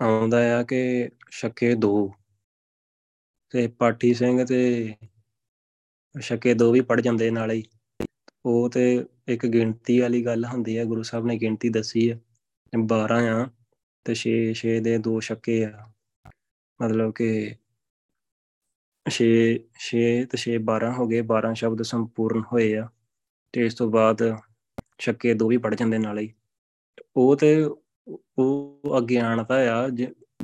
ਆਉਂਦਾ 0.00 0.58
ਆ 0.58 0.62
ਕਿ 0.62 1.08
ਸ਼ੱਕੇ 1.30 1.74
ਦੋ 1.74 2.12
ਤੇ 3.50 3.68
ਪਾਠੀ 3.68 4.14
ਸਿੰਘ 4.14 4.44
ਤੇ 4.44 4.94
ਸ਼ੱਕੇ 6.20 6.54
ਦੋ 6.54 6.72
ਵੀ 6.72 6.80
ਪੜ 6.80 7.00
ਜਾਂਦੇ 7.00 7.30
ਨਾਲ 7.30 7.50
ਹੀ। 7.50 7.62
ਉਹ 8.46 8.70
ਤੇ 8.70 9.04
ਇੱਕ 9.28 9.46
ਗਿਣਤੀ 9.46 10.00
ਵਾਲੀ 10.00 10.24
ਗੱਲ 10.24 10.44
ਹੁੰਦੀ 10.44 10.78
ਹੈ 10.78 10.84
ਗੁਰੂ 10.84 11.02
ਸਾਹਿਬ 11.02 11.26
ਨੇ 11.26 11.36
ਗਿਣਤੀ 11.36 11.68
ਦੱਸੀ 11.68 12.10
ਹੈ 12.10 12.20
12 12.72 13.20
ਆ 13.28 13.48
ਤੇ 14.06 14.14
6 14.14 14.34
6 14.54 14.74
ਦੇ 14.80 14.98
ਦੋ 14.98 15.20
ਸ਼ੱਕੇ 15.20 15.64
ਆ। 15.64 15.92
ਮਤਲਬ 16.80 17.12
ਕਿ 17.12 17.30
6 19.06 19.28
6 19.80 20.04
ਤੇ 20.30 20.42
6 20.44 20.56
12 20.70 20.92
ਹੋ 20.98 21.06
ਗਏ 21.06 21.22
12 21.32 21.52
ਸ਼ਬਦ 21.54 21.82
ਸੰਪੂਰਨ 21.82 22.42
ਹੋਏ 22.52 22.74
ਆ 22.76 22.88
ਤੇ 23.52 23.66
ਇਸ 23.66 23.74
ਤੋਂ 23.74 23.90
ਬਾਅਦ 23.90 24.24
ਸ਼ੱਕੇ 24.98 25.34
ਦੋ 25.34 25.48
ਵੀ 25.48 25.56
ਪੜ 25.56 25.74
ਜਾਂਦੇ 25.74 25.98
ਨਾਲ 25.98 26.18
ਹੀ। 26.18 26.32
ਉਹ 27.16 27.36
ਤੇ 27.36 27.50
ਉਹ 28.38 28.80
ਅਗਿਆਨਤਾ 28.98 29.54
ਆ 29.54 29.88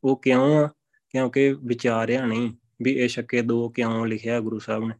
ਉਹ 0.05 0.16
ਕਿਉਂ 0.16 0.64
ਆ? 0.64 0.68
ਕਿਉਂਕਿ 1.09 1.53
ਵਿਚਾਰਿਆ 1.64 2.27
ਨਹੀਂ 2.27 2.50
ਵੀ 2.83 2.92
ਇਹ 2.92 3.09
ਸ਼ੱਕੇ 3.09 3.42
ਦੋ 3.42 3.68
ਕਿਉਂ 3.68 4.07
ਲਿਖਿਆ 4.07 4.40
ਗੁਰੂ 4.40 4.59
ਸਾਹਿਬ 4.59 4.85
ਨੇ। 4.85 4.94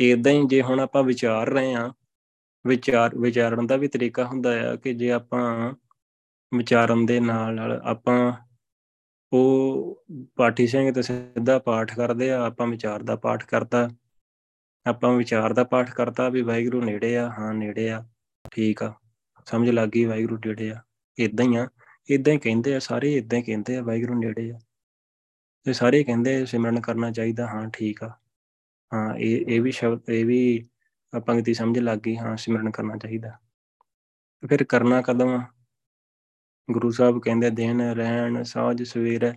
ਇਦਾਂ 0.00 0.32
ਹੀ 0.32 0.46
ਜੇ 0.46 0.62
ਹੁਣ 0.62 0.80
ਆਪਾਂ 0.80 1.02
ਵਿਚਾਰ 1.02 1.48
ਰਹੇ 1.48 1.74
ਆ 1.74 1.92
ਵਿਚਾਰ, 2.66 3.16
ਵਿਚਾਰਨ 3.18 3.66
ਦਾ 3.66 3.76
ਵੀ 3.76 3.88
ਤਰੀਕਾ 3.88 4.24
ਹੁੰਦਾ 4.24 4.70
ਆ 4.70 4.76
ਕਿ 4.76 4.94
ਜੇ 4.94 5.10
ਆਪਾਂ 5.12 5.74
ਵਿਚਾਰਨ 6.54 7.06
ਦੇ 7.06 7.20
ਨਾਲ 7.20 7.54
ਨਾਲ 7.54 7.80
ਆਪਾਂ 7.84 8.32
ਉਹ 9.32 10.04
ਪਾਠੀ 10.36 10.66
ਸਿੰਘ 10.66 10.92
ਤੇ 10.92 11.02
ਸਿੱਧਾ 11.02 11.58
ਪਾਠ 11.58 11.96
ਕਰਦੇ 11.96 12.30
ਆ, 12.30 12.46
ਆਪਾਂ 12.46 12.66
ਵਿਚਾਰ 12.66 13.02
ਦਾ 13.02 13.16
ਪਾਠ 13.16 13.44
ਕਰਦਾ 13.44 13.88
ਆਪਾਂ 14.86 15.12
ਵਿਚਾਰ 15.12 15.52
ਦਾ 15.52 15.64
ਪਾਠ 15.64 15.90
ਕਰਤਾ 15.90 16.28
ਵੀ 16.28 16.42
ਵਾਹਿਗੁਰੂ 16.42 16.80
ਨੇੜੇ 16.80 17.16
ਆ, 17.16 17.30
ਹਾਂ 17.30 17.54
ਨੇੜੇ 17.54 17.90
ਆ, 17.90 18.04
ਠੀਕ 18.50 18.82
ਆ, 18.82 18.94
ਸਮਝ 19.46 19.70
ਲੱਗ 19.70 19.88
ਗਈ 19.88 20.04
ਵਾਹਿਗੁਰੂ 20.04 20.36
ਨੇੜੇ 20.46 20.70
ਆ। 20.70 20.82
ਇਦਾਂ 21.18 21.44
ਹੀ 21.44 21.56
ਆ 21.56 21.68
ਇਦਾਂ 22.10 22.32
ਹੀ 22.32 22.38
ਕਹਿੰਦੇ 22.38 22.74
ਆ 22.74 22.78
ਸਾਰੇ 22.78 23.14
ਇਦਾਂ 23.14 23.38
ਹੀ 23.38 23.42
ਕਹਿੰਦੇ 23.42 23.76
ਆ 23.76 23.82
ਵਾਹਿਗੁਰੂ 23.82 24.14
ਨੇੜੇ 24.14 24.50
ਆ। 24.52 24.58
ਤੇ 25.64 25.72
ਸਾਰੇ 25.72 26.04
ਕਹਿੰਦੇ 26.04 26.46
ਸਿਮਰਨ 26.46 26.80
ਕਰਨਾ 26.80 27.10
ਚਾਹੀਦਾ, 27.10 27.46
ਹਾਂ 27.46 27.70
ਠੀਕ 27.70 28.04
ਆ। 28.04 28.08
ਹਾਂ, 28.94 29.14
ਇਹ 29.14 29.46
ਇਹ 29.48 29.60
ਵੀ 29.60 29.70
ਸ਼ਬਦ, 29.72 30.10
ਇਹ 30.10 30.24
ਵੀ 30.24 30.68
ਪੰਕਤੀ 31.26 31.54
ਸਮਝ 31.54 31.78
ਲੱਗ 31.78 31.98
ਗਈ, 31.98 32.16
ਹਾਂ 32.16 32.36
ਸਿਮਰਨ 32.36 32.70
ਕਰਨਾ 32.70 32.96
ਚਾਹੀਦਾ। 32.96 33.32
ਫਿਰ 34.48 34.64
ਕਰਨਾ 34.64 35.02
ਕਦੋਂ 35.02 35.38
ਆ? 35.38 35.46
ਗੁਰੂ 36.70 36.90
ਸਾਹਿਬ 36.90 37.22
ਕਹਿੰਦੇ 37.22 37.50
ਦਿਨ, 37.50 37.80
ਰਹਿਣ 37.80 38.42
ਸਾਜ 38.42 38.82
ਸਵੇਰ। 38.82 39.34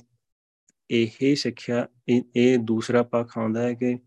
ਇਹ 0.91 1.35
ਸਿੱਖਿਆ 1.35 1.87
ਇਹ 2.35 2.57
ਦੂਸਰਾ 2.57 3.03
ਪੱਖ 3.03 3.37
ਆਉਂਦਾ 3.37 3.61
ਹੈ 3.61 3.73
ਕਿ 3.73 3.97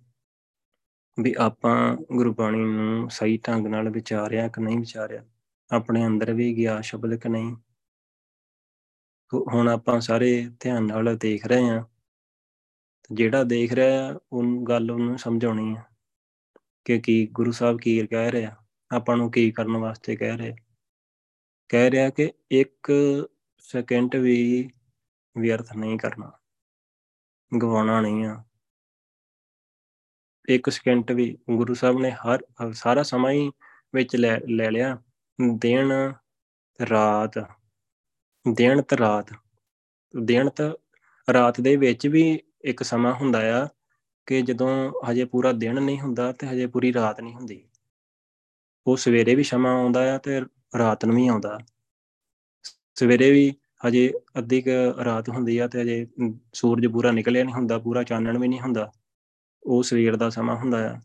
ਵੀ 1.20 1.34
ਆਪਾਂ 1.38 1.96
ਗੁਰਬਾਣੀ 2.12 2.58
ਨੂੰ 2.58 3.10
ਸਹੀ 3.10 3.36
ਢੰਗ 3.48 3.66
ਨਾਲ 3.66 3.88
ਵਿਚਾਰਿਆ 3.88 4.48
ਕਿ 4.48 4.62
ਨਹੀਂ 4.62 4.78
ਵਿਚਾਰਿਆ। 4.78 5.24
ਆਪਣੇ 5.72 6.06
ਅੰਦਰ 6.06 6.32
ਵੀ 6.32 6.54
ਗਿਆ 6.56 6.80
ਸ਼ਬਦ 6.80 7.14
ਕਿ 7.14 7.28
ਨਹੀਂ। 7.28 7.56
ਹੁਣ 9.32 9.68
ਆਪਾਂ 9.68 10.00
ਸਾਰੇ 10.00 10.30
ਧਿਆਨ 10.60 10.86
ਨਾਲ 10.86 11.16
ਦੇਖ 11.16 11.46
ਰਹੇ 11.46 11.68
ਹਾਂ। 11.68 11.84
ਜਿਹੜਾ 13.10 13.42
ਦੇਖ 13.44 13.72
ਰਿਹਾ 13.72 14.18
ਉਹ 14.32 14.42
ਗੱਲ 14.62 14.90
ਉਹਨੂੰ 14.90 15.18
ਸਮਝਾਉਣੀ 15.18 15.74
ਹੈ 15.76 15.84
ਕਿ 16.86 16.98
ਕੀ 17.00 17.26
ਗੁਰੂ 17.32 17.52
ਸਾਹਿਬ 17.52 17.78
ਕੀ 17.78 18.06
ਕਹਿ 18.06 18.32
ਰਿਹਾ, 18.32 18.56
ਆਪਾਂ 18.90 19.16
ਨੂੰ 19.16 19.30
ਕੀ 19.30 19.50
ਕਰਨ 19.50 19.76
ਵਾਸਤੇ 19.76 20.16
ਕਹਿ 20.16 20.36
ਰਿਹਾ। 20.38 20.56
ਕਹਿ 21.70 21.90
ਰਿਹਾ 21.90 22.10
ਕਿ 22.10 22.30
ਇੱਕ 22.50 22.90
ਸੈਕਿੰਡ 23.64 24.16
ਵੀ 24.16 24.70
ਵਿਅਰਥ 25.36 25.72
ਨਹੀਂ 25.76 25.98
ਕਰਨਾ, 25.98 26.30
ਗਵਾਉਣਾ 27.52 28.00
ਨਹੀਂ 28.00 28.24
ਆ। 28.26 28.42
ਇੱਕ 30.48 30.68
ਸਕਿੰਟ 30.70 31.12
ਵੀ 31.12 31.26
ਗੁਰੂ 31.50 31.74
ਸਾਹਿਬ 31.74 31.98
ਨੇ 31.98 32.10
ਹਰ, 32.12 32.44
ਸਾਰਾ 32.74 33.02
ਸਮਾਂ 33.02 33.32
ਹੀ 33.32 33.50
ਵਿੱਚ 33.94 34.16
ਲੈ 34.16 34.38
ਲੈ 34.40 34.70
ਲਿਆ। 34.70 34.96
ਦਿਨ, 35.38 35.92
ਰਾਤ, 36.90 37.38
ਦਿਨ 38.54 38.82
ਤੇ 38.82 38.96
ਰਾਤ। 38.96 39.32
ਦਿਨ 40.16 40.48
ਤੇ 40.48 40.64
ਰਾਤ 41.32 41.60
ਦੇ 41.60 41.76
ਵਿੱਚ 41.76 42.06
ਵੀ 42.06 42.40
ਇੱਕ 42.64 42.82
ਸਮਾਂ 42.82 43.14
ਹੁੰਦਾ 43.14 43.62
ਆ 43.62 43.68
ਕਿ 44.26 44.42
ਜਦੋਂ 44.42 44.92
ਹਜੇ 45.10 45.24
ਪੂਰਾ 45.24 45.52
ਦਿਨ 45.52 45.82
ਨਹੀਂ 45.82 46.00
ਹੁੰਦਾ 46.00 46.32
ਤੇ 46.32 46.46
ਹਜੇ 46.46 46.66
ਪੂਰੀ 46.66 46.92
ਰਾਤ 46.92 47.20
ਨਹੀਂ 47.20 47.34
ਹੁੰਦੀ। 47.34 47.68
ਉਹ 48.86 48.96
ਸਵੇਰੇ 48.96 49.34
ਵੀ 49.34 49.42
ਸਮਾਂ 49.42 49.74
ਆਉਂਦਾ 49.74 50.14
ਆ 50.14 50.18
ਤੇ 50.18 50.40
ਰਾਤ 50.78 51.04
ਨੂੰ 51.04 51.16
ਵੀ 51.16 51.28
ਆਉਂਦਾ। 51.28 51.58
ਸਵੇਰੇ 52.94 53.30
ਵੀ 53.30 53.54
ਹਜੇ 53.86 54.12
ਅੱਧੀ 54.38 54.62
ਕ 54.62 54.68
ਰਾਤ 55.04 55.28
ਹੁੰਦੀ 55.28 55.58
ਆ 55.58 55.68
ਤੇ 55.68 55.82
ਹਜੇ 55.82 56.06
ਸੂਰਜ 56.52 56.86
ਪੂਰਾ 56.86 57.10
ਨਿਕਲਿਆ 57.10 57.44
ਨਹੀਂ 57.44 57.54
ਹੁੰਦਾ, 57.54 57.78
ਪੂਰਾ 57.78 58.02
ਚਾਨਣ 58.02 58.38
ਵੀ 58.38 58.48
ਨਹੀਂ 58.48 58.60
ਹੁੰਦਾ। 58.60 58.92
ਉਹ 59.62 59.82
ਸਵੇਰ 59.82 60.16
ਦਾ 60.16 60.30
ਸਮਾਂ 60.30 60.56
ਹੁੰਦਾ 60.56 60.94
ਆ। 60.94 61.00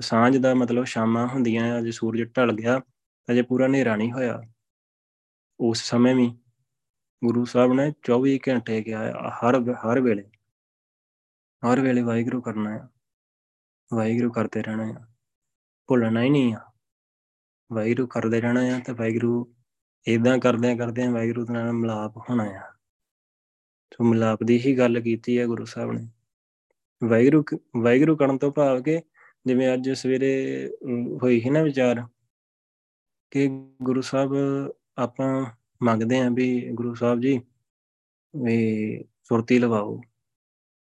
ਸਾਂਝ 0.00 0.36
ਦਾ 0.36 0.54
ਮਤਲਬ 0.54 0.84
ਸ਼ਾਮਾਂ 0.84 1.26
ਹੁੰਦੀਆਂ 1.28 1.76
ਆ, 1.76 1.80
ਜੇ 1.80 1.90
ਸੂਰਜ 1.90 2.22
ਢਲ 2.22 2.52
ਗਿਆ 2.52 2.80
ਅਜੇ 3.28 3.42
ਪੂਰਾ 3.42 3.66
ਹਨੇਰਾ 3.66 3.96
ਨਹੀਂ 3.96 4.12
ਹੋਇਆ। 4.12 4.42
ਉਸ 5.60 5.82
ਸਮੇਂ 5.84 6.14
ਵੀ 6.14 6.26
ਗੁਰੂ 7.22 7.44
ਸਾਹਿਬ 7.44 7.72
ਨੇ 7.72 7.92
24 8.02 8.38
ਘੰਟੇ 8.48 8.82
ਕਿਹਾ 8.82 9.30
ਹਰ 9.30 9.60
ਹਰ 9.84 10.00
ਵੇਲੇ 10.00 10.24
ਹਰ 11.62 11.80
ਵੇਲੇ 11.80 12.02
ਵਾਹਿਗੁਰੂ 12.02 12.40
ਕਰਨਾ 12.42 12.70
ਹੈ, 12.70 12.88
ਵਾਹਿਗੁਰੂ 13.90 14.30
ਕਰਦੇ 14.32 14.62
ਰਹਿਣਾ 14.62 14.86
ਹੈ, 14.86 15.06
ਭੁੱਲਣਾ 15.88 16.22
ਹੀ 16.22 16.30
ਨਹੀਂ 16.30 16.54
ਆ। 16.54 16.60
ਵਾਹਿਗੁਰੂ 17.70 18.06
ਕਰਦੇ 18.06 18.40
ਰਹਿਣਾ 18.40 18.62
ਹੈ 18.62 18.78
ਤੇ 18.80 18.92
ਵਾਹਿਗੁਰੂ 18.92 19.54
ਇਦਾਂ 20.06 20.38
ਕਰਦੇ 20.38 20.70
ਆ 20.72 20.76
ਕਰਦੇ 20.76 21.04
ਆ 21.04 21.10
ਵਾਹਿਗੁਰੂ 21.10 21.46
ਨਾਲ 21.52 21.72
ਮਿਲਾਪ 21.72 22.16
ਹੋਣਾ 22.16 22.44
ਆ 22.44 22.72
ਸੋ 23.92 24.04
ਮਿਲਾਪ 24.04 24.42
ਦੀ 24.42 24.58
ਹੀ 24.58 24.78
ਗੱਲ 24.78 25.00
ਕੀਤੀ 25.00 25.38
ਹੈ 25.38 25.46
ਗੁਰੂ 25.46 25.64
ਸਾਹਿਬ 25.64 25.92
ਨੇ। 25.92 26.08
ਵਾਹਿਗੁਰੂ 27.04 27.44
ਵਾਹਿਗੁਰੂ 27.76 28.16
ਕਰਨ 28.16 28.38
ਤੋਂ 28.38 28.50
ਭਾਵ 28.52 28.82
ਕਿ 28.82 29.00
ਜਿਵੇਂ 29.46 29.72
ਅੱਜ 29.74 29.90
ਸਵੇਰੇ 29.90 30.32
ਹੋਈ 31.22 31.40
ਸੀ 31.40 31.50
ਨਾ 31.50 31.62
ਵਿਚਾਰ 31.62 32.02
ਕਿ 33.34 33.48
ਗੁਰੂ 33.82 34.00
ਸਾਹਿਬ 34.00 34.32
ਆਪਾਂ 34.98 35.46
ਮੰਗਦੇ 35.82 36.18
ਆਂ 36.18 36.30
ਵੀ 36.30 36.70
ਗੁਰੂ 36.70 36.94
ਸਾਹਿਬ 36.94 37.20
ਜੀ, 37.20 37.42
ਵੀ 38.44 39.04
ਸੁਰਤੀ 39.22 39.58
ਲਵਾਓ। 39.58 40.00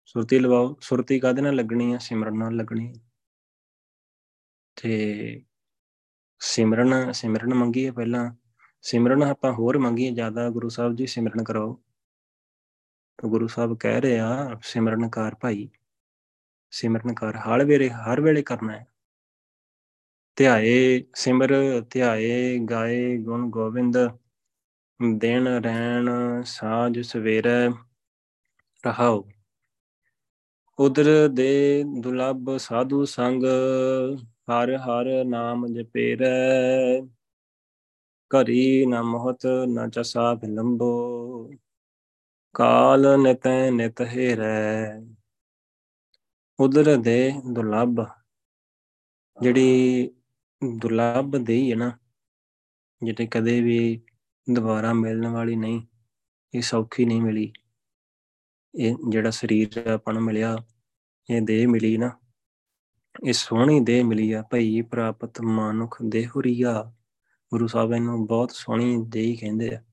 ਸੁਰਤੀ 0.06 0.40
ਲਵਾਓ, 0.40 0.78
ਸੁਰਤੀ 0.82 1.20
ਕਾਦੇ 1.20 1.42
ਨਾਲ 1.42 1.56
ਲੱਗਣੀ 1.56 1.94
ਆ? 1.94 1.98
ਸਿਮਰਨ 1.98 2.38
ਨਾਲ 2.38 2.56
ਲੱਗਣੀ 2.56 2.94
ਤੇ 4.76 5.44
ਸਿਮਰਨ 6.40 7.12
ਸਿਮਰਨ 7.12 7.54
ਮੰਗੀਏ 7.54 7.92
ਪਹਿਲਾਂ। 7.92 8.36
ਸਿਮਰਨ 8.82 9.24
ਆਪਾਂ 9.24 9.54
ਹੋਰ 9.54 9.78
ਮੰਗੀਏ, 9.78 10.12
ਜ਼ਿਆਦਾ 10.12 10.50
ਗੁਰੂ 10.50 10.70
ਸਾਹਿਬ 10.70 10.96
ਜੀ 10.96 11.08
ਸਿਮਰਨ 11.08 11.44
ਕਰੋ 11.44 11.84
ਤਾਂ 13.18 13.30
ਗੁਰੂ 13.30 13.48
ਸਾਹਿਬ 13.48 13.78
ਕਹਿ 13.78 14.02
ਰਹੇ 14.02 14.20
ਆ, 14.20 14.60
ਸਿਮਰਨ 14.64 15.10
ਕਰ 15.10 15.36
ਭਾਈ। 15.36 15.70
ਸਿਮਰਨ 16.72 17.14
ਕਰ, 17.14 17.36
ਹਰ 17.36 17.66
ਵੇਲੇ 17.66 17.90
ਹਰ 17.90 18.22
ਵੇਲੇ 18.22 18.42
ਕਰਨਾ 18.42 18.80
ਹੈ। 18.80 18.88
ਧਿਆਏ 20.38 21.04
ਸਿਮਰ, 21.16 21.82
ਧਿਆਏ 21.92 22.60
ਗਾਏ 22.60 23.18
ਗੁਣ 23.18 23.50
ਗੋਬਿੰਦ, 23.50 23.98
ਦਿਨ 25.18 25.48
ਰਹਿਣ 25.48 26.10
ਸਾਜ 26.46 27.00
ਸਵੇਰੇ 27.00 27.70
ਰਹਾਓ 28.86 29.28
ਉਦਰ 30.80 31.28
ਦੇ 31.28 31.84
ਦੁਲਬ 32.02 32.58
ਸਾਧੂ 32.58 33.06
ਸੰਗ, 33.06 33.44
ਹਰ 34.52 34.78
ਹਰ 34.78 35.26
ਨਾਮ 35.26 35.68
ਜਪੇਰੈ। 35.68 37.02
ਕਰੀ 38.30 38.86
ਨ 38.86 39.02
ਮਹਤ, 39.02 39.46
ਨ 39.68 39.90
ਚਸਾ 39.90 40.34
ਬਿਲੰਬੋ। 40.34 41.52
ਕਾਲ 42.54 43.20
ਨਿਤੈ 43.20 43.72
ਨਿਤ 43.72 44.02
ਹੀਰੈ। 44.02 45.00
ਉਦਰ 46.60 46.98
ਦੇ 46.98 47.34
ਦੁਲਬ, 47.52 48.06
ਜਿਹੜੀ 49.42 50.10
ਦੁਲਬ 50.62 51.38
ਦੇਈ 51.38 51.72
ਹੈ 51.72 51.76
ਨਾ 51.76 51.92
ਜਿਹੜੇ 53.04 53.28
ਕਦੇ 53.28 53.62
ਵੀ 53.62 54.02
ਦੁਬਾਰਾ 54.48 54.94
ਮਿਲਣ 54.94 55.28
ਵਾਲੀ 55.28 55.56
ਨਹੀਂ, 55.56 55.82
ਇਹ 56.54 56.62
ਸੌਖੀ 56.62 57.06
ਨਹੀਂ 57.06 57.22
ਮਿਲੀ। 57.22 57.52
ਇਹ 58.76 58.96
ਜਿਹੜਾ 59.10 59.30
ਸਰੀਰ 59.30 59.88
ਆਪਾਂ 59.88 60.14
ਨੂੰ 60.14 60.24
ਮਿਲਿਆ, 60.24 60.56
ਇਹ 61.30 61.42
ਦੇਹ 61.42 61.68
ਮਿਲੀ 61.68 61.98
ਨਾ, 61.98 62.10
ਇਹ 63.28 63.34
ਸੋਹਣੀ 63.34 63.80
ਦੇਹ 63.80 64.04
ਮਿਲੀ 64.06 64.32
ਆ, 64.32 64.42
ਭਈ 64.42 64.82
ਪ੍ਰਾਪਤ 64.82 65.42
ਮਾਨੁਖ 65.42 65.98
ਦੇਹੁਰੀਆ। 66.04 66.94
ਗੁਰੂ 67.52 67.68
ਸਾਹਿਬ 67.68 67.94
ਇਹਨੂੰ 67.94 68.26
ਬਹੁਤ 68.26 68.52
ਸੋਹਣੀ 68.52 68.98
ਦੇਹ 69.08 69.38
ਕਹਿੰਦੇ 69.38 69.76
ਆ, 69.76 69.84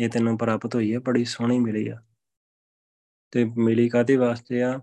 ਇਹ 0.00 0.08
ਤੈਨੂੰ 0.08 0.38
ਪ੍ਰਾਪਤ 0.38 0.74
ਹੋਈ 0.74 0.94
ਹੈ 0.94 0.98
ਬੜੀ 0.98 1.24
ਸੋਹਣੀ 1.24 1.58
ਮਿਲੀ 1.58 1.88
ਆ। 1.88 2.02
ਤੇ 3.30 3.44
ਮਿਲੀ 3.44 3.88
ਕਾਦੇ 3.88 4.16
ਵਾਸਤੇ 4.16 4.62
ਆ? 4.62 4.80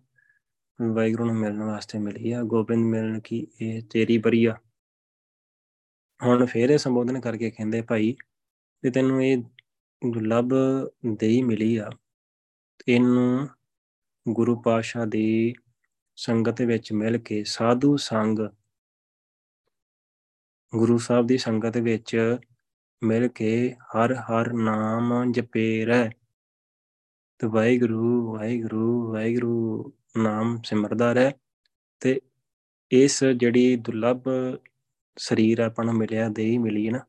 ਵਾਹਿਗੁਰੂ 0.81 1.25
ਨੂੰ 1.25 1.35
ਮਿਲਣ 1.35 1.63
ਵਾਸਤੇ 1.63 1.99
ਮਿਲੀ 1.99 2.31
ਆ। 2.31 2.43
ਗੋਬਿੰਦ 2.43 2.85
ਮਿਲਣ 2.85 3.19
ਕੀ, 3.19 3.47
ਇਹ 3.61 3.81
ਤੇਰੀ 3.81 4.17
ਬਰੀਆ 4.17 4.57
ਹੁਣ 6.23 6.45
ਫੇਰ 6.45 6.69
ਇਹ 6.69 6.77
ਸੰਬੋਧਨ 6.77 7.19
ਕਰਕੇ 7.19 7.49
ਕਹਿੰਦੇ, 7.51 7.81
ਭਾਈ 7.81 8.15
ਤੇ 8.83 8.89
ਤੈਨੂੰ 8.89 9.23
ਇਹ 9.25 9.37
ਦੁਰਲਭ 10.01 10.49
ਦੇਈ 11.15 11.41
ਮਿਲੀ 11.41 11.75
ਆ, 11.77 11.89
ਇਹਨੂੰ 12.87 13.47
ਗੁਰੂ 14.25 14.61
ਪਾਸ਼ਾ 14.61 15.05
ਦੀ 15.05 15.53
ਸੰਗਤ 16.17 16.61
ਵਿੱਚ 16.61 16.91
ਮਿਲ 16.93 17.17
ਕੇ 17.17 17.43
ਸਾਧੂ 17.43 17.95
ਸੰਗ, 17.97 18.39
ਗੁਰੂ 20.73 20.97
ਸਾਹਿਬ 20.97 21.27
ਦੀ 21.27 21.37
ਸੰਗਤ 21.37 21.77
ਵਿੱਚ 21.77 22.37
ਮਿਲ 23.01 23.27
ਕੇ 23.27 23.73
ਹਰ 23.73 24.13
ਹਰ 24.13 24.51
ਨਾਮ 24.53 25.31
ਜਪੇ 25.31 25.85
ਰਹਿ। 25.85 26.09
ਤੇ 27.39 27.47
ਵਾਹਿਗੁਰੂ 27.47 28.33
ਵਾਹਿਗੁਰੂ 28.33 29.11
ਵਾਹਿਗੁਰੂ 29.13 29.93
ਨਾਮ 30.17 30.61
ਸਿਮਰਦਾ 30.65 31.11
ਰਹਿ। 31.13 31.31
ਤੇ 31.99 32.19
ਇਸ 32.91 33.23
ਜਿਹੜੀ 33.23 33.75
ਦੁਰਲਭ 33.75 34.23
ਸਰੀਰ 35.17 35.59
ਆਪਾਂ 35.59 35.85
ਨੂੰ 35.85 35.93
ਮਿਲਿਆ, 35.93 36.29
ਦੇਹੀ 36.29 36.57
ਮਿਲੀ 36.57 36.89
ਨਾ। 36.89 36.99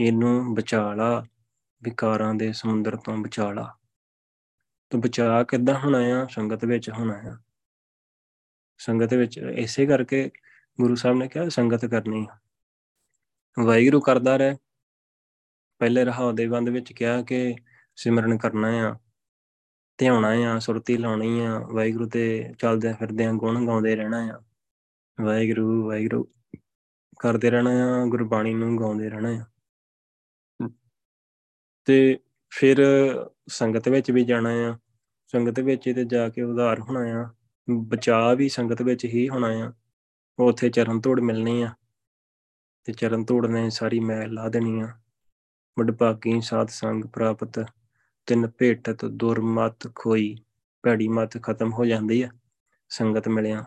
ਇਹਨੂੰ 0.00 0.54
ਬਚਾ 0.54 0.94
ਲਾ 0.94 1.26
ਵਿਕਾਰਾਂ 1.82 2.34
ਦੇ 2.34 2.52
ਸਮੁੰਦਰ 2.52 2.96
ਤੋਂ 2.96 3.16
ਬਚਾ 3.16 3.52
ਲਾ 3.52 3.76
ਤੂੰ 4.90 5.00
ਬਚਾ 5.00 5.44
ਕਿੱਦਾਂ 5.44 5.78
ਹੋਣਾ 5.78 5.98
ਆ 5.98 6.26
ਸੰਗਤ 6.26 6.64
ਵਿੱਚ 6.64 6.90
ਹੋਣਾ 6.90 7.20
ਆ 7.24 7.38
ਸੰਗਤ 8.78 9.14
ਵਿੱਚ 9.14 9.38
ਇਸੇ 9.38 9.86
ਕਰਕੇ 9.86 10.30
ਗੁਰੂ 10.80 10.94
ਸਾਹਿਬ 10.94 11.16
ਨੇ 11.16 11.28
ਕਿਹਾ, 11.28 11.48
ਸੰਗਤ 11.48 11.86
ਕਰਨੀ 11.86 12.26
ਵਾਹਿਗੁਰੂ 13.64 14.00
ਕਰਦਾ 14.00 14.36
ਰਹਿ। 14.36 14.56
ਪਹਿਲੇ 15.78 16.04
ਰਹਾਉ 16.04 16.32
ਦੇ 16.32 16.46
ਬੰਦ 16.46 16.68
ਵਿੱਚ 16.68 16.92
ਕਿਹਾ 16.92 17.22
ਕਿ 17.22 17.54
ਸਿਮਰਨ 17.96 18.38
ਕਰਨਾ 18.38 18.68
ਆ। 18.68 18.96
ਧਿਆਉਣਾ 19.98 20.28
ਆ, 20.28 20.58
ਸੁਰਤੀ 20.58 20.96
ਲਾਉਣੀ 20.96 21.40
ਆ। 21.40 21.58
ਵਾਹਿਗੁਰੂ 21.58 22.08
ਤੇ 22.08 22.54
ਚੱਲਦੇ 22.58 22.92
ਫਿਰਦੇ 22.92 23.26
ਆ 23.26 23.32
ਗੁਣ 23.32 23.66
ਗਾਉਂਦੇ 23.66 23.96
ਰਹਿਣਾ 23.96 24.28
ਆ। 24.32 24.42
ਵਾਹਿਗੁਰੂ 25.24 25.88
ਵਾਹਿਗੁਰੂ। 25.88 26.28
ਕਰਦੇ 27.22 27.50
ਰਹਿਣਾ 27.50 27.70
ਆ 27.70 28.04
ਗੁਰਬਾਣੀ 28.06 28.54
ਨੂੰ 28.54 28.78
ਗਾਉਂਦੇ 28.78 29.10
ਰਹਿਣਾ 29.10 29.28
ਆ। 29.28 29.44
ਤੇ 31.84 32.18
ਫਿਰ 32.50 32.76
ਸੰਗਤ 33.48 33.88
ਵਿੱਚ 33.88 34.10
ਵੀ 34.10 34.24
ਜਾਣਾ 34.24 34.50
ਆ। 34.50 34.78
ਸੰਗਤ 35.26 35.60
ਵਿੱਚ 35.60 35.84
ਤੇ 35.84 36.04
ਜਾ 36.04 36.28
ਕੇ 36.28 36.42
ਉਧਾਰ 36.42 36.80
ਹੋਣਾ 36.80 37.00
ਆ। 37.00 37.34
ਬਚਾ 37.70 38.34
ਵੀ 38.34 38.48
ਸੰਗਤ 38.48 38.82
ਵਿੱਚ 38.82 39.04
ਹੀ 39.04 39.28
ਹੋਣਾ 39.28 39.48
ਆ। 39.48 39.72
ਉੱਥੇ 40.38 40.70
ਚਰਨ 40.70 41.00
ਧੂੜ 41.00 41.20
ਮਿਲਣੀ 41.20 41.62
ਆ। 41.62 41.74
ਤੇ 42.84 42.92
ਚਰਨ 42.92 43.24
ਧੂੜ 43.24 43.46
ਨੇ 43.46 43.70
ਸਾਰੀ 43.70 44.00
ਮੈਲ 44.00 44.32
ਲਾ 44.32 44.48
ਦੇਣੀ 44.48 44.80
ਆ। 44.80 44.88
ਵਡਭਾਗੀ 45.78 46.40
ਸਾਧ 46.40 46.66
ਸੰਗ 46.66 47.04
ਪ੍ਰਾਪਤ 47.04 47.60
ਤਿੰਨ 48.26 48.50
ਭੇਟਤ 48.58 49.04
ਦੁਰਮਤ 49.04 49.94
ਖੋਈ 49.94 50.36
ਭੈੜੀ 50.82 51.08
ਮਤ 51.08 51.42
ਖਤਮ 51.42 51.72
ਹੋ 51.72 51.84
ਜਾਂਦੀ 51.84 52.22
ਆ। 52.22 52.28
ਸੰਗਤ 52.88 53.28
ਮਿਲਿਆ। 53.28 53.64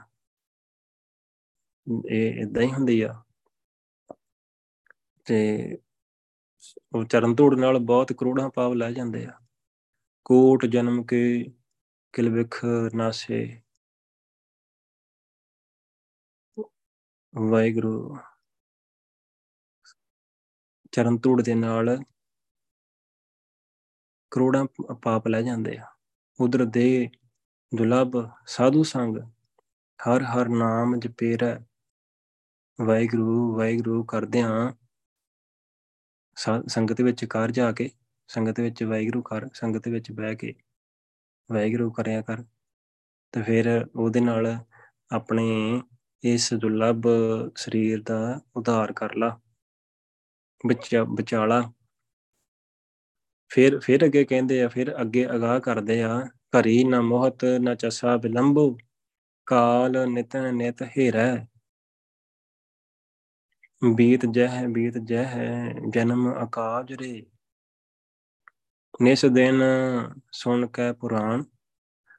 ਇਹ 2.12 2.42
ਇਦਾਂ 2.42 2.64
ਹੀ 2.64 2.72
ਹੁੰਦੀ 2.72 3.02
ਆ। 3.02 3.24
ਤੇ 5.26 5.78
ਉਹ 6.96 7.04
ਚਰਨ 7.04 7.36
ਧੂੜ 7.36 7.56
ਨਾਲ 7.56 7.78
ਬਹੁਤ 7.80 8.14
ਕਰੋੜਾਂ 8.14 8.50
ਪਾਪ 8.50 8.74
ਲੈ 8.74 8.92
ਜਾਂਦੇ 8.92 9.26
ਆ। 9.26 9.40
ਕੋਟ 10.26 10.66
ਜਨਮ 10.66 11.04
ਕੇ 11.04 11.46
ਕਿਲਵਿਖ 12.14 12.66
ਨਾਸੇ 12.96 13.62
ਵਾਹਿਗੁਰੂ। 17.34 18.18
ਚਰਨ 20.92 21.18
ਧੂੜ 21.18 21.42
ਦੇ 21.42 21.56
ਨਾਲ 21.56 21.98
ਕਰੋੜਾਂ 24.32 24.66
ਪਾਪ 25.02 25.28
ਲੈ 25.28 25.42
ਜਾਂਦੇ 25.42 25.78
ਆ। 25.78 25.88
ਉਧਰ 26.40 26.66
ਦੇ 26.66 27.10
ਦੁਲਬ 27.78 28.30
ਸਾਧੂ 28.48 28.84
ਸੰਗ 28.84 29.18
ਹਰ 30.00 30.24
ਹਰ 30.24 30.50
ਨਾਮ 30.50 31.00
ਜਪੇਰਾ। 31.00 31.60
ਵਾਹਿਗੁਰੂ 32.86 33.58
ਵਾਹਿਗੁਰੂ 33.58 34.04
ਕਰਦਿਆਂ 34.04 34.72
ਸੰਗਤ 36.36 37.02
ਵਿੱਚ 37.02 37.26
ਕਰ 37.26 37.52
ਜਾ 37.52 37.72
ਕੇ, 37.72 37.90
ਸੰਗਤ 38.30 38.60
ਵਿੱਚ 38.60 38.84
ਵਾਹਿਗੁਰੂ 38.84 39.22
ਕਰ 39.22 39.48
ਸੰਗਤ 39.54 39.88
ਵਿੱਚ 39.88 40.12
ਬਹਿ 40.12 40.36
ਕੇ 40.36 40.54
ਵਾਹਿਗੁਰੂ 41.50 41.92
ਕਰਿਆ 41.92 42.22
ਕਰ। 42.22 42.44
ਤੇ 43.34 43.42
ਫਿਰ 43.42 43.68
ਉਹਦੇ 43.96 44.20
ਨਾਲ 44.20 44.48
ਆਪਣੇ 45.12 45.82
ਇਸ 46.24 46.54
ਦੁਰਲਭ 46.54 47.08
ਸਰੀਰ 47.56 48.02
ਦਾ 48.02 48.40
ਉਧਾਰ 48.56 48.94
ਕਰ 48.94 49.16
ਲਾ। 49.16 49.40
ਬਚਾਲਾ 51.10 51.62
ਫਿਰ 53.52 53.80
ਫਿਰ 53.80 54.06
ਅੱਗੇ 54.06 54.24
ਕਹਿੰਦੇ 54.26 54.62
ਆ, 54.64 54.68
ਫਿਰ 54.68 54.94
ਅੱਗੇ 55.02 55.26
ਅਗਾਹ 55.26 55.60
ਕਰਦੇ 55.60 56.02
ਆ, 56.04 56.20
ਘਰੀ 56.56 56.84
ਨਾ 56.84 57.02
ਮੋਹਤ, 57.02 57.46
ਨਾ 57.62 57.76
ਚਸਾ 57.76 58.16
ਬਿਲੰਬੋ, 58.18 58.78
ਕਾਲ 59.48 60.08
ਨਿਤ 60.10 60.36
ਨਿਤ 60.54 60.84
ਹੀਰੈ। 60.98 61.36
ਬੀਤ 63.96 64.26
ਜਹ 64.26 64.68
ਬੀਤ 64.68 64.98
ਜਹ, 64.98 65.28
ਜਨਮ 65.90 66.28
ਆਕਾਜ 66.28 66.94
ਰੇ। 66.94 67.26
ਨਿਸ 69.02 69.26
ਦਿਨ 69.26 69.62
ਸੁਣ 70.32 70.68
ਕੇ 70.68 70.94
ਪੁਰਾਣ, 70.94 71.44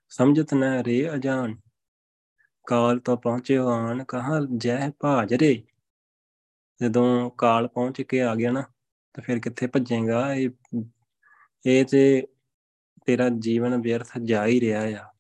ਸਮਝਤ 0.09 0.55
ਨ 0.55 0.65
ਰੇ 0.65 1.15
ਅਜਾਨ 1.15 1.57
ਕਾਲ 2.67 2.99
ਤੋਂ 2.99 3.17
ਪਹੁੰਚਿਓ 3.17 3.69
ਆਣ, 3.69 4.05
ਕਹਾ 4.05 4.41
ਜਹ 4.57 4.91
ਭਾਜ 5.01 5.35
ਰੇ? 5.35 5.63
ਜਦੋਂ 6.83 7.31
ਕਾਲ 7.31 7.69
ਪਹੁੰਚ 7.69 8.03
ਕੇ 8.03 8.23
ਆ 8.23 8.35
ਗਿਆ 8.35 8.51
ਨਾ, 8.51 8.63
ਤਾਂ 9.15 9.23
ਫਿਰ 9.23 9.39
ਕਿੱਥੇ 9.39 9.67
ਭੱਜੇਗਾ? 9.67 10.35
ਇਹ 10.35 10.51
ਇਹ 11.67 11.85
ਤੇ 11.85 12.27
ਤੇਰਾ 13.07 13.29
ਜੀਵਨ 13.39 13.81
ਵਿਅਰਥ 13.81 14.19
ਜਾ 14.23 14.47
ਹੀ 14.47 14.61
ਰਿਹਾ 14.61 14.83
ਆ। 14.83 15.13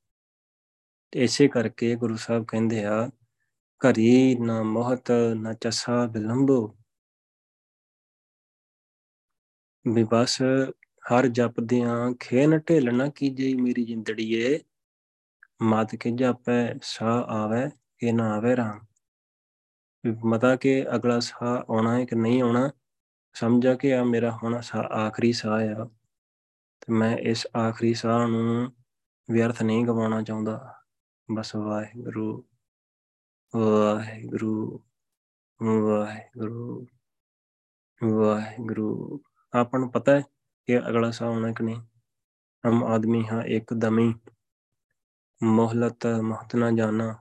ਤੇ 1.10 1.24
ਇਸੇ 1.24 1.48
ਕਰਕੇ 1.48 1.96
ਗੁਰੂ 1.96 2.16
ਸਾਹਿਬ 2.16 2.44
ਕਹਿੰਦੇ 2.48 2.84
ਆ 2.84 3.10
ਘਰੀ 3.84 4.34
ਨਾ 4.34 4.62
ਮਹਤ 4.62 5.10
ਨਾ 5.36 5.52
ਚਸਾ 5.52 6.06
ਬਿਲੰਬੋ 6.06 6.76
ਵੀ 9.84 10.04
ਬਸ 10.04 10.40
ਹਰ 11.12 11.26
ਜਪਦਿਆਂ 11.28 12.12
ਖੇਨ 12.20 12.58
ਢਿੱਲ 12.58 12.94
ਨਾ 12.96 13.08
ਕੀਜੇ 13.08 13.52
ਮੇਰੀ 13.54 13.84
ਜਿੰਦੜੀਏ 13.84 14.58
ਮਤ 15.62 15.94
ਕੇ 15.96 16.10
ਜਾਪੈ 16.10 16.74
ਸਾ 16.82 17.18
ਆਵੇ 17.28 17.68
ਕਿ 17.98 18.12
ਨਾ 18.12 18.32
ਆਵੇ 18.34 18.56
ਰਾਮ 18.56 18.80
ਮਤਾ 20.24 20.54
ਕਿ 20.56 20.74
ਅਗਲਾ 20.94 21.18
ਸਾਹ 21.20 21.44
ਆਉਣਾ 21.44 21.98
ਹੈ 21.98 22.04
ਕਿ 22.04 22.16
ਨਹੀਂ 22.16 22.42
ਆਉਣਾ 22.42 22.70
ਸਮਝਾ 23.36 23.74
ਕਿ 23.74 23.94
ਆ 23.94 24.02
ਮੇਰਾ 24.04 24.30
ਹੁਣ 24.42 24.60
ਸਾਹ 24.60 24.88
ਆਖਰੀ 24.96 25.32
ਸਾਹ 25.32 25.80
ਆ 25.80 25.84
ਤੇ 25.84 26.92
ਮੈਂ 26.92 27.16
ਇਸ 27.18 27.46
ਆਖਰੀ 27.56 27.94
ਸਾਹ 27.94 28.26
ਨੂੰ 28.28 28.72
ਵਿਅਰਥ 29.28 29.62
ਨਹੀਂ 29.62 29.84
ਗਵਾਉਣਾ 29.84 30.22
ਚਾਹੁੰਦਾ 30.22 30.74
ਬਸ 31.28 31.54
ਵਾਹਿਗੁਰੂ 31.56 32.44
ਵਾਹਿਗੁਰੂ 33.56 34.80
ਵਾਹਿਗੁਰੂ 35.62 36.86
ਵਾਹਿਗੁਰੂ। 38.04 39.20
ਆਪਾਂ 39.54 39.80
ਨੂੰ 39.80 39.90
ਪਤਾ 39.90 40.12
ਹੈ 40.12 40.22
ਕਿ 40.66 40.78
ਅਗਲਾ 40.78 41.10
ਸਾਹ 41.10 41.28
ਆਉਣਾ 41.28 41.52
ਕਿ 41.52 41.64
ਨਹੀਂ? 41.64 41.82
ਹਮ 42.68 42.84
ਆਦਮੀ 42.84 43.26
ਹਾਂ, 43.28 43.42
ਇੱਕ 43.42 43.74
ਦਮੀ, 43.74 44.14
ਮੋਹਲਤ, 45.42 46.06
ਮਹਤ 46.06 46.56
ਨਾ 46.56 46.70
ਜਾਣਾ। 46.70 47.18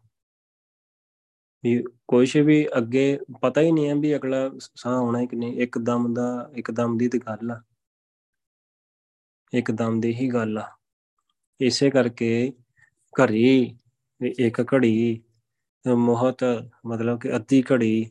ਵੀ 1.64 1.84
ਕੁਛ 2.08 2.38
ਵੀ 2.38 2.68
ਅੱਗੇ 2.78 3.20
ਪਤਾ 3.42 3.62
ਹੀ 3.62 3.72
ਨਹੀਂ 3.72 3.90
ਹੈ 3.90 3.96
ਵੀ 3.96 4.16
ਅਗਲਾ 4.16 4.52
ਸਾਹ 4.76 4.94
ਆਉਣਾ 4.94 5.20
ਹੈ 5.20 5.26
ਕਿ 5.26 5.36
ਨਹੀਂ। 5.36 5.62
ਇੱਕਦਮ 5.62 6.14
ਦਾ 6.14 6.52
ਇੱਕਦਮ 6.56 6.98
ਦੀ 6.98 7.08
ਤੇ 7.08 7.18
ਗੱਲ 7.18 7.52
ਆ। 7.52 7.62
ਇੱਕਦਮ 9.54 10.00
ਦੀ 10.00 10.14
ਹੀ 10.14 10.28
ਗੱਲ 10.28 10.58
ਆ। 10.58 10.78
ਇਸੇ 11.62 11.90
ਕਰਕੇ 11.90 12.54
ਘੜੀ 13.22 13.78
ਇੱਕ 14.40 14.62
ਘੜੀ 14.62 15.24
ਮੋਹਤ, 15.86 16.44
ਮਤਲਬ 16.86 17.20
ਕਿ 17.20 17.36
ਅੱਧੀ 17.36 17.62
ਘੜੀ 17.72 18.06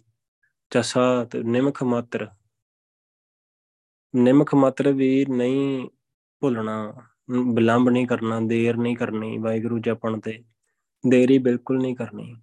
ਚਸਾ 0.72 1.02
ਤੇ 1.24 1.42
ਨਿਮਖ 1.42 1.82
ਮਾਤਰ। 1.82 2.26
ਨਿਮਖ 4.14 4.54
ਮਾਤਰ 4.54 4.90
ਵੀ 4.92 5.24
ਨਹੀਂ 5.26 5.88
ਭੁੱਲਣਾ 6.42 6.92
ਬਿਲੰਬ 7.54 7.88
ਨਹੀਂ 7.88 8.06
ਕਰਨਾ, 8.06 8.40
ਦੇਰ 8.40 8.76
ਨਹੀਂ 8.76 8.96
ਕਰਨੀ 8.96 9.36
ਵਾਹਿਗੁਰੂ 9.38 9.78
ਜਪਣ 9.78 10.18
ਤੇ, 10.20 10.42
ਦੇਰੀ 11.04 11.38
ਬਿਲਕੁਲ 11.38 11.80
ਨਹੀਂ 11.82 11.96
ਕਰਨੀ। 11.96 12.34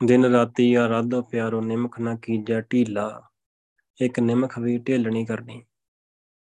ਦਿਨ 0.00 0.24
ਰਾਤੀ 0.24 0.72
ਆਰਾਧੋ 0.74 1.22
ਪਿਆਰੋ, 1.22 1.60
ਨਿਮਖ 1.60 1.98
ਨਾ 2.00 2.14
ਕੀਜੈ 2.22 2.60
ਢੀਲਾ। 2.60 3.10
ਇੱਕ 3.98 4.20
ਨਿਮਖ 4.20 4.58
ਵੀ 4.58 4.76
ਢਿੱਲ 4.78 5.10
ਨਹੀਂ 5.10 5.26
ਕਰਨੀ। 5.26 5.62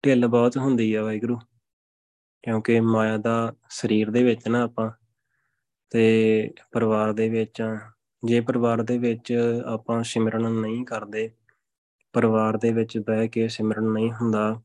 ਢਿੱਲ 0.03 0.27
ਬਹੁਤ 0.27 0.57
ਹੁੰਦੀ 0.57 0.93
ਆ 0.93 1.03
ਵਾਹਿਗੁਰੂ, 1.03 1.37
ਕਿਉਂਕਿ 2.43 2.79
ਮਾਇਆ 2.81 3.17
ਦਾ 3.17 3.53
ਸਰੀਰ 3.69 4.11
ਦੇ 4.11 4.23
ਵਿੱਚ 4.23 4.47
ਨਾ 4.47 4.63
ਆਪਾਂ 4.63 4.89
ਤੇ 5.91 6.51
ਪਰਿਵਾਰ 6.71 7.13
ਦੇ 7.13 7.29
ਵਿੱਚ 7.29 7.61
ਜੇ 8.23 8.39
ਪਰਿਵਾਰ 8.41 8.81
ਦੇ 8.83 8.97
ਵਿੱਚ 8.97 9.33
ਆਪਾਂ 9.65 10.01
ਸਿਮਰਨ 10.03 10.51
ਨਹੀਂ 10.51 10.83
ਕਰਦੇ, 10.85 11.29
ਪਰਿਵਾਰ 12.13 12.57
ਦੇ 12.57 12.71
ਵਿੱਚ 12.73 12.97
ਬਹਿ 12.97 13.27
ਕੇ 13.27 13.47
ਸਿਮਰਨ 13.47 13.91
ਨਹੀਂ 13.93 14.11
ਹੁੰਦਾ, 14.11 14.61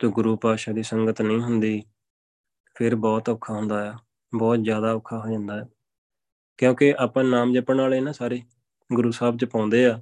ਤੇ 0.00 0.08
ਗੁਰੂ 0.08 0.36
ਪਾਸ਼ਾ 0.36 0.72
ਦੀ 0.72 0.82
ਸੰਗਤ 0.82 1.22
ਨਹੀਂ 1.22 1.40
ਹੁੰਦੀ, 1.40 1.82
ਫਿਰ 2.76 2.94
ਬਹੁਤ 2.96 3.28
ਔਖਾ 3.28 3.54
ਹੁੰਦਾ 3.54 3.90
ਆ। 3.90 3.96
ਬਹੁਤ 4.32 4.58
ਜ਼ਿਆਦਾ 4.58 4.92
ਔਖਾ 4.94 5.18
ਹੋ 5.18 5.30
ਜਾਂਦਾ 5.30 5.56
ਹੈ 5.56 5.68
ਕਿਉਂਕਿ 6.58 6.92
ਆਪਾਂ 6.98 7.24
ਨਾਮ 7.24 7.52
ਜਪਣ 7.52 7.80
ਵਾਲੇ 7.80 8.00
ਨਾ 8.00 8.12
ਸਾਰੇ 8.12 8.40
ਗੁਰੂ 8.90 9.10
ਸਾਹਿਬ 9.10 9.38
ਚ 9.38 9.44
ਪਾਉਂਦੇ 9.44 9.84
ਆ, 9.86 10.00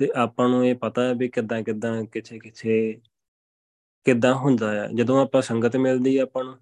ਤੇ 0.00 0.10
ਆਪਾਂ 0.16 0.48
ਨੂੰ 0.48 0.64
ਇਹ 0.66 0.74
ਪਤਾ 0.74 1.02
ਹੈ 1.02 1.14
ਵੀ 1.14 1.28
ਕਿੱਦਾਂ 1.28 1.62
ਕਿੱਦਾਂ, 1.62 2.04
ਕਿੱਥੇ 2.04 2.38
ਕਿੱਥੇ, 2.38 3.00
ਕਿੱਦਾਂ 4.06 4.34
ਹੁੰਦਾ 4.34 4.70
ਆ। 4.84 4.86
ਜਦੋਂ 4.88 5.22
ਆਪਾਂ 5.22 5.42
ਸੰਗਤ 5.42 5.76
ਮਿਲਦੀ 5.76 6.16
ਆ 6.16 6.22
ਆਪਾਂ 6.22 6.44
ਨੂੰ, 6.44 6.58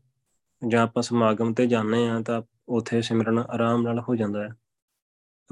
ਜਾਂ 0.62 0.82
ਆਪਾਂ 0.82 1.02
ਸਮਾਗਮ 1.02 1.52
ਤੇ 1.54 1.66
ਜਾਂਦੇ 1.66 2.06
ਆ 2.08 2.20
ਤਾਂ 2.22 2.42
ਉੱਥੇ 2.68 3.00
ਸਿਮਰਨ 3.02 3.38
ਆਰਾਮ 3.38 3.82
ਨਾਲ 3.82 4.00
ਹੋ 4.00 4.14
ਜਾਂਦਾ 4.16 4.42
ਹੈ। 4.44 4.54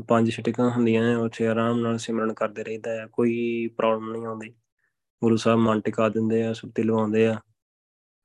ਪੰਜ 0.09 0.31
ਛਟਕਾਂ 0.31 0.71
ਹੁੰਦੀਆਂ 0.71 1.03
ਨੇ, 1.03 1.15
ਉੱਥੇ 1.15 1.47
ਆਰਾਮ 1.49 1.81
ਨਾਲ 1.81 1.99
ਸਿਮਰਨ 1.99 2.33
ਕਰਦੇ 2.35 2.65
ਰਹਿੰਦਾ 2.65 3.03
ਆ 3.03 3.07
ਕੋਈ 3.13 3.67
ਪ੍ਰੋਬਲਮ 3.77 4.11
ਨਹੀਂ 4.13 4.27
ਆਉਂਦੀ। 4.27 4.53
ਗੁਰੂ 5.23 5.37
ਸਾਹਿਬ 5.37 5.61
ਮਨ 5.61 5.81
ਟਿਕਾ 5.81 6.09
ਦਿੰਦੇ 6.09 6.43
ਆ 6.47 6.53
ਸੁੱਤੀ 6.53 6.83
ਲਵਾਉਂਦੇ 6.83 7.27
ਆ, 7.27 7.37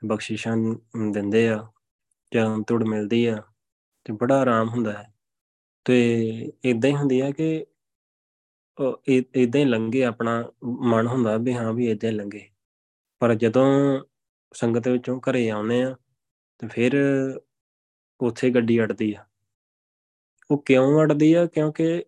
ਬਖਸ਼ਿਸ਼ਾਂ 0.02 0.58
ਦਿੰਦੇ 1.12 1.48
ਆ, 1.50 1.68
ਜਾਂ 2.34 2.58
ਤੁੜ 2.68 2.84
ਮਿਲਦੀ 2.84 3.26
ਆ, 3.26 3.38
ਤੇ 4.06 4.14
ਬੜਾ 4.14 4.40
ਆਰਾਮ 4.40 4.70
ਹੁੰਦਾ 4.70 4.94
ਹੈ। 4.94 5.08
ਤੇ 5.86 5.98
ਇਦਾਂ 6.66 6.90
ਹੀ 6.90 6.96
ਹੁੰਦੀ 6.96 7.20
ਆ 7.20 7.32
ਕਿ 7.32 7.66
ਇਦਾਂ 9.08 9.60
ਹੀ 9.62 9.66
ਲੰਘੇ 9.66 10.04
ਆਪਣਾ 10.04 10.44
ਮਨ 10.64 11.08
ਹੁੰਦਾ 11.08 11.38
ਵੀ 11.38 11.54
ਹਾਂ 11.54 11.74
ਵੀ 11.74 11.90
ਇਦਾਂ 11.92 12.10
ਹੀ 12.10 12.16
ਲੰਘੇ। 12.16 12.48
ਪਰ 13.22 13.34
ਜਦੋਂ 13.36 13.66
ਸੰਗਤ 14.54 14.88
ਵਿੱਚੋਂ 14.88 15.20
ਘਰੇ 15.20 15.50
ਆਉਨੇ 15.50 15.84
ਆ, 15.84 15.96
ਤੇ 16.60 16.68
ਫਿਰ 16.68 16.94
ਉੱਥੇ 18.22 18.50
ਗੱਡੀ 18.50 18.80
ਅੜਦੀ 18.82 19.14
ਆ। 19.14 19.26
ਉਹ 20.52 20.62
ਕਿਉਂ 20.66 21.02
ਅੜਦੀ 21.02 21.34
ਆ? 21.34 21.46
ਕਿਉਂਕਿ 21.46 22.04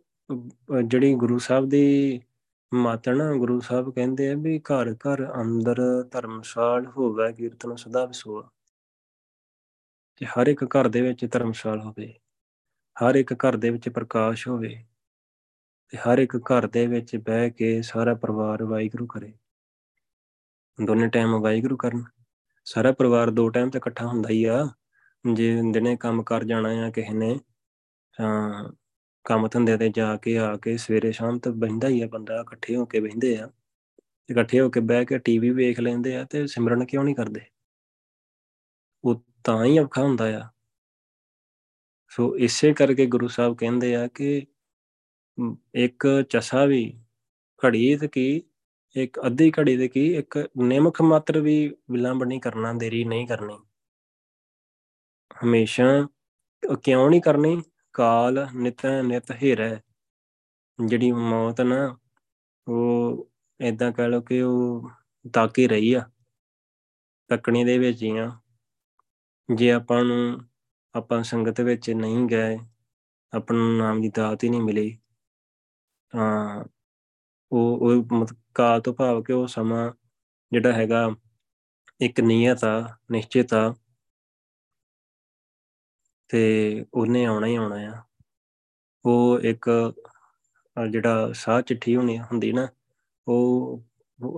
ਜਿਹੜੀ 0.86 1.14
ਗੁਰੂ 1.16 1.38
ਸਾਹਿਬ 1.38 1.70
ਦੀ 1.70 2.22
ਮਾਤਨ 2.74 3.22
ਗੁਰੂ 3.38 3.60
ਸਾਹਿਬ 3.60 3.94
ਕਹਿੰਦੇ 3.94 4.30
ਆ 4.32 4.36
ਵੀ 4.38 4.60
ਘਰ 4.60 4.94
ਘਰ 4.94 5.26
ਅੰਦਰ 5.42 5.78
ਧਰਮਸ਼ਾਲ 6.12 6.86
ਹੋਵੇ, 6.88 7.34
ਕੀਰਤਨ 7.34 7.76
ਸਦਾ 7.76 8.06
ਵਿਸੋਆ। 8.06 8.50
ਤੇ 10.18 10.26
ਹਰ 10.26 10.48
ਇੱਕ 10.48 10.64
ਘਰ 10.66 10.88
ਦੇ 10.88 11.02
ਵਿੱਚ 11.02 11.26
ਧਰਮਸ਼ਾਲ 11.32 11.80
ਹੋਵੇ, 11.82 12.14
ਹਰ 12.96 13.16
ਇੱਕ 13.16 13.34
ਘਰ 13.34 13.58
ਦੇ 13.58 13.70
ਵਿੱਚ 13.70 13.90
ਪ੍ਰਕਾਸ਼ 13.90 14.48
ਹੋਵੇ, 14.48 14.76
ਤੇ 15.90 15.98
ਹਰ 15.98 16.20
ਇੱਕ 16.20 16.36
ਘਰ 16.38 16.68
ਦੇ 16.68 16.86
ਵਿੱਚ 16.88 17.16
ਬਹਿ 17.18 17.50
ਕੇ 17.52 17.82
ਸਾਰਾ 17.82 18.14
ਪਰਿਵਾਰ 18.14 18.64
ਵਾਹਿਗੁਰੂ 18.64 19.06
ਕਰੇ। 19.06 19.34
ਦੋਨੇ 20.86 21.08
ਟਾਈਮ 21.08 21.40
ਵਾਹਿਗੁਰੂ 21.42 21.78
ਕਰਨ। 21.78 22.04
ਸਾਰਾ 22.66 22.92
ਪਰਿਵਾਰ 22.92 23.30
ਦੋ 23.30 23.50
ਟਾਈਮ 23.50 23.70
ਤੇ 23.70 23.78
ਇਕੱਠਾ 23.78 24.08
ਹੁੰਦਾ 24.08 24.30
ਹੀ 24.30 24.44
ਆ। 24.46 24.68
ਜੇ 25.26 25.62
ਦਿਨੇ 25.72 25.96
ਕੰਮ 25.96 26.24
ਕਰ 26.24 26.44
ਜਾਣਾ 26.44 26.70
ਆ 26.86 26.90
ਕਿਸੇ 26.92 27.14
ਨੇ, 27.14 27.40
ਤਾਂ 28.18 28.72
ਕੰਮ 29.26 29.48
ਧੰਦੇ 29.48 29.78
ਤੇ 29.78 29.90
ਜਾ 29.90 30.18
ਕੇ 30.18 30.38
ਆ 30.38 30.56
ਕੇ 30.58 30.78
ਸਵੇਰੇ 30.78 31.12
ਸ਼ਾਮ 31.12 31.40
ਤੱਕ 31.40 31.54
ਬੈਠਦਾ 31.54 31.88
ਹੀ 31.88 32.02
ਆ 32.02 32.08
ਬੰਦਾ, 32.08 32.42
ਇਕੱਠੇ 32.42 32.76
ਹੋ 32.76 32.86
ਕੇ 32.86 33.00
ਬੈਠਦੇ 33.00 33.38
ਆ। 33.38 33.50
ਇਕੱਠੇ 34.32 34.60
ਹੋ 34.60 34.70
ਕੇ 34.70 34.80
ਬਹਿ 34.80 35.06
ਕੇ 35.06 35.18
ਟੀਵੀ 35.18 35.50
ਵੇਖ 35.50 35.80
ਲੈਂਦੇ 35.80 36.16
ਆ 36.16 36.24
ਤੇ 36.24 36.48
ਸਿਮਰਨ 36.48 36.86
ਕਿਉਂ 36.86 37.04
ਨਹੀਂ 37.04 37.16
ਕਰਦੇ? 37.16 37.42
ਉਹ 39.04 39.24
ਤਾਂ 39.44 39.66
ਹੀ 39.66 39.80
ਔਖਾ 39.80 40.04
ਹੁੰਦਾ 40.04 40.26
ਆ। 40.40 40.50
ਸੋ 42.10 42.38
ਇਸੇ 42.38 42.74
ਕਰਕੇ 42.74 43.06
ਗੁਰੂ 43.06 43.28
ਸਾਹਿਬ 43.28 43.58
ਕਹਿੰਦੇ 43.58 43.96
ਆ 43.96 44.08
ਕਿ 44.08 44.46
ਇੱਕ 45.76 46.24
ਚਸਾ 46.30 46.66
ਵੀ 46.66 47.00
ਘੜੀ 47.66 47.96
ਤੇ 47.98 48.08
ਕੀ, 48.08 48.44
ਇੱਕ 48.96 49.20
ਅੱਧੀ 49.28 49.52
ਘੜੀ 49.52 49.78
ਦੇ 49.78 49.88
ਕੀ, 49.88 50.14
ਇੱਕ 50.14 50.50
ਨਿਮਖ 50.58 51.02
ਮਾਤਰ 51.02 51.40
ਵੀ 51.40 51.76
ਵਿਲੰਬ 51.92 52.24
ਨਹੀਂ 52.24 52.42
ਕਰਨਾ, 52.42 52.74
ਦੇਰੀ 52.74 53.04
ਨਹੀਂ 53.04 53.28
ਕਰਨੀ। 53.28 53.58
ਹਮੇਸ਼ਾ 55.36 55.86
ਕਿਉਂ 56.84 57.10
ਨਹੀਂ 57.10 57.22
ਕਰਨੀ? 57.22 57.62
ਕਾਲ 57.94 58.48
ਨਿਤ 58.56 58.86
ਨਿਤ 59.04 59.32
ਹਿਰੈ 59.32 59.76
ਜਿਹੜੀ 60.80 61.12
ਮੌਤ 61.12 61.62
ਨਾ, 61.62 61.98
ਉਹ 62.68 63.30
ਇਦਾਂ 63.60 63.92
ਕਹ 63.92 64.02
ਲਓ 64.02 64.22
ਕਿ 64.22 64.42
ਉਹ 64.42 64.90
ਤਾਕੀ 65.34 65.68
ਰਹੀ 65.68 65.94
ਆ। 65.94 66.02
ਤੱਕਣੀ 67.30 67.64
ਦੇ 67.64 67.78
ਵਿੱਚ 67.78 68.04
ਹੀ 68.04 68.18
ਆ। 68.18 68.32
ਜੇ 69.50 69.72
ਆਪਾਂ 69.72 70.04
ਨੂੰ, 70.04 70.40
ਆਪਾਂ 70.96 71.22
ਸੰਗਤ 71.24 71.62
ਵਿੱਚ 71.62 71.90
ਨਹੀਂ 71.90 72.26
ਗਏ, 72.28 72.58
ਆਪਾਂ 73.34 73.56
ਨੂੰ 73.58 73.78
ਨਾਮ 73.78 74.02
ਦੀ 74.02 74.12
ਦਾਤ 74.16 74.44
ਹੀ 74.44 74.50
ਨਹੀਂ 74.50 74.62
ਮਿਲੀ, 74.62 74.98
ਤਾਂ 76.14 76.64
ਉਹ 77.52 77.78
ਉਹ 77.82 78.04
ਮਤਲਬ 78.14 78.38
ਕਾਲ 78.56 78.82
ਤੋਂ 78.82 78.94
ਭਾਵ 78.94 79.22
ਕਿ 79.24 79.34
ਉਹ 79.34 79.48
ਸਮਾਂ 79.48 79.92
ਜਿਹੜਾ 80.52 80.72
ਹੈਗਾ, 80.74 81.10
ਇੱਕ 82.02 82.20
ਨਿਯਤ 82.22 82.64
ਆ, 82.64 82.98
ਨਿਸ਼ਚਿਤ 83.12 83.54
ਆ। 83.54 83.74
ਤੇ 86.34 86.86
ਉਹਨੇ 86.94 87.24
ਆਉਣਾ 87.26 87.48
ਹੀ 87.48 87.56
ਆਉਣਾ 87.56 87.76
ਆ। 87.88 88.02
ਉਹ 89.06 89.40
ਇੱਕ 89.40 89.70
ਜਿਹੜਾ 90.92 91.32
ਸਾਹ 91.34 91.62
ਚਿੱਠੀ 91.62 91.96
ਹੋਣੀ 91.96 92.18
ਹੁੰਦੀ 92.20 92.52
ਨਾ, 92.52 92.68
ਉਹ 93.28 93.84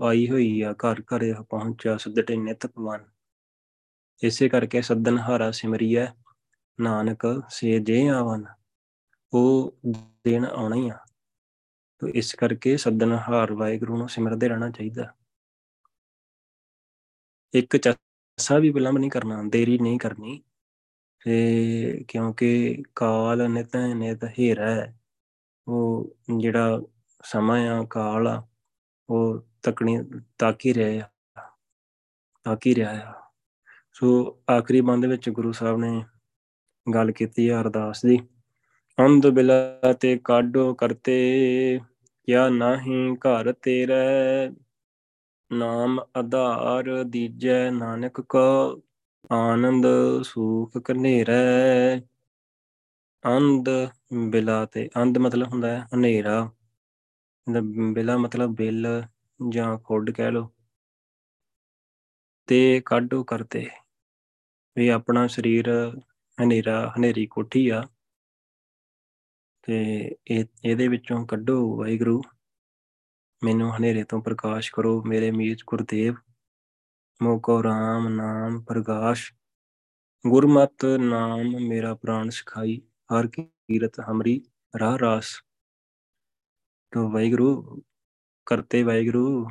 ਆਈ 0.03 0.29
ਹੋਈ 0.29 0.62
ਆ 0.62 0.71
ਘਰ 0.73 1.01
ਘਰ 1.01 1.23
ਪਹੁੰਚਿਆ 1.49 1.95
ਸੱਦਟੇ 1.97 2.36
ਨਿਤ 2.36 2.65
ਪਵਨ 2.67 3.05
ਇਸੇ 4.21 4.49
ਕਰਕੇ 4.49 4.81
ਸੱਦਨ 4.81 5.17
ਹਾਰਾ 5.19 5.49
ਸਿਮਰੀਐ 5.51 6.05
ਨਾਨਕ 6.79 7.25
ਸੇ 7.49 7.79
ਜੇ 7.79 8.08
ਆਵਨ, 8.10 8.43
ਉਹ 9.34 9.77
ਦਿਨ 10.25 10.45
ਆਉਣਾ 10.45 10.75
ਹੀ 10.75 10.89
ਆ। 10.89 10.97
ਤੋ 12.01 12.08
ਇਸ 12.08 12.34
ਕਰਕੇ 12.36 12.75
ਸੱਦਨ 12.77 13.13
ਹਾਰ 13.27 13.53
ਵਾਹਿਗੁਰੂ 13.53 13.97
ਨੂੰ 13.97 14.10
ਸਿਮਰਦੇ 14.10 14.47
ਰਹਿਣਾ 14.47 14.69
ਚਾਹੀਦਾ। 14.69 15.05
ਇੱਕ 17.53 17.77
ਚੱਸਾ 17.77 18.58
ਵੀ 18.60 18.69
ਵਿਲੰਬ 18.69 18.97
ਨਹੀਂ 18.97 19.12
ਕਰਨਾ, 19.12 19.41
ਦੇਰੀ 19.47 19.77
ਨਹੀਂ 19.79 19.99
ਕਰਨੀ। 19.99 20.41
ਤੇ 21.25 22.05
ਕਿਉਂਕਿ 22.07 22.83
ਕਾਲ 22.95 23.49
ਨਿਤ 23.49 23.75
ਨਿਤ 23.75 24.23
ਹੀਰਾ 24.39 24.88
ਉਹ 25.67 26.15
ਜਿਹੜਾ 26.38 26.81
ਸਮਾਂ 27.23 27.69
ਆ, 27.69 27.83
ਕਾਲ 27.83 28.27
ਆ, 28.27 28.47
ਉਹ 29.09 29.45
ਤਕਣੀ, 29.63 29.99
ਤਾਕੀ 30.39 30.73
ਰਿਹਾ 30.73 31.09
ਆ। 31.39 31.41
ਤਾਕੀ 32.43 32.75
ਰਿਹਾ 32.75 32.91
ਆ। 32.91 33.13
ਸੋ 33.93 34.38
ਆਖਰੀ 34.57 34.81
ਬੰਦ 34.81 35.05
ਵਿੱਚ 35.05 35.29
ਗੁਰੂ 35.29 35.51
ਸਾਹਿਬ 35.51 35.77
ਨੇ 35.77 36.05
ਗੱਲ 36.93 37.11
ਕੀਤੀ 37.11 37.49
ਹੈ 37.49 37.61
ਅਰਦਾਸ 37.61 38.05
ਦੀ। 38.05 38.19
ਅੰਧ 38.99 39.27
ਬਿਲਾ 39.27 39.93
ਤੇ 39.93 40.17
ਕਾਢੋ 40.23 40.73
ਕਰਤੇ, 40.73 41.79
ਕਿਆ 42.25 42.49
ਨਾਹੀ 42.49 43.15
ਘਰ 43.15 43.53
ਤੇਰੇ। 43.53 44.55
ਨਾਮ 45.51 45.99
ਆਧਾਰ 46.15 47.03
ਦੀਜੈ 47.03 47.71
ਨਾਨਕ 47.71 48.21
ਕੋ 48.21 48.81
ਆਨੰਦ 49.31 49.85
ਸੂਖ 50.23 50.77
ਕਨੇਰੈ 50.77 51.99
ਅੰਧ 53.23 53.69
ਬਿਲਾ 54.29 54.65
ਤੇ, 54.65 54.89
ਅੰਧ 55.01 55.17
ਮਤਲਬ 55.17 55.47
ਹੁੰਦਾ 55.47 55.67
ਹੈ 55.69 55.88
ਹਨੇਰਾ। 55.95 56.51
ਬਿਲਾ 57.93 58.17
ਮਤਲਬ 58.17 58.55
ਬਿਲ 58.55 58.88
ਜਾਂ 59.49 59.77
ਖੁੱਡ 59.79 60.11
ਕਹਿ 60.11 60.31
ਲੋ 60.31 60.51
ਤੇ 62.47 62.81
ਕਾਢੋ 62.85 63.23
ਕਰਤੇ। 63.23 63.67
ਵੀ 64.77 64.88
ਆਪਣਾ 64.88 65.27
ਸਰੀਰ 65.27 65.93
ਹਨੇਰਾ, 66.43 66.93
ਹਨੇਰੀ 66.97 67.25
ਕੋਠੀ 67.25 67.69
ਆ। 67.69 67.83
ਤੇ 69.63 70.11
ਇਹ, 70.27 70.45
ਇਹਦੇ 70.65 70.88
ਵਿੱਚੋਂ 70.88 71.25
ਕੱਢੋ 71.27 71.77
ਵਾਹਿਗੁਰੂ। 71.77 72.21
ਮੈਨੂੰ 73.43 73.77
ਹਨੇਰੇ 73.77 74.03
ਤੋਂ 74.03 74.21
ਪ੍ਰਕਾਸ਼ 74.21 74.71
ਕਰੋ, 74.71 75.03
ਮੇਰੇ 75.03 75.31
ਮੀਤ 75.31 75.57
ਗੁਰਦੇਵ। 75.67 76.15
ਮੋਕੋ 77.21 77.63
ਰਾਮ 77.63 78.08
ਨਾਮ 78.08 78.62
ਪ੍ਰਗਾਸ਼, 78.62 79.34
ਗੁਰਮਤ 80.28 80.86
ਨਾਮ 80.86 81.41
ਮੇਰਾ 81.67 81.95
ਪ੍ਰਾਣ 81.95 82.30
ਸਿਖਾਈ, 82.30 82.82
ਹਰ 83.13 83.28
ਕੀਰਤ 83.28 83.99
ਹਮਰੀ 84.12 84.45
ਰਾਹ 84.80 84.97
ਰਾਸ। 84.97 85.25
ਤੋ 86.91 87.10
ਵਾਹਿਗੁਰੂ, 87.10 87.82
ਕਰਤੇ 88.45 88.84
ਵਾਹਿਗੁਰੂ, 88.84 89.49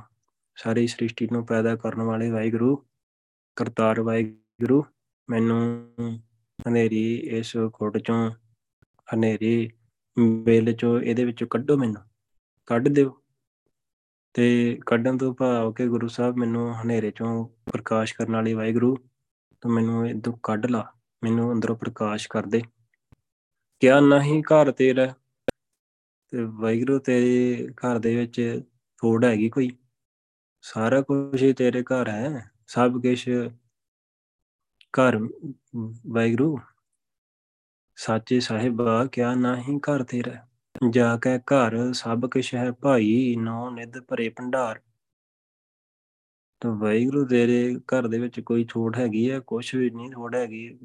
ਸਾਰੀ 0.56 0.86
ਸ੍ਰਿਸ਼ਟੀ 0.86 1.28
ਨੂੰ 1.32 1.46
ਪੈਦਾ 1.46 1.76
ਕਰਨ 1.76 2.02
ਵਾਲੇ 2.02 2.30
ਵਾਹਿਗੁਰੂ, 2.30 2.86
ਕਰਤਾਰ 3.56 4.00
ਵਾਹਿਗੁਰੂ, 4.00 4.84
ਮੈਨੂੰ 5.30 5.86
ਹਨੇਰੀ 6.68 7.14
ਇਸ 7.14 7.56
ਖੋਟ 7.72 7.98
ਚੋਂ, 7.98 8.30
ਹਨੇਰੀ 9.14 9.70
ਬੇਲ 10.18 10.72
ਚੋਂ, 10.72 11.00
ਇਹਦੇ 11.00 11.24
ਵਿੱਚੋਂ 11.24 11.48
ਕੱਢੋ 11.48 11.76
ਮੈਨੂੰ, 11.76 12.02
ਕੱਢ 12.66 12.88
ਦਿਓ। 12.88 13.23
ਤੇ 14.34 14.78
ਕੱਢਣ 14.86 15.18
ਤੋਂ 15.18 15.34
ਭਾਵ 15.34 15.72
ਕਿ 15.72 15.86
ਗੁਰੂ 15.88 16.08
ਸਾਹਿਬ 16.08 16.36
ਮੈਨੂੰ 16.36 16.82
ਹਨੇਰੇ 16.82 17.10
ਚੋਂ 17.10 17.46
ਪ੍ਰਕਾਸ਼ 17.72 18.14
ਕਰਨ 18.14 18.34
ਵਾਲੀ 18.34 18.54
ਵਾਹਿਗੁਰੂ, 18.54 18.96
ਤੂੰ 19.60 19.72
ਮੈਨੂੰ 19.72 20.06
ਇਹ 20.08 20.14
ਦੁੱਖ 20.14 20.38
ਕੱਢ 20.42 20.66
ਲਾ, 20.66 20.92
ਮੈਨੂੰ 21.24 21.52
ਅੰਦਰੋਂ 21.52 21.76
ਪ੍ਰਕਾਸ਼ 21.76 22.28
ਕਰ 22.28 22.46
ਦੇ। 22.46 22.62
ਕਿਆ 23.80 24.00
ਨਹੀਂ 24.00 24.42
ਘਰ 24.42 24.72
ਤੇਰਾ 24.72 25.14
ਤੇ 26.32 26.44
ਵਾਹਿਗੁਰੂ 26.44 26.98
ਤੇਰੇ 26.98 27.68
ਘਰ 27.72 27.98
ਦੇ 27.98 28.16
ਵਿੱਚ 28.16 28.62
ਥੋੜ 28.98 29.24
ਹੈਗੀ 29.24 29.48
ਕੋਈ? 29.50 29.70
ਸਾਰਾ 30.64 31.00
ਕੁਝ 31.00 31.42
ਹੀ 31.42 31.52
ਤੇਰੇ 31.52 31.82
ਘਰ 31.82 32.08
ਹੈ, 32.08 32.50
ਸਭ 32.66 32.92
ਕੁਝ 32.92 33.30
ਘਰ 34.94 35.18
ਵਾਹਿਗੁਰੂ। 36.06 36.58
ਸਾਚੇ 37.96 38.40
ਸਾਹਿਬਾ, 38.40 39.06
ਕਿਆ 39.06 39.34
ਨਹੀਂ 39.34 39.78
ਘਰ 39.78 40.02
ਤੇਰਾ 40.02 40.53
ਜਾ 40.90 41.16
ਕੇ 41.16 41.38
ਘਰ 41.38 41.92
ਸਭ 41.92 42.26
ਕੁਛ 42.26 42.54
ਹੈ 42.54 42.72
ਭਾਈ 42.72 43.36
ਨੌ 43.38 43.70
ਨਿਧ, 43.70 43.98
ਭਰੇ 43.98 44.28
ਭੰਡਾਰ। 44.28 44.80
ਤਾਂ 46.60 46.70
ਵਾਹਿਗੁਰੂ 46.70 47.26
ਤੇਰੇ 47.26 47.74
ਘਰ 47.74 48.08
ਦੇ 48.08 48.18
ਵਿੱਚ 48.18 48.40
ਕੋਈ 48.40 48.64
ਛੋਟ 48.64 48.96
ਹੈਗੀ 48.96 49.30
ਹੈ, 49.30 49.40
ਕੁਛ 49.40 49.74
ਵੀ 49.74 49.90
ਨਹੀਂ 49.90 50.10
ਛੋਟ 50.10 50.34
ਹੈਗੀ। 50.34 50.78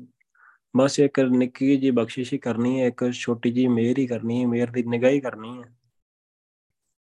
ਬਸ 0.78 1.00
ਇੱਕ 1.00 1.20
ਨਿੱਕੀ 1.20 1.78
ਜੀ 1.78 1.92
ਬਖਸ਼ਿਸ਼ 1.92 2.34
ਹੀ 2.34 2.38
ਕਰਨੀ 2.38 2.82
ਹੈ, 2.82 2.88
ਇੱਕ 2.88 3.12
ਛੋਟੀ 3.12 3.52
ਜੀ 3.52 3.68
ਮਿਹਰ 3.68 3.98
ਹੀ 3.98 4.08
ਕਰਨੀ 4.08 4.42
ਹੈ, 4.42 4.48
ਮਿਹਰ 4.48 4.72
ਦੀ 4.72 4.84
ਨਿਗਾਹ 4.84 5.12
ਹੀ 5.12 5.20
ਕਰਨੀ 5.20 5.64
ਹੈ। 5.64 5.76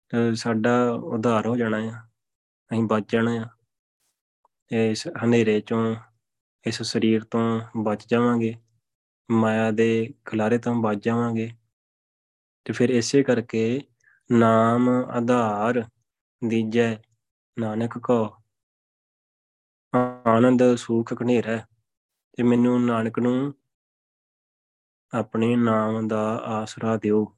ਤਾਂ 0.09 0.33
ਸਾਡਾ 0.33 0.91
ਉਧਾਰ 0.91 1.47
ਹੋ 1.47 1.55
ਜਾਣਾ 1.55 1.81
ਹੈ 1.81 2.03
ਅਸੀਂ 2.71 2.83
ਬਚ 2.83 3.11
ਜਾਣਾ 3.11 3.31
ਹੈ 3.31 3.49
ਇਸ 4.71 5.07
ਹਨੇਰੇ 5.23 5.59
ਚੋਂ, 5.61 5.95
ਇਸ 6.67 6.81
ਸਰੀਰ 6.81 7.23
ਤੋਂ 7.23 7.61
ਬਚ 7.77 8.05
ਜਾਵਾਂਗੇ। 8.07 8.55
ਮਾਇਆ 9.31 9.71
ਦੇ 9.71 10.13
ਖਲਾਰੇ 10.25 10.57
ਤੋਂ 10.57 10.75
ਬਚ 10.75 11.03
ਜਾਵਾਂਗੇ। 11.05 11.51
ਤੇ 12.65 12.73
ਫਿਰ 12.73 12.89
ਇਸੇ 12.89 13.23
ਕਰਕੇ 13.23 13.81
ਨਾਮ 14.31 14.89
ਆਧਾਰ 14.89 15.83
ਦੀਜੈ, 16.47 16.97
ਨਾਨਕ 17.59 17.97
ਕੋ। 17.97 18.37
ਆਨੰਦ, 20.25 20.75
ਸੁਖ, 20.75 21.13
ਘਨੇਰਾ। 21.21 21.67
ਤੇ 22.37 22.43
ਮੈਨੂੰ 22.43 22.85
ਨਾਨਕ 22.85 23.19
ਨੂੰ 23.19 23.53
ਆਪਣੇ 25.13 25.55
ਨਾਮ 25.55 26.07
ਦਾ 26.07 26.37
ਆਸਰਾ 26.37 26.97
ਦਿਓ। 26.97 27.37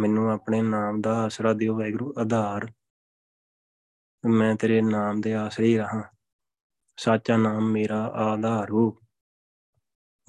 ਮੈਨੂੰ 0.00 0.32
ਆਪਣੇ 0.32 0.62
ਨਾਮ 0.62 1.00
ਦਾ 1.00 1.24
ਆਸਰਾ 1.24 1.52
ਦਿਓ 1.52 1.78
ਵੈਗਰੂ 1.78 2.14
ਆਧਾਰ। 2.18 2.72
ਮੈਂ 4.28 4.56
ਤੇਰੇ 4.56 4.82
ਨਾਮ 4.82 5.20
ਦੇ 5.20 5.34
ਆਸਰੇ 5.34 5.66
ਹੀ 5.66 5.76
ਰਹਾ। 5.78 6.10
ਸੱਚਾ 6.96 7.36
ਨਾਮ 7.36 7.72
ਮੇਰਾ 7.72 8.06
ਆਧਾਰ 8.06 8.70
ਹੋ। 8.70 8.98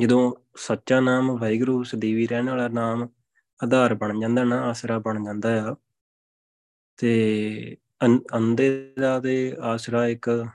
ਜਦੋਂ 0.02 0.34
ਸੱਚਾ 0.56 1.00
ਨਾਮ 1.00 1.38
ਵੈਗਰੂ 1.38 1.84
ਸਦੀਵੀ 1.84 2.28
ਰਹਿਣ 2.28 2.50
ਵਾਲਾ 2.50 2.68
ਨਾਮ 2.68 3.08
ਆਧਾਰ 3.64 3.94
ਬਣ 3.96 4.20
ਜਾਂਦਾ 4.20 4.44
ਨਾ, 4.44 4.62
ਆਸਰਾ 4.62 5.00
ਬਣ 5.00 5.24
ਜਾਂਦਾ 5.26 5.72
ਆ। 5.72 5.76
ਤੇ 6.98 7.78
ਅੰਦੇ 8.36 8.94
ਦਾ 9.00 9.20
ਤੇ 9.20 9.56
ਆਸਰਾ 9.62 10.06
ਇੱਕ, 10.08 10.46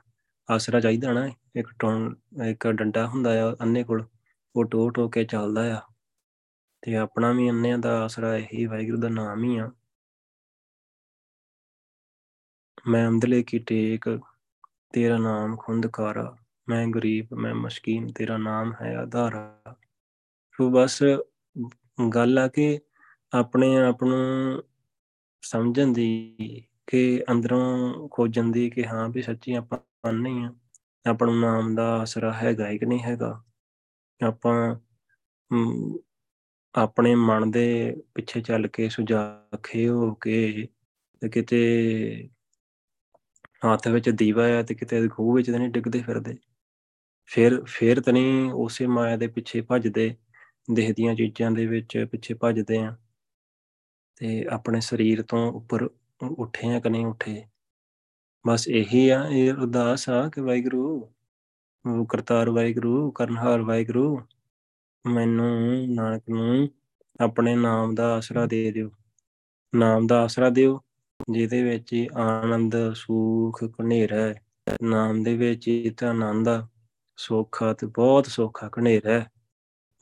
ਆਸਰਾ 0.51 0.81
ਚਾਹੀਦਾ 0.81 1.13
ਨਾ, 1.13 1.27
ਇੱਕ 1.57 1.69
ਟੋਨ, 1.79 2.15
ਇੱਕ 2.47 2.69
ਡੰਡਾ 2.69 3.07
ਹੁੰਦਾ 3.07 3.31
ਆ 3.45 3.57
ਅੰਨੇ 3.63 3.85
ਕੋਲ, 3.85 4.07
ਉਹ 4.57 4.65
ਟੋ 4.65 4.89
ਟੋ 4.91 5.09
ਕੇ 5.09 5.25
ਚੱਲਦਾ 5.25 5.79
ਆ। 5.79 5.81
ਤੇ 6.83 6.97
ਆਪਣਾ 6.97 7.33
ਵੀ 7.33 7.51
ਅੰਨਿਆਂ 7.51 7.79
ਦਾ 7.79 8.03
ਆਸਰਾ 8.05 8.37
ਇਹੀ, 8.37 8.67
ਵਾਹਿਗੁਰੂ 8.67 9.01
ਦਾ 9.01 9.09
ਨਾਮ 9.09 9.45
ਹੀ 9.45 9.57
ਆ। 9.59 9.71
ਮੈਂ 12.89 13.09
ਅੰਦਲੇ 13.09 13.43
ਕੀ 13.43 13.59
ਟੇਕ, 13.59 14.21
ਤੇਰਾ 14.93 15.19
ਨਾਮ 15.19 15.57
ਖੁੰਦਕਾਰਾ 15.57 16.37
ਮੈਂ 16.68 16.87
ਗਰੀਬ, 16.89 17.35
ਮੈਂ 17.35 17.55
ਮਸਕੀਨ, 17.55 18.07
ਤੇਰਾ 18.12 18.37
ਨਾਮ 18.37 18.72
ਹੈ 18.83 18.97
ਆਧਾਰਾ। 18.97 19.77
ਸੋ 20.57 20.70
ਬਸ 20.70 21.03
ਗੱਲ 22.14 22.39
ਆ 22.39 22.49
ਕਿ 22.49 22.81
ਆਪਣੇ 23.33 23.76
ਆਪ 23.76 24.03
ਨੂੰ 24.05 24.62
ਸਮਝਣ 25.43 25.93
ਦੀ 25.93 26.07
ਕਿ 26.87 27.24
ਅੰਦਰੋਂ 27.31 28.09
ਖੋਜਣ 28.09 28.51
ਦੀ 28.53 28.68
ਕਿ 28.70 28.87
ਹਾਂ 28.87 29.09
ਵੀ 29.09 29.22
ਸੱਚੀ 29.22 29.55
ਆਪਾਂ 29.55 30.12
ਨਹੀਂ 30.12 30.45
ਆ 30.47 30.55
ਆਪਣਾ 31.07 31.33
ਨਾਮ 31.41 31.74
ਦਾ 31.74 31.85
ਆਸਰਾ 32.01 32.33
ਹੈਗਾ 32.33 32.72
ਕਿ 32.79 32.87
ਨਹੀਂ 32.87 33.01
ਹੈਗਾ? 33.01 33.45
ਆਪਾਂ 34.20 34.76
ਆਪਣੇ 36.74 37.14
ਮਨ 37.14 37.51
ਦੇ 37.51 37.64
ਪਿੱਛੇ 38.14 38.41
ਚੱਲ 38.41 38.66
ਕੇ 38.68 38.89
ਸੁਜਾਖੇ 38.89 39.89
ਹੋ 39.89 40.12
ਕੇ 40.14 40.66
ਤੇ 41.22 41.29
ਕਿਤੇ 41.29 41.59
ਹੱਥ 43.66 43.89
ਵਿੱਚ 43.89 44.11
ਦੀਵਾ 44.11 44.47
ਆ 44.59 44.62
ਤੇ 44.62 44.74
ਕਿਤੇ 44.74 45.09
ਖੂਹ 45.09 45.35
ਵਿੱਚ 45.37 45.51
ਤਾਂ 45.51 45.59
ਨਹੀਂ 45.59 45.70
ਡਿੱਗਦੇ 45.70 46.03
ਫਿਰਦੇ। 46.03 46.37
ਫਿਰ 47.31 47.61
ਫਿਰ 47.66 48.01
ਤਾਂ 48.01 48.12
ਨਹੀਂ 48.12 48.51
ਉਸੇ 48.53 48.87
ਮਾਇਆ 48.87 49.16
ਦੇ 49.16 49.26
ਪਿੱਛੇ 49.26 49.61
ਭੱਜਦੇ 49.61 50.14
ਦਿਖਦੀਆਂ 50.74 51.14
ਚੀਜ਼ਾਂ 51.14 51.51
ਦੇ 51.51 51.66
ਵਿੱਚ 51.66 51.99
ਪਿੱਛੇ 52.12 52.35
ਭੱਜਦੇ 52.35 52.79
ਆ। 52.79 52.97
ਤੇ 54.21 54.47
ਆਪਣੇ 54.51 54.81
ਸਰੀਰ 54.81 55.23
ਤੋਂ 55.23 55.53
ਉੱਪਰ 55.53 55.89
ਉੱਠੇ 56.39 56.75
ਆ 56.75 56.81
ਕਿ 56.81 56.89
ਨਹੀਂ 56.89 57.07
ਉੱਠੇ? 57.07 57.45
ਬਸ 58.47 58.69
ਇਹੀ 58.69 59.09
ਆ, 59.09 59.29
ਇਹ 59.31 59.53
ਅਰਦਾਸ 59.53 60.09
ਆ 60.09 60.29
ਕਿ 60.29 60.41
ਵਾਹਿਗੁਰੂ 60.41 61.12
ਕਰਤਾਰ 62.09 62.51
ਵਾਹਿਗੁਰੂ, 62.51 63.11
ਕਰਨਹਾਰ 63.11 63.62
ਵਾਹਿਗੁਰੂ, 63.62 64.21
ਮੈਨੂੰ 65.07 65.87
ਨਾਨਕ 65.95 66.23
ਨੂੰ 66.31 66.69
ਆਪਣੇ 67.21 67.55
ਨਾਮ 67.57 67.95
ਦਾ 67.95 68.14
ਆਸਰਾ 68.14 68.47
ਦੇ 68.47 68.71
ਦਿਓ। 68.73 68.91
ਨਾਮ 69.75 70.07
ਦਾ 70.07 70.23
ਆਸਰਾ 70.25 70.51
ਦਿਓ, 70.51 70.81
ਜਿਹਦੇ 71.31 71.62
ਵਿੱਚ 71.62 72.07
ਆਨੰਦ, 72.16 72.77
ਸੁਖ 72.95 73.64
ਕਨੇਰਾ 73.64 74.35
ਨਾਮ 74.83 75.23
ਦੇ 75.23 75.37
ਵਿੱਚ 75.37 75.69
ਹੀ 75.69 75.91
ਤਾਂ 75.91 76.11
ਆਨੰਦ 76.11 76.49
ਆ। 76.49 76.66
ਸੋਖਾ 77.16 77.73
ਤੇ 77.73 77.87
ਬਹੁਤ 77.87 78.27
ਸੋਖਾ 78.27 78.69
ਕਨੇਰਾ 78.69 79.25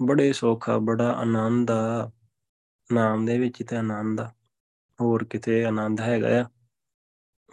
ਬੜੇ 0.03 0.33
ਸੋਖਾ, 0.33 0.79
ਬੜਾ 0.79 1.12
ਆਨੰਦ 1.12 1.71
ਆ। 1.71 2.11
ਨਾਮ 2.93 3.24
ਦੇ 3.26 3.39
ਵਿੱਚ 3.39 3.62
ਤੇ 3.62 3.76
ਆਨੰਦ 3.76 4.20
ਆ। 4.20 4.30
ਹੋਰ 5.01 5.24
ਕਿਤੇ 5.24 5.64
ਆਨੰਦ 5.64 6.01
ਹੈਗਾ 6.01 6.41
ਆ। 6.41 6.45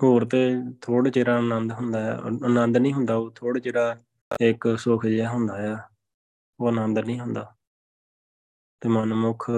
ਹੋਰ 0.03 0.25
ਤੇ 0.25 0.51
ਥੋੜੇ 0.81 1.11
ਚਿਰ 1.11 1.27
ਆਨੰਦ 1.27 1.71
ਹੁੰਦਾ 1.71 1.99
ਹੈ 1.99 2.11
ਆਨੰਦ 2.45 2.77
ਨਹੀਂ 2.77 2.93
ਹੁੰਦਾ, 2.93 3.15
ਉਹ 3.15 3.31
ਥੋੜੇ 3.31 3.59
ਚਿਰ 3.59 3.95
ਇੱਕ 4.41 4.75
ਸੁਖ 4.79 5.05
ਜਿਹਾ 5.05 5.29
ਹੁੰਦਾ 5.29 5.73
ਆ। 5.73 5.77
ਉਹ 6.59 6.67
ਆਨੰਦ 6.67 6.99
ਨਹੀਂ 6.99 7.19
ਹੁੰਦਾ। 7.19 7.55
ਤੇ 8.81 8.89
ਮਨਮੁਖ 8.89 9.51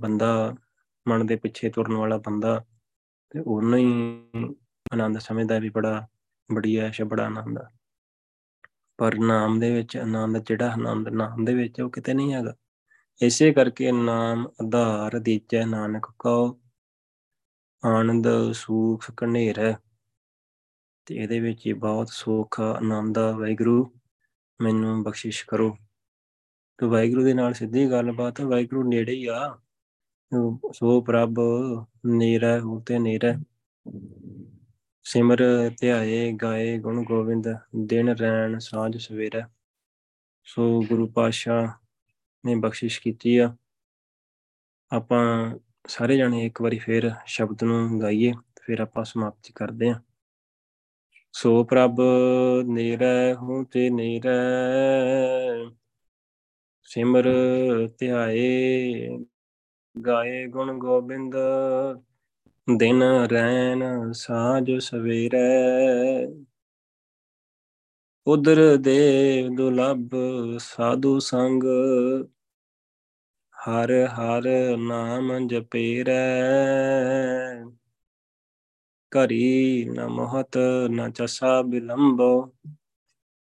ਬੰਦਾ, 0.00 0.54
ਮਨ 1.08 1.26
ਦੇ 1.26 1.36
ਪਿੱਛੇ 1.36 1.70
ਤੁਰਨ 1.70 1.92
ਵਾਲਾ 1.92 2.18
ਬੰਦਾ, 2.18 2.64
ਤੇ 3.30 3.40
ਉਹਨਾਂ 3.40 3.78
ਹੀ 3.78 3.86
ਆਨੰਦ 4.92 5.18
ਸਮਝਦਾ 5.18 5.58
ਵੀ 5.58 5.68
ਬੜਾ 5.68 6.06
ਬੜੀ 6.52 6.76
ਐਸ਼ 6.76 7.02
ਬੜਾ 7.02 7.26
ਆਨੰਦ 7.26 7.58
ਆ। 7.58 7.70
ਪਰ 8.98 9.18
ਨਾਮ 9.18 9.60
ਦੇ 9.60 9.74
ਵਿੱਚ, 9.74 9.96
ਆਨੰਦ 9.96 10.38
ਜਿਹੜਾ 10.38 10.72
ਆਨੰਦ, 10.72 11.08
ਨਾਮ 11.08 11.44
ਦੇ 11.44 11.54
ਵਿੱਚ 11.54 11.80
ਉਹ 11.80 11.90
ਕਿਤੇ 11.90 12.14
ਨਹੀਂ 12.14 12.34
ਹੈਗਾ। 12.34 12.54
ਇਸੇ 13.22 13.52
ਕਰਕੇ 13.52 13.92
ਨਾਮ 13.92 14.46
ਆਧਾਰ 14.46 15.18
ਦੀਜੈ 15.18 15.66
ਨਾਨਕ 15.66 16.06
ਕਉ, 16.18 16.58
ਆਨੰਦ 17.84 18.52
ਸੂਖ 18.52 19.10
ਕਨੇਰ 19.16 19.74
ਤੇ 21.06 21.14
ਇਹਦੇ 21.14 21.40
ਵਿੱਚ 21.40 21.66
ਹੀ 21.66 21.72
ਬਹੁਤ 21.72 22.08
ਸੁੱਖ, 22.08 22.60
ਆਨੰਦ 22.60 23.18
ਆ, 23.18 23.32
ਵਾਹਿਗੁਰੂ, 23.32 23.92
ਮੈਨੂੰ 24.60 25.02
ਬਖਸ਼ਿਸ਼ 25.02 25.46
ਕਰੋ। 25.46 25.76
ਤੇ 26.78 26.86
ਵਾਹਿਗੁਰੂ 26.86 27.24
ਦੇ 27.24 27.34
ਨਾਲ 27.34 27.54
ਸਿੱਧੀ 27.54 27.90
ਗੱਲਬਾਤ 27.90 28.40
ਵਾਹਿਗੁਰੂ 28.40 28.88
ਨੇੜੇ 28.88 29.12
ਹੀ 29.12 29.26
ਆ। 29.26 29.58
ਸੋ 30.72 31.00
ਪ੍ਰਭ 31.00 31.34
ਨੀਰਾ 32.06 32.60
ਉਤੇ 32.66 32.98
ਨੀਰਾ 32.98 33.34
ਸਿਮਰ 35.02 35.70
ਧਿਆਏ, 35.80 36.32
ਗਾਏ 36.32 36.78
ਗੁਣ 36.78 37.04
ਗੋਬਿੰਦ 37.04 37.48
ਦਿਨ 37.76 38.08
ਰੈਣ 38.08 38.58
ਸਾਂਝ 38.58 38.96
ਸਵੇਰਾ 38.96 39.48
ਸੋ 40.44 40.82
ਗੁਰੂ 40.88 41.06
ਪਾਸ਼ਾ 41.06 41.78
ਨੇ 42.46 42.54
ਬਖਸ਼ਿਸ਼ 42.54 43.00
ਕੀਤੀ 43.00 43.38
ਆ। 43.38 43.56
ਆਪਾਂ 44.92 45.58
ਸਾਰੇ 45.86 46.16
ਜਣੇ 46.16 46.46
ਇੱਕ 46.46 46.62
ਵਾਰੀ 46.62 46.78
ਫੇਰ 46.78 47.10
ਸ਼ਬਦ 47.26 47.64
ਨੂੰ 47.64 48.00
ਗਾਈਏ, 48.00 48.32
ਫਿਰ 48.62 48.80
ਆਪਾਂ 48.80 49.04
ਸਮਾਪਤੀ 49.04 49.52
ਕਰਦੇ 49.54 49.90
ਹਾਂ। 49.90 50.00
ਸੋ 51.32 51.64
ਪ੍ਰਭ 51.64 52.00
ਨੀਰੈ 52.64 53.34
ਹੂੰ 53.34 53.64
ਤੇ 53.64 53.90
ਨੀਰੈ 53.90 54.36
ਸਿਮਰ 56.82 57.24
ਧਿਆਏ, 57.98 59.18
ਗਾਏ 60.06 60.46
ਗੁਣ 60.46 60.78
ਗੋਬਿੰਦ, 60.78 61.34
ਦਿਨ 62.78 63.02
ਰੈਨ 63.02 64.12
ਸਾਜ 64.12 64.72
ਸਵੇਰੈ। 64.78 65.46
ਉਦਰ 68.28 68.76
ਦੇਵ 68.76 69.56
ਦੁਲਭ 69.56 70.08
ਸਾਧੂ 70.58 71.18
ਸੰਗ 71.18 71.62
ਹਰ 73.54 74.06
ਹਰ 74.06 74.76
ਨਾਮ 74.78 75.48
ਜਪੇਰੈ। 75.48 76.18
ਕਰੀ 79.10 79.84
ਨ 79.84 80.06
ਮਹਤ 80.06 80.58
ਨ 80.90 81.12
ਚਸਾ 81.12 81.62
ਬਿਲੰਬੋ, 81.62 82.52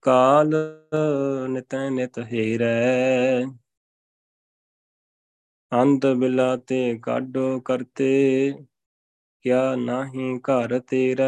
ਕਾਲ 0.02 0.52
ਨਿਤ 1.48 1.74
ਨਿਤ 1.74 2.18
ਹੀਰੈ। 2.18 3.44
ਅੰਤ 5.72 6.06
ਬਿਲਾਤੇ 6.06 6.98
ਕਾਡੋ 7.02 7.60
ਕਰਤੇ, 7.60 8.54
ਕਿਆ 9.42 9.76
ਨਾਹੀ 9.76 10.38
ਘਰ 10.38 10.78
ਤੇਰਾ। 10.78 11.26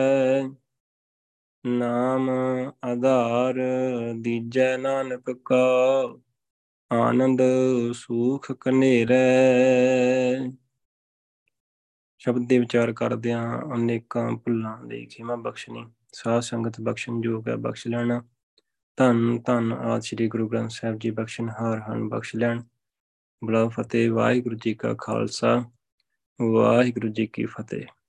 ਨਾਮ 1.66 2.30
ਆਧਾਰ 2.84 3.54
ਦੀਜੈ 4.20 4.76
ਨਾਨਕ 4.76 5.30
ਕਾ, 5.44 6.18
ਆਨੰਦ 6.92 7.42
ਸੂਖ 7.92 8.52
ਕਨੇਰੈ 8.52 9.16
ਸ਼ਬਦ 12.18 12.48
ਦੇ 12.48 12.58
ਵਿਚਾਰ 12.58 12.92
ਕਰਦਿਆਂ 12.92 13.74
ਅਨੇਕਾਂ 13.74 14.32
ਭੁੱਲਾਂ 14.32 14.84
ਦੇ 14.84 15.06
ਖਿਮਾ 15.06 15.36
ਬਖਸ਼ਣੀ 15.36 15.86
ਸਾਧ 16.12 16.40
ਸੰਗਤ 16.40 16.80
ਬਖਸ਼ਣ 16.80 17.20
ਜੋਗ 17.20 17.48
ਹੈ, 17.48 17.56
ਬਖਸ਼ 17.56 17.86
ਲੈਣਾ। 17.88 18.24
ਧੰਨ 18.96 19.38
ਧੰਨ 19.38 19.72
ਆਦ 19.72 20.00
ਸ੍ਰੀ 20.00 20.28
ਗੁਰੂ 20.28 20.48
ਗ੍ਰੰਥ 20.48 20.70
ਸਾਹਿਬ 20.70 20.98
ਜੀ 20.98 21.10
ਬਖਸ਼ਣ, 21.10 21.50
ਹਾਰ 21.50 21.80
ਹਨ 21.80 22.08
ਬਖਸ਼ 22.08 22.36
ਲੈਣ। 22.36 22.62
ਬਲਾ 23.44 23.68
ਫਤਿਹ, 23.68 24.10
ਵਾਹਿਗੁਰੂ 24.12 24.56
ਜੀ 24.56 24.74
ਕਾ 24.74 24.94
ਖਾਲਸਾ, 24.94 25.64
ਵਾਹਿਗੁਰੂ 26.42 27.08
ਜੀ 27.08 27.26
ਕੀ 27.26 27.44
ਫਤਿਹ। 27.44 27.99